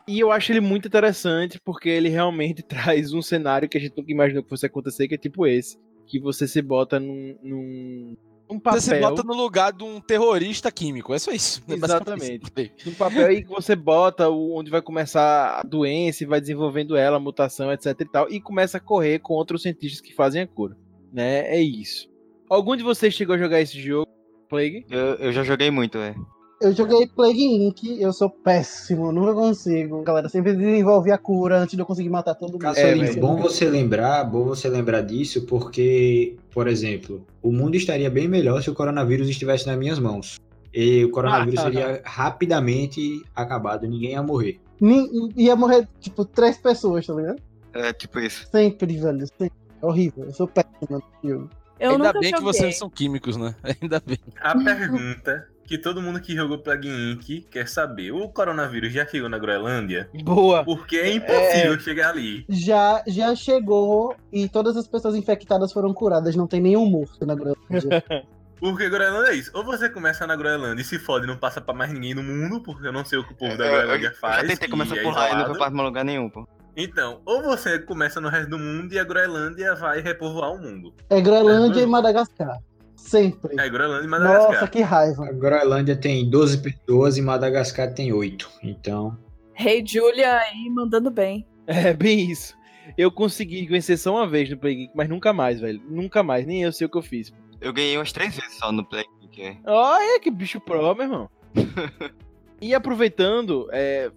[0.08, 3.96] E eu acho ele muito interessante porque ele realmente traz um cenário que a gente
[3.96, 5.78] nunca imaginou que fosse acontecer, que é tipo esse.
[6.04, 8.16] Que você se bota num, num,
[8.50, 8.80] num papel.
[8.80, 11.14] Você se bota no lugar de um terrorista químico.
[11.14, 11.62] É só isso.
[11.68, 12.72] É basicamente Exatamente.
[12.76, 12.88] isso.
[12.88, 17.18] num papel aí que você bota onde vai começar a doença e vai desenvolvendo ela,
[17.18, 18.28] a mutação, etc e tal.
[18.30, 20.76] E começa a correr contra os cientistas que fazem a cura.
[21.12, 21.54] Né?
[21.54, 22.08] É isso.
[22.50, 24.08] Algum de vocês chegou a jogar esse jogo,
[24.48, 24.86] Plague?
[24.90, 26.14] Eu, eu já joguei muito, é.
[26.60, 27.84] Eu joguei Plague Inc.
[28.00, 30.02] Eu sou péssimo, nunca consigo.
[30.02, 32.60] Galera, sempre desenvolve a cura antes de eu conseguir matar todo mundo.
[32.62, 33.20] Cassolino, velho.
[33.20, 38.60] bom você lembrar, bom você lembrar disso, porque, por exemplo, o mundo estaria bem melhor
[38.62, 40.36] se o coronavírus estivesse nas minhas mãos.
[40.74, 44.60] E o coronavírus seria rapidamente acabado, ninguém ia morrer.
[44.80, 47.40] Ni- Ia morrer, tipo, três pessoas, tá ligado?
[47.72, 48.46] É tipo isso.
[48.50, 49.26] Sempre, velho.
[49.26, 49.52] Sempre.
[49.80, 50.24] É horrível.
[50.24, 51.48] Eu sou péssimo no filme.
[51.80, 53.54] Eu Ainda nunca bem que vocês são químicos, né?
[53.82, 54.18] Ainda bem.
[54.40, 57.42] A pergunta que todo mundo que jogou Plague Inc.
[57.50, 60.08] quer saber: o coronavírus já chegou na Groenlândia?
[60.24, 60.64] Boa.
[60.64, 62.44] Porque é impossível chegar ali.
[62.48, 66.34] Já, já chegou e todas as pessoas infectadas foram curadas.
[66.34, 68.04] Não tem nenhum morto na Groenlândia.
[68.60, 69.52] Porque Groenlândia é isso.
[69.54, 72.24] Ou você começa na Groenlândia e se fode e não passa pra mais ninguém no
[72.24, 74.34] mundo, porque eu não sei o que o povo da Eu- eu- Groenlândia eu faz.
[74.36, 76.44] já tentei que começar é por lá e não foi pra mais lugar nenhum, pô.
[76.80, 80.94] Então, ou você começa no resto do mundo e a Groenlândia vai repovoar o mundo.
[81.10, 82.56] É Groenlândia e Madagascar.
[82.94, 83.58] Sempre.
[83.58, 84.52] É Groenlândia e Madagascar.
[84.52, 85.26] Nossa, que raiva.
[85.26, 88.48] A Groenlândia tem 12 pessoas e Madagascar tem 8.
[88.62, 89.18] Então,
[89.54, 91.44] Rei Julia aí mandando bem.
[91.66, 92.56] É bem isso.
[92.96, 95.82] Eu consegui vencer só uma vez no Play Geek, mas nunca mais, velho.
[95.84, 96.46] Nunca mais.
[96.46, 97.32] Nem eu sei o que eu fiz.
[97.60, 99.04] Eu ganhei umas três vezes só no Play.
[99.32, 99.56] Que...
[99.66, 101.30] Olha que bicho pro, meu irmão.
[102.62, 104.12] e aproveitando é,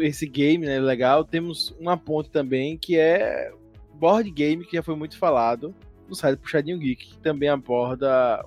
[0.00, 3.52] esse game, né, legal, temos uma ponte também que é
[3.94, 5.74] board game, que já foi muito falado
[6.08, 8.44] no site Puxadinho Geek, que também aborda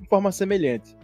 [0.00, 0.96] de forma semelhante,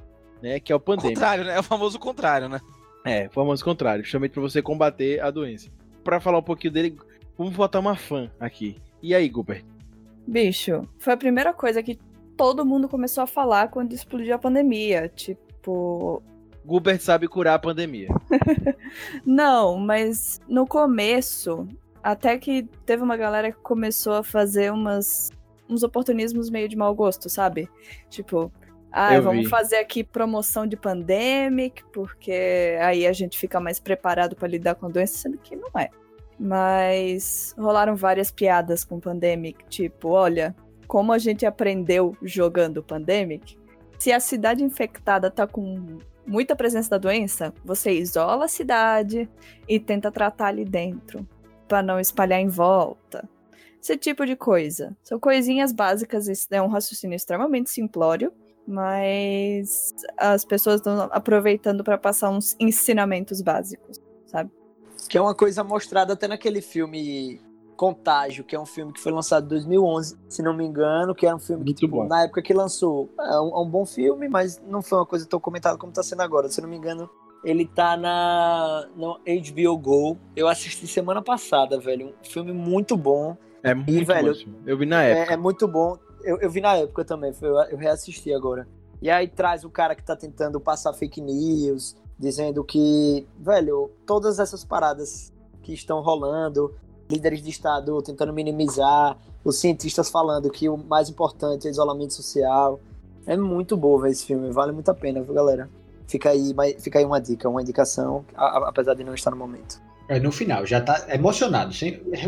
[0.43, 1.15] né, que é o Pandemic.
[1.15, 1.57] Contrário, né?
[1.57, 2.61] É o famoso contrário, né?
[3.05, 5.71] É, famoso contrário, justamente para você combater a doença.
[6.03, 6.97] Para falar um pouquinho dele,
[7.37, 8.77] vamos botar uma fã aqui.
[9.03, 9.65] E aí, Gilbert?
[10.27, 11.99] Bicho, foi a primeira coisa que
[12.37, 15.09] todo mundo começou a falar quando explodiu a pandemia.
[15.09, 16.23] Tipo,
[16.67, 18.09] Gilbert sabe curar a pandemia.
[19.25, 21.69] Não, mas no começo,
[22.03, 25.31] até que teve uma galera que começou a fazer umas,
[25.69, 27.69] uns oportunismos meio de mau gosto, sabe?
[28.09, 28.51] Tipo,
[28.91, 29.51] ah, Eu vamos vi.
[29.51, 34.87] fazer aqui promoção de pandemic, porque aí a gente fica mais preparado pra lidar com
[34.87, 35.91] a doença, sendo que não é.
[36.39, 40.55] Mas rolaram várias piadas com pandemic, tipo, olha,
[40.87, 43.59] como a gente aprendeu jogando pandemic,
[43.99, 49.29] se a cidade infectada tá com muita presença da doença, você isola a cidade
[49.69, 51.27] e tenta tratar ali dentro,
[51.69, 53.29] para não espalhar em volta.
[53.81, 54.97] Esse tipo de coisa.
[55.03, 58.33] São coisinhas básicas, é um raciocínio extremamente simplório,
[58.67, 64.51] mas as pessoas estão aproveitando para passar uns ensinamentos básicos, sabe?
[65.09, 67.41] Que é uma coisa mostrada até naquele filme
[67.77, 71.27] Contágio, que é um filme que foi lançado em 2011, se não me engano, que
[71.27, 74.29] era um filme que, tipo, na época que lançou, é um, é um bom filme,
[74.29, 76.49] mas não foi uma coisa tão comentada como tá sendo agora.
[76.49, 77.09] Se não me engano,
[77.45, 80.19] ele tá na no HBO Go.
[80.35, 82.15] Eu assisti semana passada, velho.
[82.21, 83.37] Um filme muito bom.
[83.63, 84.53] É muito velho, bom.
[84.67, 85.33] Eu vi na época.
[85.33, 85.99] É, é muito bom.
[86.23, 88.67] Eu, eu vi na época também, foi, eu, eu reassisti agora.
[89.03, 94.39] E aí traz o cara que tá tentando passar fake news, dizendo que, velho, todas
[94.39, 96.75] essas paradas que estão rolando,
[97.11, 102.81] líderes de Estado tentando minimizar, os cientistas falando que o mais importante é isolamento social.
[103.27, 105.69] É muito bom ver esse filme, vale muito a pena, viu, galera?
[106.07, 109.31] Fica aí, mas- fica aí uma dica, uma indicação, a- a- apesar de não estar
[109.31, 109.81] no momento.
[110.07, 111.73] é no final, já tá emocionado.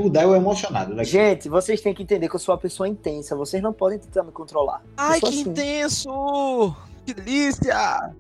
[0.03, 0.95] O Del é emocionado.
[0.95, 1.05] Né?
[1.05, 4.23] Gente, vocês têm que entender que eu sou uma pessoa intensa, vocês não podem tentar
[4.23, 4.83] me controlar.
[4.97, 5.41] Ai, que assim.
[5.43, 6.75] intenso!
[7.05, 8.15] Que delícia!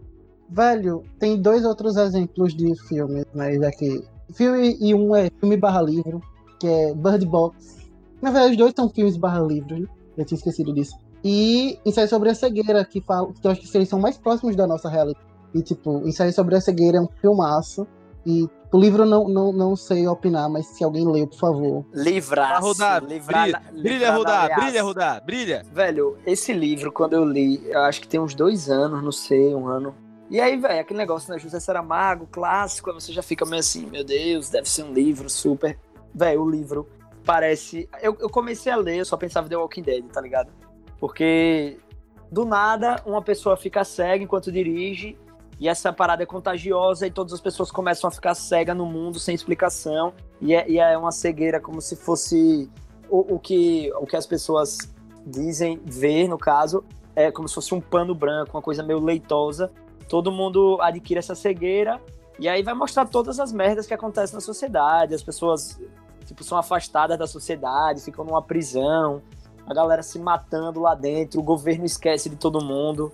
[0.49, 3.55] Velho, tem dois outros exemplos de filmes, né?
[3.55, 4.05] Já que.
[4.35, 6.21] Filme e um é filme barra livro,
[6.59, 7.77] que é Bird Box.
[8.21, 9.87] Na verdade, os dois são filmes barra livro, né?
[10.17, 10.97] Eu tinha esquecido disso.
[11.23, 14.57] E Ensaio sobre a Cegueira, que, fala, que eu acho que eles são mais próximos
[14.57, 15.25] da nossa realidade.
[15.55, 17.87] E, tipo, Ensaio sobre a Cegueira é um filmaço.
[18.25, 21.85] E o livro não, não, não sei opinar, mas se alguém leu, por favor.
[21.95, 22.61] Livrar.
[22.61, 25.63] Rodar, brilha, brilha, rodar, brilha, rodar, brilha!
[25.73, 29.55] Velho, esse livro, quando eu li, eu acho que tem uns dois anos, não sei,
[29.55, 29.95] um ano.
[30.29, 31.39] E aí, velho, aquele negócio, né?
[31.39, 35.30] José Saramago, clássico, aí você já fica meio assim, meu Deus, deve ser um livro
[35.30, 35.79] super.
[36.17, 36.88] Velho, o livro
[37.26, 37.87] parece.
[38.01, 40.51] Eu, eu comecei a ler, eu só pensava em The Walking Dead, tá ligado?
[40.99, 41.76] Porque
[42.33, 45.18] do nada uma pessoa fica cega enquanto dirige.
[45.59, 49.18] E essa parada é contagiosa e todas as pessoas começam a ficar cegas no mundo
[49.18, 50.14] sem explicação.
[50.41, 52.71] E é, e é uma cegueira como se fosse
[53.09, 54.79] o, o, que, o que as pessoas
[55.26, 56.84] dizem ver, no caso,
[57.14, 59.71] é como se fosse um pano branco, uma coisa meio leitosa.
[60.09, 62.01] Todo mundo adquire essa cegueira
[62.38, 65.14] e aí vai mostrar todas as merdas que acontecem na sociedade.
[65.14, 65.80] As pessoas
[66.27, 69.23] tipo, são afastadas da sociedade, ficam numa prisão,
[69.67, 73.11] a galera se matando lá dentro, o governo esquece de todo mundo.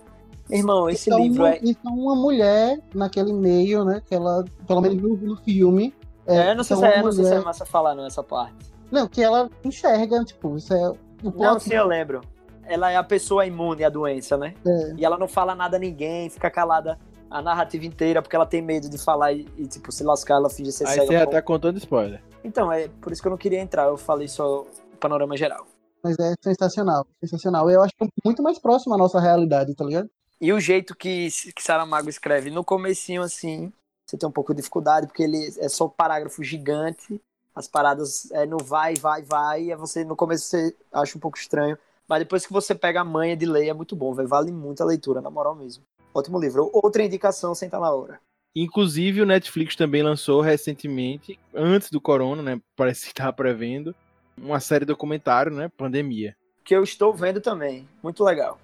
[0.49, 1.59] Irmão, esse Então, livro é.
[1.63, 4.01] então uma mulher naquele meio, né?
[4.05, 5.95] Que ela, pelo menos no, no filme.
[6.27, 8.05] É, não sei, então se é, uma não sei se é mulher- massa falar não,
[8.05, 8.55] essa parte.
[8.91, 10.89] Não, que ela enxerga, tipo, isso é.
[10.89, 12.21] O Não, plot sim, eu lembro.
[12.65, 14.53] Ela é a pessoa imune à doença, né?
[14.65, 16.99] é, E ela não fala nada a ninguém, fica calada
[17.29, 20.49] a narrativa inteira, porque ela tem medo de falar e, e, tipo, se lascar, ela
[20.49, 21.07] finge ser Aí cega.
[21.07, 22.21] você já tá contando spoiler.
[22.43, 25.65] Então, é por isso que eu não queria entrar, eu falei só o panorama geral.
[26.03, 27.69] Mas é sensacional, sensacional.
[27.69, 30.09] Eu acho que é muito mais próximo à nossa realidade, tá ligado?
[30.41, 33.71] E o jeito que, que Saramago escreve, no comecinho, assim,
[34.05, 37.21] você tem um pouco de dificuldade, porque ele é só um parágrafo gigante,
[37.55, 41.37] As paradas é, no vai, vai, vai, e você no começo você acha um pouco
[41.37, 44.27] estranho, mas depois que você pega a manha de ler é muito bom, velho.
[44.27, 45.83] Vale muito a leitura, na moral mesmo.
[46.13, 46.69] Ótimo livro.
[46.73, 48.19] Outra indicação, senta na hora.
[48.55, 52.61] Inclusive, o Netflix também lançou recentemente, antes do corona, né?
[52.75, 53.95] Parece que estava prevendo,
[54.37, 55.69] uma série documentário, né?
[55.75, 56.35] Pandemia.
[56.63, 57.87] Que eu estou vendo também.
[58.01, 58.59] Muito legal.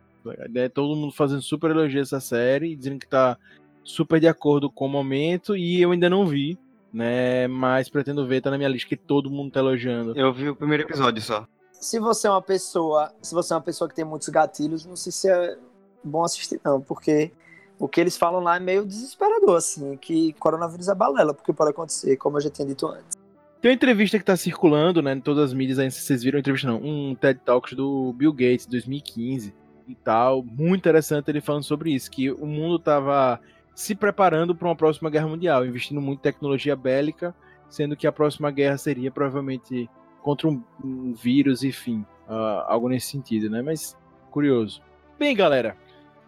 [0.55, 3.37] É todo mundo fazendo super elogio a essa série, dizendo que tá
[3.83, 6.57] super de acordo com o momento, e eu ainda não vi,
[6.93, 7.47] né?
[7.47, 10.17] Mas pretendo ver, tá na minha lista, que todo mundo tá elogiando.
[10.17, 11.47] Eu vi o primeiro episódio só.
[11.71, 14.95] Se você é uma pessoa, se você é uma pessoa que tem muitos gatilhos, não
[14.95, 15.57] sei se é
[16.03, 17.31] bom assistir não, porque
[17.79, 21.71] o que eles falam lá é meio desesperador, assim, que coronavírus é balela, porque pode
[21.71, 23.17] acontecer, como eu já tinha dito antes.
[23.61, 26.39] Tem uma entrevista que tá circulando, né, em todas as mídias, aí, vocês viram a
[26.41, 29.53] entrevista não, um TED Talks do Bill Gates, 2015
[29.87, 33.39] e tal, muito interessante ele falando sobre isso, que o mundo tava
[33.73, 37.33] se preparando para uma próxima guerra mundial, investindo muito em tecnologia bélica,
[37.69, 39.89] sendo que a próxima guerra seria provavelmente
[40.21, 43.97] contra um, um vírus, enfim, ah, algo nesse sentido, né, mas
[44.31, 44.81] curioso.
[45.17, 45.75] Bem, galera,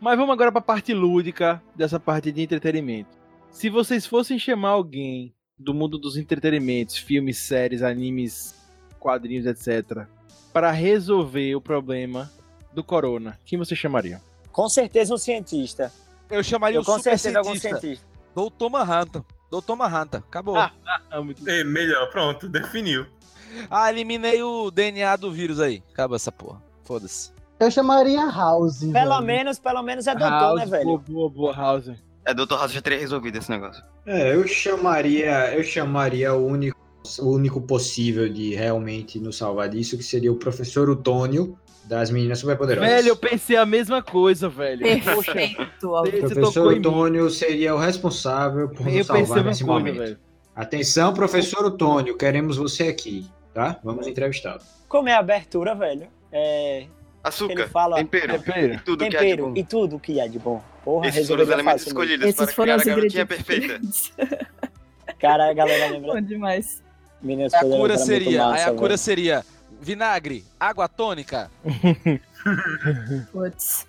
[0.02, 3.10] mas vamos agora para a parte lúdica dessa parte de entretenimento.
[3.52, 8.56] Se vocês fossem chamar alguém do mundo dos entretenimentos, filmes, séries, animes,
[9.00, 10.06] quadrinhos, etc.,
[10.52, 12.30] para resolver o problema
[12.74, 14.22] do corona, quem você chamaria?
[14.52, 15.92] Com certeza um cientista.
[16.30, 17.80] Eu chamaria Eu o com super certeza algum cientista.
[17.80, 18.06] cientista.
[18.34, 19.24] Doutor Manhattan.
[19.50, 20.18] Doutor Manhattan.
[20.20, 20.56] Acabou.
[20.58, 20.72] Ah.
[20.86, 23.06] Ah, Ah, muito É, melhor, pronto, definiu.
[23.90, 25.84] eliminei o DNA do vírus aí.
[25.92, 26.62] Acaba essa porra.
[26.84, 27.32] Foda-se.
[27.62, 28.80] Eu chamaria House.
[28.80, 29.22] Pelo velho.
[29.22, 30.84] menos, pelo menos é doutor, House, né, velho?
[30.84, 31.92] Boa, boa, boa, House.
[32.26, 33.84] É, Doutor House já teria resolvido esse negócio.
[34.04, 36.76] É, eu chamaria, eu chamaria o único,
[37.20, 41.56] o único possível de realmente nos salvar disso, que seria o professor Utônio
[41.86, 42.90] das meninas superpoderosas.
[42.90, 44.84] Velho, eu pensei a mesma coisa, velho.
[45.04, 45.88] Poxa, Perfeito.
[45.88, 46.74] o professor.
[46.74, 49.98] Utônio seria o responsável por eu nos salvar nesse coisa, momento.
[50.00, 50.20] velho.
[50.56, 53.80] Atenção, professor Utônio, queremos você aqui, tá?
[53.84, 54.62] Vamos entrevistá-lo.
[54.88, 56.08] Como é a abertura, velho?
[56.32, 56.88] É,
[57.24, 58.74] Açúcar, Ele fala- tempero, Tempero.
[58.74, 59.54] e tudo que é de tempero bom.
[59.56, 60.64] e tudo que há de bom.
[60.84, 64.10] Porra, Esses foram os elementos escolhidos Esses para foram criar os a garotinha ingredientes.
[64.18, 64.50] perfeita.
[65.20, 66.14] Cara, a galera lembra.
[66.14, 66.82] Bom demais.
[67.22, 68.78] Meninas A cura seria, massa, a velho.
[68.80, 69.46] cura seria
[69.80, 71.52] vinagre, água tônica.
[73.32, 73.88] Putz.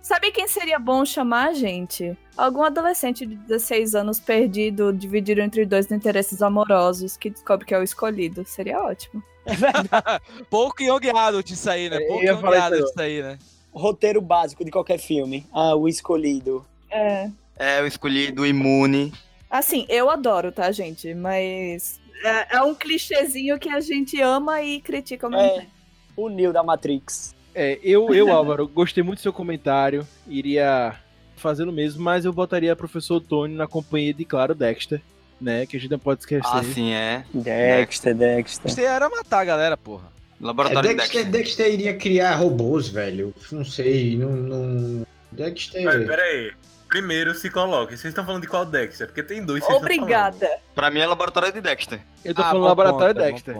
[0.00, 2.16] Sabe quem seria bom chamar, gente?
[2.36, 7.78] Algum adolescente de 16 anos perdido, dividido entre dois interesses amorosos, que descobre que é
[7.78, 8.44] o escolhido.
[8.46, 9.22] Seria ótimo.
[10.50, 11.96] Pouco yogueado disso aí, né?
[11.96, 12.84] Eu Pouco yogueado isso.
[12.86, 13.38] disso aí, né?
[13.72, 15.46] Roteiro básico de qualquer filme.
[15.52, 16.64] Ah, o escolhido.
[16.90, 17.30] É.
[17.58, 19.12] É, eu escolhi do imune.
[19.50, 21.14] Assim, eu adoro, tá, gente?
[21.14, 25.60] Mas é, é um clichêzinho que a gente ama e critica ao mesmo É.
[25.60, 25.70] tempo.
[26.16, 27.34] O Neo da Matrix.
[27.54, 30.06] É, eu, eu, Álvaro, gostei muito do seu comentário.
[30.26, 30.94] Iria
[31.36, 35.00] fazê-lo mesmo, mas eu botaria professor Tony na companhia de, claro, Dexter,
[35.40, 35.66] né?
[35.66, 36.42] Que a gente não pode esquecer.
[36.44, 37.24] Ah, sim, é.
[37.32, 38.70] Dexter, Dexter.
[38.70, 40.08] Isso era matar a galera, porra.
[40.40, 41.66] É, Laboratório de Dexter, Dexter.
[41.66, 43.34] Dexter iria criar robôs, velho.
[43.50, 44.30] Não sei, não.
[44.30, 45.06] não...
[45.32, 45.84] Dexter.
[45.84, 46.52] Mas pera aí.
[46.88, 47.92] Primeiro se coloque.
[47.96, 49.06] Vocês estão falando de qual Dexter?
[49.08, 49.62] Porque tem dois.
[49.62, 50.48] vocês estão Obrigada.
[50.74, 52.00] Pra mim é laboratório de Dexter.
[52.24, 53.54] Eu tô Ah, falando laboratório ponto, bom Dexter.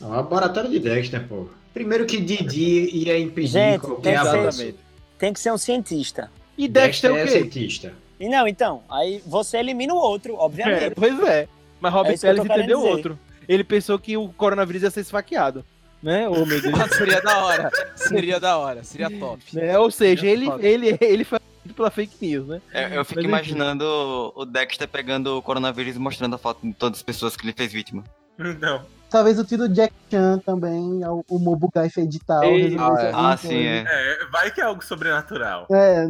[0.00, 1.48] Não, laboratório de Dexter, pô.
[1.72, 4.74] Primeiro que Didi ia impedir Gente, qualquer tem que ser-.
[5.18, 6.30] Tem que ser um cientista.
[6.58, 7.30] E Dexter, é o quê?
[7.30, 7.92] cientista.
[8.18, 10.94] E não, então, aí você elimina o outro, É, obviamente.
[10.94, 11.48] pois é.
[11.80, 13.18] Mas Robert É Telles entendeu querendo outro.
[13.48, 15.64] Ele pensou que o coronavírus ia ser esfaqueado.
[16.02, 16.28] Né?
[16.28, 16.74] Oh, meu Deus.
[16.96, 17.70] Seria da hora.
[17.94, 18.84] Seria da hora.
[18.84, 19.42] Seria top.
[19.52, 19.78] Né?
[19.78, 20.66] Ou seja, ele, Foda.
[20.66, 21.38] ele, ele foi
[21.74, 22.60] pela fake news, né?
[22.72, 23.28] Eu, eu fico Mas enfim.
[23.28, 27.44] imaginando o Dexter pegando o coronavírus e mostrando a foto de todas as pessoas que
[27.44, 28.04] ele fez vítima.
[28.60, 28.82] Não.
[29.10, 32.42] Talvez o tio do Jack Chan também, o, o Mobugai edital.
[32.44, 33.12] Ei, resolvesse ah, é.
[33.14, 33.84] Ah, sim, é.
[33.86, 35.66] É, vai que é algo sobrenatural.
[35.70, 36.06] É,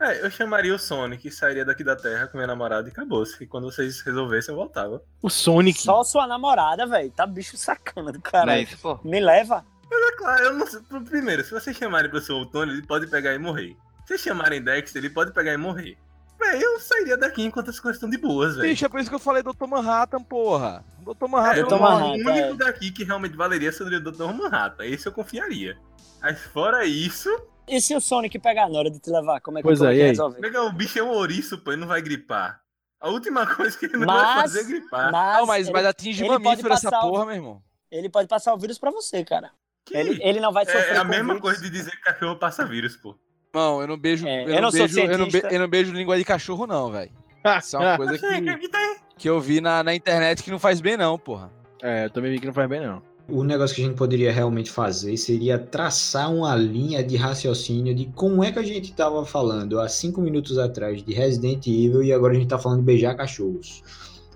[0.00, 3.42] É, eu chamaria o Sonic, sairia daqui da Terra com minha namorada e acabou-se.
[3.42, 5.02] E quando vocês resolvessem, eu voltava.
[5.20, 5.80] O Sonic.
[5.80, 7.10] Só sua namorada, velho.
[7.10, 8.62] Tá bicho sacana do Não é caralho.
[8.62, 9.00] isso, pô.
[9.02, 9.64] Me leva.
[9.90, 10.80] É claro, eu não sei.
[11.08, 13.76] Primeiro, se vocês chamarem pro seu Tony, ele pode pegar e morrer.
[14.02, 15.98] Se vocês chamarem Dexter, ele pode pegar e morrer.
[16.38, 18.68] Véi, eu sairia daqui enquanto as coisas estão de boas, velho.
[18.68, 19.66] Bicho, é por isso que eu falei Dr.
[19.66, 20.84] Manhattan, porra.
[21.00, 21.24] Dr.
[21.24, 21.64] É, Manhattan.
[21.64, 21.74] Dr.
[21.74, 22.54] o Manhattan, único é.
[22.54, 24.32] daqui que realmente valeria seria o Dr.
[24.32, 24.84] Manhattan.
[24.84, 25.76] Esse eu confiaria.
[26.22, 27.28] Mas fora isso,
[27.68, 29.40] E se o Sonic pegar na hora de te levar?
[29.40, 30.40] Como é que Pois como é é, resolve?
[30.40, 32.60] Legal, o bicho é um ouriço, pô, ele não vai gripar.
[33.00, 35.12] A última coisa que ele não Mas- vai fazer é gripar.
[35.12, 37.62] Mas, Não, mas, ele, mas atinge ele pode mamífero essa passar o- porra, meu irmão.
[37.90, 39.50] ele pode passar o vírus pra você, cara.
[39.84, 41.40] Que Ele, ele não vai sofrer é a mesma vírus.
[41.40, 43.16] coisa de dizer que cachorro passa vírus, pô.
[43.54, 44.26] Não, eu não beijo.
[44.26, 46.24] É, eu, eu não não sou beijo, eu, não be- eu não beijo língua de
[46.24, 47.10] cachorro, não, velho.
[47.58, 48.68] Isso é uma coisa que
[49.16, 51.50] que eu vi na, na internet que não faz bem, não, porra.
[51.82, 53.02] É, eu também vi que não faz bem, não.
[53.30, 58.06] O negócio que a gente poderia realmente fazer seria traçar uma linha de raciocínio de
[58.14, 62.10] como é que a gente estava falando há cinco minutos atrás de Resident Evil e
[62.10, 63.82] agora a gente tá falando de beijar cachorros.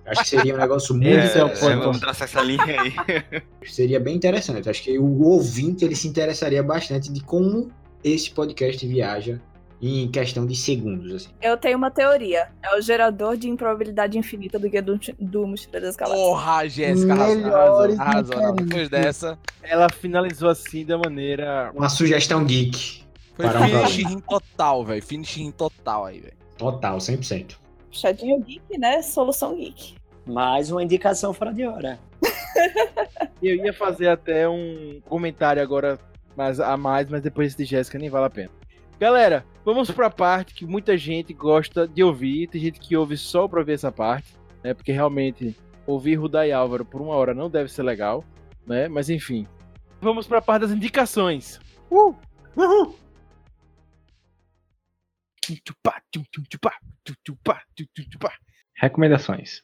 [0.04, 2.92] Acho que seria um negócio muito é o É, vamos traçar essa linha aí.
[3.64, 4.68] seria bem interessante.
[4.68, 7.70] Acho que o ouvinte ele se interessaria bastante de como
[8.04, 9.40] esse podcast viaja
[9.82, 11.30] em questão de segundos, assim.
[11.42, 12.48] Eu tenho uma teoria.
[12.62, 16.24] É o gerador de improbabilidade infinita do Guia do, do Mochileiro das Galáxias.
[16.24, 18.54] Porra, Jéssica, arrasou, Melhores arrasou, arrasou.
[18.56, 21.72] Depois dessa, Ela finalizou assim da maneira.
[21.74, 23.02] Uma sugestão geek.
[23.34, 24.10] foi Para um finish programa.
[24.12, 25.02] em total, velho.
[25.02, 26.34] Finish em total aí, velho.
[26.56, 27.56] Total, 100%.
[27.90, 29.02] Puxadinho geek, né?
[29.02, 29.96] Solução geek.
[30.24, 31.98] Mais uma indicação fora de hora.
[33.42, 35.98] Eu ia fazer até um comentário agora
[36.36, 38.50] mais, a mais, mas depois de Jéssica nem vale a pena.
[39.00, 42.48] Galera, vamos pra parte que muita gente gosta de ouvir.
[42.48, 44.74] Tem gente que ouve só pra ver essa parte, né?
[44.74, 45.56] Porque realmente
[45.86, 48.24] ouvir Rudá e Álvaro por uma hora não deve ser legal,
[48.66, 48.88] né?
[48.88, 49.46] Mas enfim.
[50.00, 51.60] Vamos pra parte das indicações.
[51.90, 52.14] Uh!
[52.56, 52.96] Uhul!
[58.76, 59.62] Recomendações.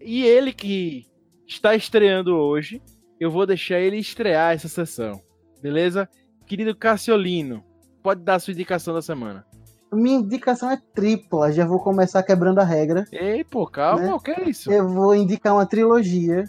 [0.00, 1.06] E ele que
[1.46, 2.82] está estreando hoje,
[3.20, 5.22] eu vou deixar ele estrear essa sessão.
[5.62, 6.08] Beleza?
[6.46, 7.64] Querido Cassiolino,
[8.06, 9.44] pode dar a sua indicação da semana.
[9.92, 13.04] Minha indicação é tripla, já vou começar quebrando a regra.
[13.10, 14.14] Ei, pô, calma, Né?
[14.14, 14.70] o que é isso?
[14.70, 16.44] Eu vou indicar uma trilogia.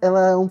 [0.00, 0.48] Ela é um-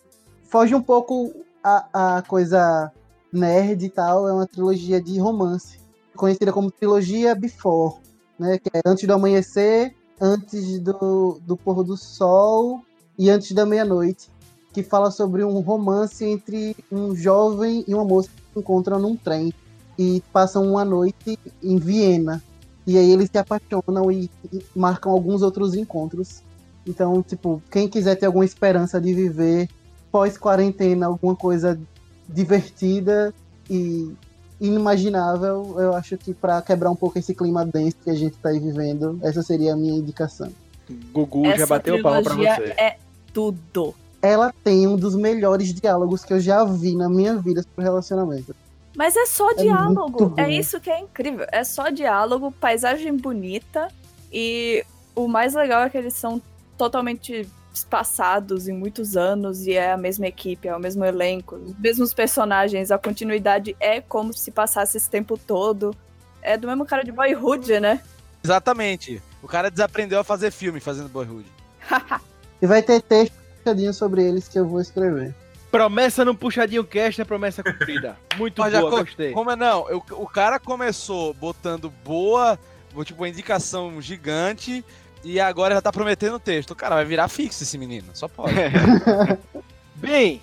[0.49, 1.31] foge um pouco
[1.63, 2.91] a, a coisa
[3.31, 4.27] nerd e tal.
[4.27, 5.79] É uma trilogia de romance,
[6.13, 7.95] conhecida como trilogia Before,
[8.37, 8.57] né?
[8.59, 12.81] Que é antes do amanhecer, antes do, do pôr do sol
[13.17, 14.29] e antes da meia-noite.
[14.73, 19.15] Que fala sobre um romance entre um jovem e uma moça que se encontram num
[19.15, 19.53] trem
[19.99, 22.41] e passam uma noite em Viena.
[22.87, 26.41] E aí eles se apaixonam e, e marcam alguns outros encontros.
[26.87, 29.67] Então, tipo, quem quiser ter alguma esperança de viver
[30.09, 31.77] pós-quarentena, alguma coisa
[32.29, 33.33] divertida
[33.69, 34.09] e
[34.59, 38.49] inimaginável, eu acho que pra quebrar um pouco esse clima denso que a gente tá
[38.49, 40.49] aí vivendo, essa seria a minha indicação.
[41.13, 42.81] Gugu já Essa bateu o palma pra trilogia você.
[42.81, 42.97] é
[43.33, 43.93] tudo.
[44.21, 48.55] Ela tem um dos melhores diálogos que eu já vi na minha vida sobre relacionamento.
[48.99, 50.33] Mas é só muito diálogo.
[50.35, 51.47] É isso que é incrível.
[51.53, 53.87] É só diálogo, paisagem bonita.
[54.29, 54.85] E
[55.15, 56.41] o mais legal é que eles são
[56.77, 61.79] totalmente espaçados em muitos anos e é a mesma equipe, é o mesmo elenco, os
[61.79, 62.91] mesmos personagens.
[62.91, 65.95] A continuidade é como se passasse esse tempo todo.
[66.41, 68.01] É do mesmo cara de Boyhood, né?
[68.43, 69.23] Exatamente.
[69.41, 71.47] O cara desaprendeu a fazer filme fazendo Boyhood.
[72.61, 73.33] E vai ter texto
[73.93, 75.33] sobre eles que eu vou escrever.
[75.71, 78.17] Promessa no Puxadinho Cast é promessa cumprida.
[78.37, 79.31] Muito Mas já boa, co- gostei.
[79.31, 79.87] Como é não?
[79.89, 82.57] Eu- o cara começou botando boa,
[83.05, 84.83] tipo, uma indicação gigante
[85.23, 86.75] e agora já tá prometendo texto.
[86.75, 88.07] Cara, vai virar fixo esse menino.
[88.13, 88.55] Só pode.
[89.95, 90.41] Bem,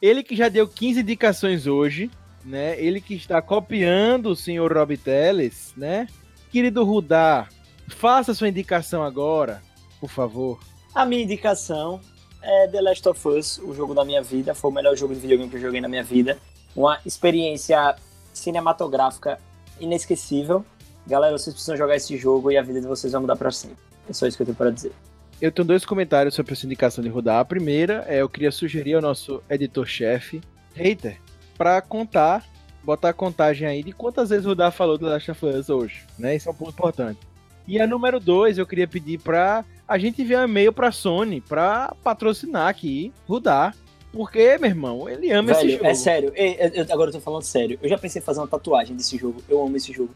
[0.00, 2.10] ele que já deu 15 indicações hoje,
[2.44, 2.80] né?
[2.80, 6.06] Ele que está copiando o senhor Rob Teles, né?
[6.50, 7.48] Querido Rudá,
[7.88, 9.62] faça sua indicação agora,
[10.00, 10.60] por favor.
[10.94, 12.00] A minha indicação
[12.42, 14.54] é The Last of Us, o jogo da minha vida.
[14.54, 16.38] Foi o melhor jogo de videogame que eu joguei na minha vida.
[16.74, 17.94] Uma experiência
[18.32, 19.38] cinematográfica
[19.80, 20.64] inesquecível.
[21.06, 23.78] Galera, vocês precisam jogar esse jogo e a vida de vocês vai mudar pra sempre.
[24.08, 24.92] É só isso que eu tenho pra dizer.
[25.40, 27.40] Eu tenho dois comentários sobre essa indicação de Rudá.
[27.40, 30.40] A primeira é eu queria sugerir ao nosso editor-chefe,
[30.74, 31.20] Hater,
[31.58, 32.44] para contar,
[32.82, 36.04] botar a contagem aí de quantas vezes o Rudá falou do Last of Us hoje,
[36.18, 36.36] né?
[36.36, 37.18] Isso é um ponto importante.
[37.66, 41.40] E a número dois, eu queria pedir pra a gente enviar um e-mail pra Sony
[41.40, 43.72] pra patrocinar aqui Rudá.
[44.12, 45.86] Porque, meu irmão, ele ama esse Velho, jogo.
[45.86, 46.32] é sério.
[46.36, 47.78] Eu- eu- agora eu tô falando sério.
[47.82, 49.42] Eu já pensei em fazer uma tatuagem desse jogo.
[49.48, 50.14] Eu amo esse jogo.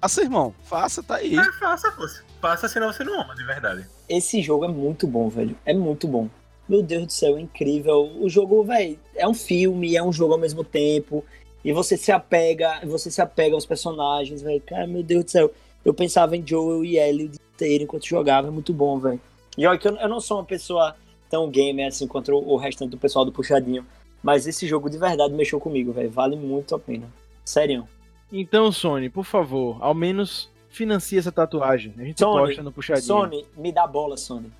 [0.00, 0.54] Faça, irmão.
[0.64, 1.34] Faça, tá aí.
[1.38, 2.20] Ah, faça, fosse.
[2.42, 3.86] Faça, senão você não ama, de verdade.
[4.06, 5.56] Esse jogo é muito bom, velho.
[5.64, 6.28] É muito bom.
[6.68, 8.12] Meu Deus do céu, é incrível.
[8.20, 11.24] O jogo, velho, é um filme, é um jogo ao mesmo tempo.
[11.64, 14.60] E você se apega, você se apega aos personagens, velho.
[14.60, 15.50] Cara, meu Deus do céu.
[15.82, 18.48] Eu pensava em Joel e Ellie o dia inteiro enquanto jogava.
[18.48, 19.20] É muito bom, velho.
[19.56, 20.94] E olha que eu, eu não sou uma pessoa
[21.28, 23.84] tão gamer assim quanto o, o restante do pessoal do Puxadinho.
[24.22, 26.10] Mas esse jogo de verdade mexeu comigo, velho.
[26.10, 27.12] Vale muito a pena.
[27.44, 27.86] Sério.
[28.32, 31.94] Então, Sony, por favor, ao menos financie essa tatuagem.
[31.98, 33.06] A gente Sony, posta no puxadinho.
[33.06, 34.52] Sony, me dá bola, Sony.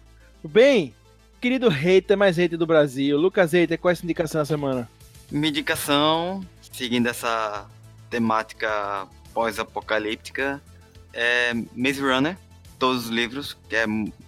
[0.43, 0.95] Bem,
[1.41, 4.89] querido hater mais hater do Brasil, Lucas Hater, qual é a sua indicação da semana?
[5.31, 6.41] Minha indicação,
[6.73, 7.67] seguindo essa
[8.09, 10.63] temática pós-apocalíptica,
[11.13, 12.39] é Maze Runner,
[12.79, 13.87] todos os livros, que é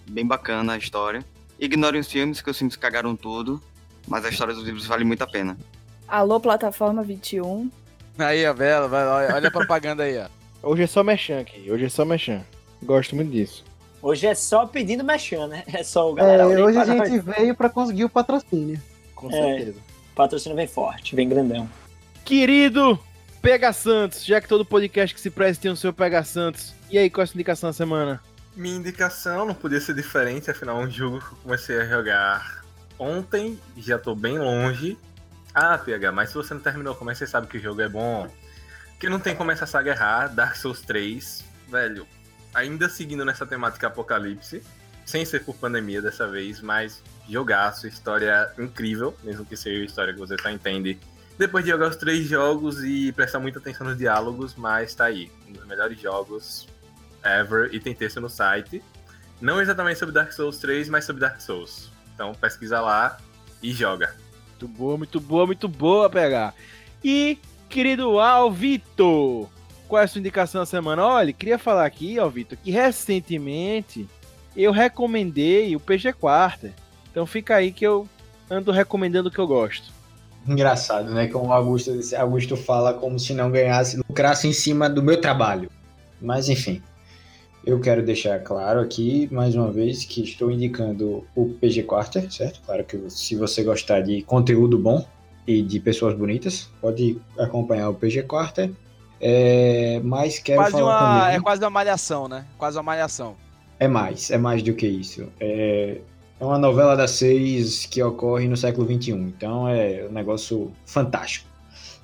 [0.09, 1.23] bem bacana a história.
[1.59, 3.61] Ignorem os filmes, que os filmes cagaram tudo,
[4.07, 5.57] mas a história dos livros vale muito a pena.
[6.07, 7.69] Alô, plataforma 21.
[8.17, 10.27] Aí, a Bela, vai, olha, olha a propaganda aí, ó.
[10.69, 12.41] Hoje é só mexan aqui, hoje é só mexan.
[12.83, 13.63] Gosto muito disso.
[13.99, 15.63] Hoje é só pedindo mexendo, né?
[15.73, 16.47] É só o É, galera.
[16.47, 17.23] olhem hoje a gente nós.
[17.35, 18.79] veio pra conseguir o patrocínio.
[19.15, 19.31] Com É.
[19.31, 19.79] certeza.
[20.13, 21.67] Patrocínio vem forte, vem grandão.
[22.23, 22.99] Querido
[23.41, 26.73] Pega Santos, já que todo podcast que se presta tem o seu Pega Santos.
[26.91, 28.21] E aí, qual é a sua indicação da semana?
[28.55, 32.63] Minha indicação não podia ser diferente, afinal um jogo que eu comecei a jogar
[32.99, 34.97] ontem, já tô bem longe.
[35.53, 37.81] Ah, PH, mas se você não terminou, como é que você sabe que o jogo
[37.81, 38.29] é bom?
[38.99, 42.05] Que não tem como essa saga errar, Dark Souls 3, velho.
[42.53, 44.61] Ainda seguindo nessa temática apocalipse,
[45.05, 50.19] sem ser por pandemia dessa vez, mas jogaço, história incrível, mesmo que seja história que
[50.19, 50.99] você só entende
[51.37, 55.31] depois de jogar os três jogos e prestar muita atenção nos diálogos, mas tá aí,
[55.47, 56.67] um dos melhores jogos
[57.23, 58.81] ever, e tem texto no site.
[59.39, 61.91] Não exatamente sobre Dark Souls 3, mas sobre Dark Souls.
[62.13, 63.17] Então pesquisa lá
[63.61, 64.15] e joga.
[64.49, 66.53] Muito boa, muito boa, muito boa, pegar.
[67.03, 69.49] E, querido Alvito,
[69.87, 71.03] qual é a sua indicação da semana?
[71.03, 74.07] Olha, queria falar aqui, Alvito, que recentemente
[74.55, 76.73] eu recomendei o PG Quarter.
[77.09, 78.07] Então fica aí que eu
[78.49, 79.91] ando recomendando o que eu gosto.
[80.47, 81.27] Engraçado, né?
[81.27, 85.69] Como o Augusto, Augusto fala como se não ganhasse, lucrasse em cima do meu trabalho.
[86.21, 86.81] Mas enfim,
[87.65, 92.61] eu quero deixar claro aqui, mais uma vez, que estou indicando o PG Quarter, certo?
[92.65, 95.05] Claro que se você gostar de conteúdo bom
[95.45, 98.71] e de pessoas bonitas, pode acompanhar o PG Quarter.
[99.19, 101.35] É, mas quero Quase falar uma, também...
[101.35, 102.45] é quase uma malhação, né?
[102.57, 103.35] Quase uma malhação.
[103.79, 105.27] É mais, é mais do que isso.
[105.39, 105.97] É,
[106.39, 109.11] é uma novela das seis que ocorre no século XXI.
[109.11, 111.47] Então é um negócio fantástico.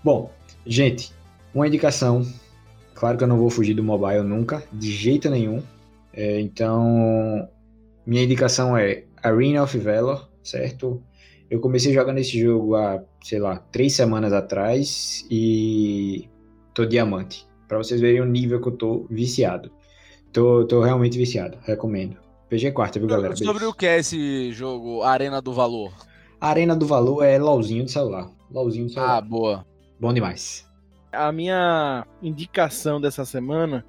[0.03, 0.31] Bom,
[0.65, 1.11] gente,
[1.53, 2.23] uma indicação.
[2.97, 5.61] Claro que eu não vou fugir do mobile nunca, de jeito nenhum.
[6.13, 7.47] É, então,
[8.05, 11.01] minha indicação é Arena of Valor, certo?
[11.49, 16.27] Eu comecei jogando esse jogo há, sei lá, três semanas atrás e
[16.73, 17.45] tô diamante.
[17.67, 19.71] Pra vocês verem o nível que eu tô viciado.
[20.33, 22.17] Tô, tô realmente viciado, recomendo.
[22.49, 23.35] PG quarta, viu, galera?
[23.35, 23.69] Sobre Beijos.
[23.69, 25.91] o que é esse jogo Arena do Valor?
[26.39, 28.29] Arena do Valor é LOLzinho de celular.
[28.51, 29.21] LOLzinho de Ah, celular.
[29.21, 29.65] boa.
[29.99, 30.66] Bom demais.
[31.17, 33.83] A minha indicação dessa semana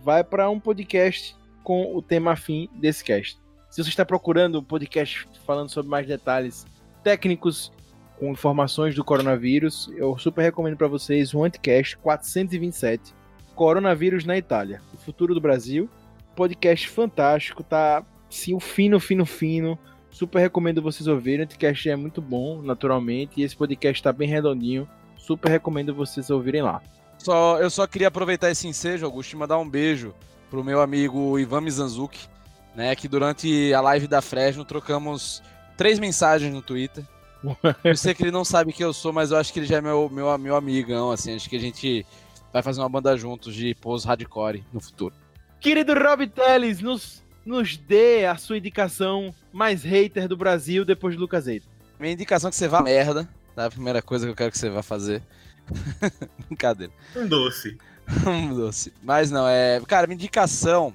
[0.00, 3.38] vai para um podcast com o tema afim desse cast.
[3.70, 6.66] Se você está procurando um podcast falando sobre mais detalhes
[7.04, 7.72] técnicos,
[8.18, 13.14] com informações do coronavírus, eu super recomendo para vocês o Anticast 427,
[13.54, 15.88] Coronavírus na Itália, o futuro do Brasil.
[16.34, 19.78] Podcast fantástico, tá sim, fino, fino, fino.
[20.10, 21.40] Super recomendo vocês ouvirem.
[21.40, 24.88] O Anticast é muito bom, naturalmente, e esse podcast tá bem redondinho.
[25.22, 26.82] Super recomendo vocês ouvirem lá.
[27.16, 30.12] Só, eu só queria aproveitar esse ensejo, Augusto, e mandar um beijo
[30.50, 32.28] pro meu amigo Ivan Mizanzuki,
[32.74, 32.96] né?
[32.96, 35.40] Que durante a live da Fresno trocamos
[35.76, 37.04] três mensagens no Twitter.
[37.84, 39.78] Eu sei que ele não sabe quem eu sou, mas eu acho que ele já
[39.78, 41.34] é meu, meu, meu amigão, assim.
[41.34, 42.06] Acho que a gente
[42.52, 45.12] vai fazer uma banda juntos de pose hardcore no futuro.
[45.58, 51.20] Querido Rob Teles, nos, nos dê a sua indicação mais hater do Brasil depois de
[51.20, 51.66] Lucas Eito.
[51.98, 53.66] Minha indicação é que você vá merda, tá?
[53.66, 55.22] A primeira coisa que eu quero que você vá fazer.
[56.48, 56.92] Brincadeira.
[57.16, 57.76] Um doce.
[58.26, 58.92] Um doce.
[59.02, 59.80] Mas não, é.
[59.86, 60.92] Cara, minha indicação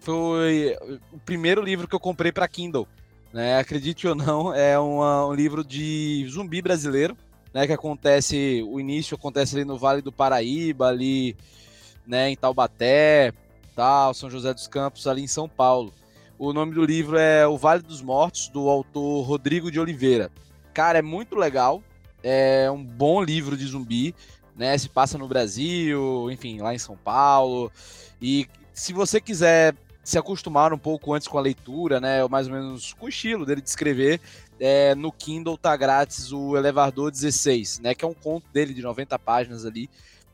[0.00, 0.76] foi
[1.12, 2.86] o primeiro livro que eu comprei pra Kindle.
[3.32, 3.58] Né?
[3.58, 7.16] Acredite ou não, é uma- um livro de zumbi brasileiro,
[7.54, 7.66] né?
[7.66, 8.62] Que acontece.
[8.66, 11.36] O início acontece ali no Vale do Paraíba, ali,
[12.06, 13.32] né, em Taubaté,
[13.76, 15.92] tal, São José dos Campos, ali em São Paulo.
[16.38, 20.30] O nome do livro é O Vale dos Mortos, do autor Rodrigo de Oliveira.
[20.72, 21.82] Cara, é muito legal.
[22.22, 24.14] É um bom livro de zumbi
[24.58, 24.76] né?
[24.76, 27.70] Se passa no Brasil, enfim, lá em São Paulo.
[28.20, 32.22] E se você quiser se acostumar um pouco antes com a leitura, né?
[32.22, 34.20] Ou mais ou menos com o estilo dele de escrever,
[34.58, 37.94] é, no Kindle tá grátis o Elevador 16, né?
[37.94, 39.88] Que é um conto dele de 90 páginas ali,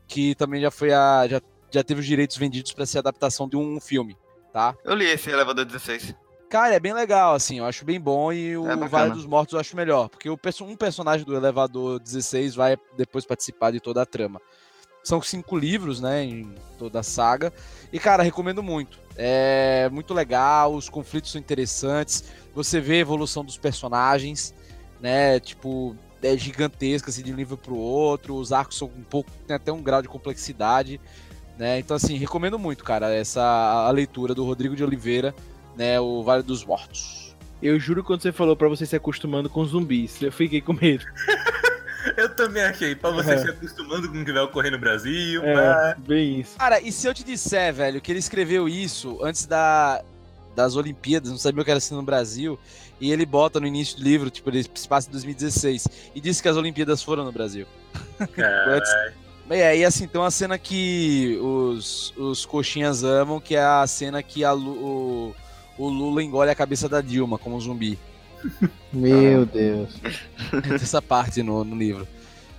[0.07, 1.27] que também já foi a.
[1.29, 1.39] já,
[1.69, 4.17] já teve os direitos vendidos para ser adaptação de um filme,
[4.51, 4.75] tá?
[4.83, 6.15] Eu li esse elevador 16.
[6.49, 8.75] Cara, é bem legal, assim, eu acho bem bom e o É.
[8.75, 13.25] Vale dos Mortos eu acho melhor, porque o um personagem do Elevador 16 vai depois
[13.25, 14.39] participar de toda a trama.
[15.03, 17.51] São cinco livros, né, em toda a saga,
[17.91, 18.99] e cara, recomendo muito.
[19.17, 22.23] É muito legal, os conflitos são interessantes,
[22.53, 24.53] você vê a evolução dos personagens,
[24.99, 29.31] né, tipo, é gigantesca, assim, de um livro pro outro, os arcos são um pouco,
[29.47, 30.99] tem até um grau de complexidade,
[31.57, 35.33] né, então assim, recomendo muito, cara, essa a leitura do Rodrigo de Oliveira,
[35.77, 37.35] né, o Vale dos Mortos.
[37.61, 40.73] Eu juro que quando você falou pra você se acostumando com zumbis, eu fiquei com
[40.73, 41.05] medo.
[42.17, 43.37] Eu também achei, pra você É.
[43.39, 45.43] se acostumando com o que vai ocorrer no Brasil.
[45.43, 46.55] É, mas- bem isso.
[46.55, 50.03] Cara, e se eu te disser, velho, que ele escreveu isso antes da,
[50.55, 52.59] das Olimpíadas, não sabia o que era assim no Brasil,
[53.01, 56.43] e ele bota no início do livro, tipo, ele se passa em 2016, e disse
[56.43, 57.65] que as Olimpíadas foram no Brasil.
[58.33, 58.91] Cara, Antes-
[59.49, 64.21] E aí, assim, tem uma cena que os, os coxinhas amam, que é a cena
[64.21, 65.35] que a Lu- o,
[65.77, 67.99] o Lula engole a cabeça da Dilma como zumbi.
[68.91, 69.95] Meu Deus.
[70.63, 72.07] Tem essa parte no, no livro.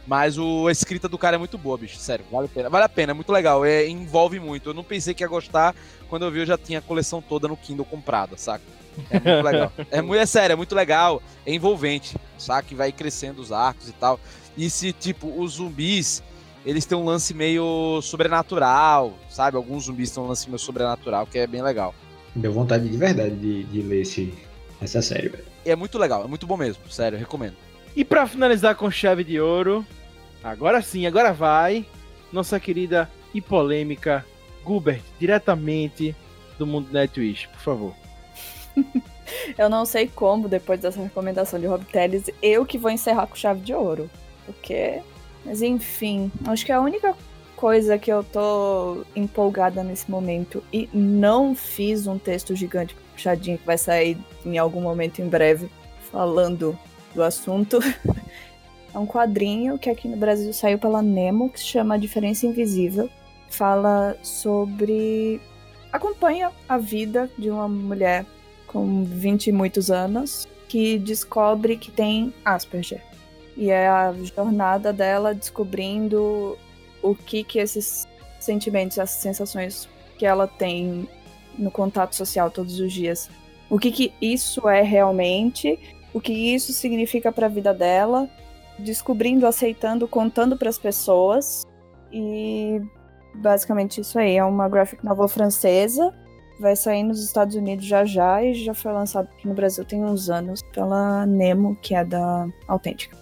[0.06, 1.98] Mas o, a escrita do cara é muito boa, bicho.
[1.98, 2.70] Sério, vale a pena.
[2.70, 3.64] Vale a pena, é muito legal.
[3.64, 4.70] É, envolve muito.
[4.70, 5.74] Eu não pensei que ia gostar.
[6.09, 8.62] Quando eu vi, eu já tinha a coleção toda no Kindle comprada, saca?
[9.10, 9.72] É muito legal.
[9.90, 11.20] É, muito, é sério, é muito legal.
[11.44, 12.72] É envolvente, saca?
[12.72, 14.20] E vai crescendo os arcos e tal.
[14.56, 16.22] E se, tipo, os zumbis,
[16.64, 19.56] eles têm um lance meio sobrenatural, sabe?
[19.56, 21.94] Alguns zumbis têm um lance meio sobrenatural, que é bem legal.
[22.36, 24.32] Deu vontade de verdade de, de ler esse,
[24.80, 25.44] essa série, velho.
[25.64, 26.88] E é muito legal, é muito bom mesmo.
[26.90, 27.56] Sério, eu recomendo.
[27.96, 29.84] E pra finalizar com chave de ouro,
[30.44, 31.86] agora sim, agora vai,
[32.30, 34.24] nossa querida e polêmica
[34.62, 36.14] Gubert, diretamente
[36.58, 37.94] do mundo Nightwish, por favor.
[39.58, 43.34] Eu não sei como, depois dessa recomendação de Rob Teles, eu que vou encerrar com
[43.34, 44.08] chave de ouro.
[44.44, 45.00] Porque.
[45.44, 47.12] Mas enfim, acho que a única
[47.57, 53.66] coisa que eu tô empolgada nesse momento e não fiz um texto gigante puxadinho que
[53.66, 55.69] vai sair em algum momento em breve
[56.12, 56.78] falando
[57.15, 57.78] do assunto.
[58.95, 63.09] é um quadrinho que aqui no Brasil saiu pela Nemo, que se chama Diferença Invisível.
[63.49, 65.41] Fala sobre.
[65.91, 68.27] acompanha a vida de uma mulher
[68.66, 73.03] com 20 e muitos anos que descobre que tem Asperger.
[73.57, 76.59] E é a jornada dela descobrindo
[77.11, 78.07] o que que esses
[78.39, 79.89] sentimentos, essas sensações
[80.19, 81.09] que ela tem
[81.59, 83.31] no contato social todos os dias,
[83.69, 85.78] o que que isso é realmente,
[86.12, 88.28] o que isso significa para a vida dela,
[88.78, 91.65] descobrindo, aceitando, contando para as pessoas.
[92.12, 92.81] E
[93.35, 94.37] basicamente isso aí.
[94.37, 96.15] É uma graphic novel francesa.
[96.59, 100.03] Vai sair nos Estados Unidos já já e já foi lançado aqui no Brasil tem
[100.03, 103.16] uns anos pela Nemo, que é da Autêntica.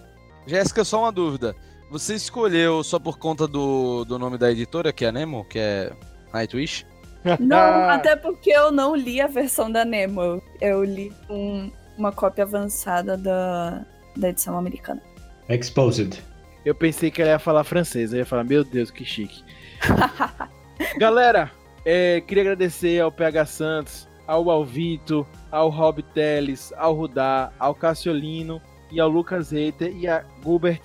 [0.47, 1.55] Jéssica, só uma dúvida.
[1.89, 5.59] Você escolheu só por conta do, do nome da editora, que é a Nemo, que
[5.59, 5.91] é
[6.33, 6.85] Nightwish?
[7.39, 10.21] Não, até porque eu não li a versão da Nemo.
[10.21, 13.83] Eu, eu li um- uma cópia avançada da,
[14.15, 15.01] da edição americana.
[15.49, 16.21] Exposed.
[16.63, 19.43] Eu pensei que ela ia falar francês, eu ia falar, meu Deus, que chique.
[20.97, 21.51] Galera,
[21.85, 28.61] é, queria agradecer ao PH Santos, ao Alvito, ao Rob Teles, ao Rudá, ao Cassiolino
[28.91, 30.81] e ao Lucas Reiter e a Gilbert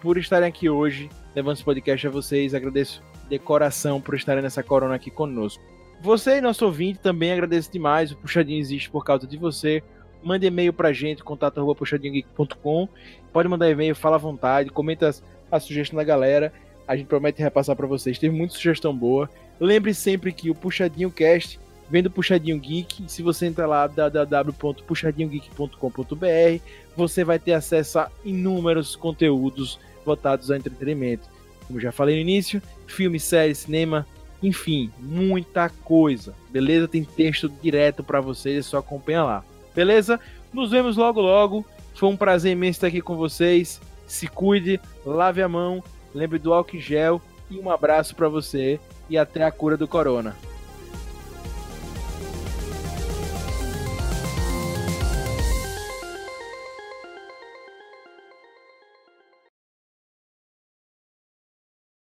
[0.00, 2.54] por estarem aqui hoje, levando esse podcast a vocês.
[2.54, 5.62] Agradeço de coração por estarem nessa corona aqui conosco.
[6.02, 8.10] Você, nosso ouvinte, também agradeço demais.
[8.10, 9.82] O Puxadinho existe por causa de você.
[10.22, 12.88] Mande e-mail pra gente, contato.puxadinhogeek.com.
[13.32, 16.52] Pode mandar e-mail, fala à vontade, comenta as, a sugestão da galera.
[16.88, 18.18] A gente promete repassar pra vocês.
[18.18, 19.28] Teve muita sugestão boa.
[19.60, 21.60] Lembre sempre que o Puxadinho Cast
[21.90, 23.04] vem do Puxadinho Geek.
[23.06, 26.64] Se você entrar lá, www.puxadinhogeek.com.br,
[26.96, 31.28] você vai ter acesso a inúmeros conteúdos voltados ao entretenimento.
[31.66, 34.06] Como já falei no início, filme, série, cinema,
[34.42, 36.34] enfim, muita coisa.
[36.50, 36.88] Beleza?
[36.88, 39.44] Tem texto direto para vocês, é só acompanhar lá.
[39.74, 40.18] Beleza?
[40.52, 41.64] Nos vemos logo logo.
[41.94, 43.80] Foi um prazer imenso estar aqui com vocês.
[44.06, 45.82] Se cuide, lave a mão,
[46.14, 47.20] lembre do álcool em gel
[47.50, 50.36] e um abraço para você e até a cura do corona.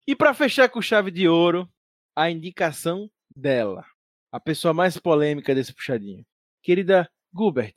[0.07, 1.67] E para fechar com chave de ouro,
[2.15, 3.85] a indicação dela,
[4.31, 6.25] a pessoa mais polêmica desse puxadinho.
[6.61, 7.75] Querida Gilbert.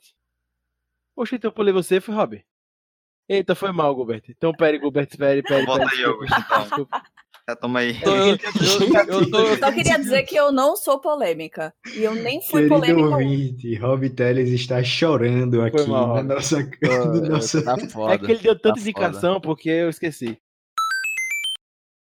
[1.15, 2.43] Poxa, então eu pulei você, foi Rob.
[3.27, 4.23] Eita, foi mal, Gilbert.
[4.29, 5.65] Então, pere, Gilbert, pere, pere.
[5.65, 6.61] Volta pere, aí, Augusto, então.
[6.61, 7.03] desculpa.
[7.47, 7.99] Já toma aí.
[8.03, 11.73] Eu, eu, eu, eu tô- Eu só queria dizer que eu não sou polêmica.
[11.95, 13.07] E eu nem fui Querido polêmica.
[13.09, 17.63] ouvinte, Rob Teles está chorando aqui mal, na nossa, tô- do nosso...
[17.63, 18.13] tá foda.
[18.13, 20.39] É que ele deu tanta tá indicação porque eu esqueci.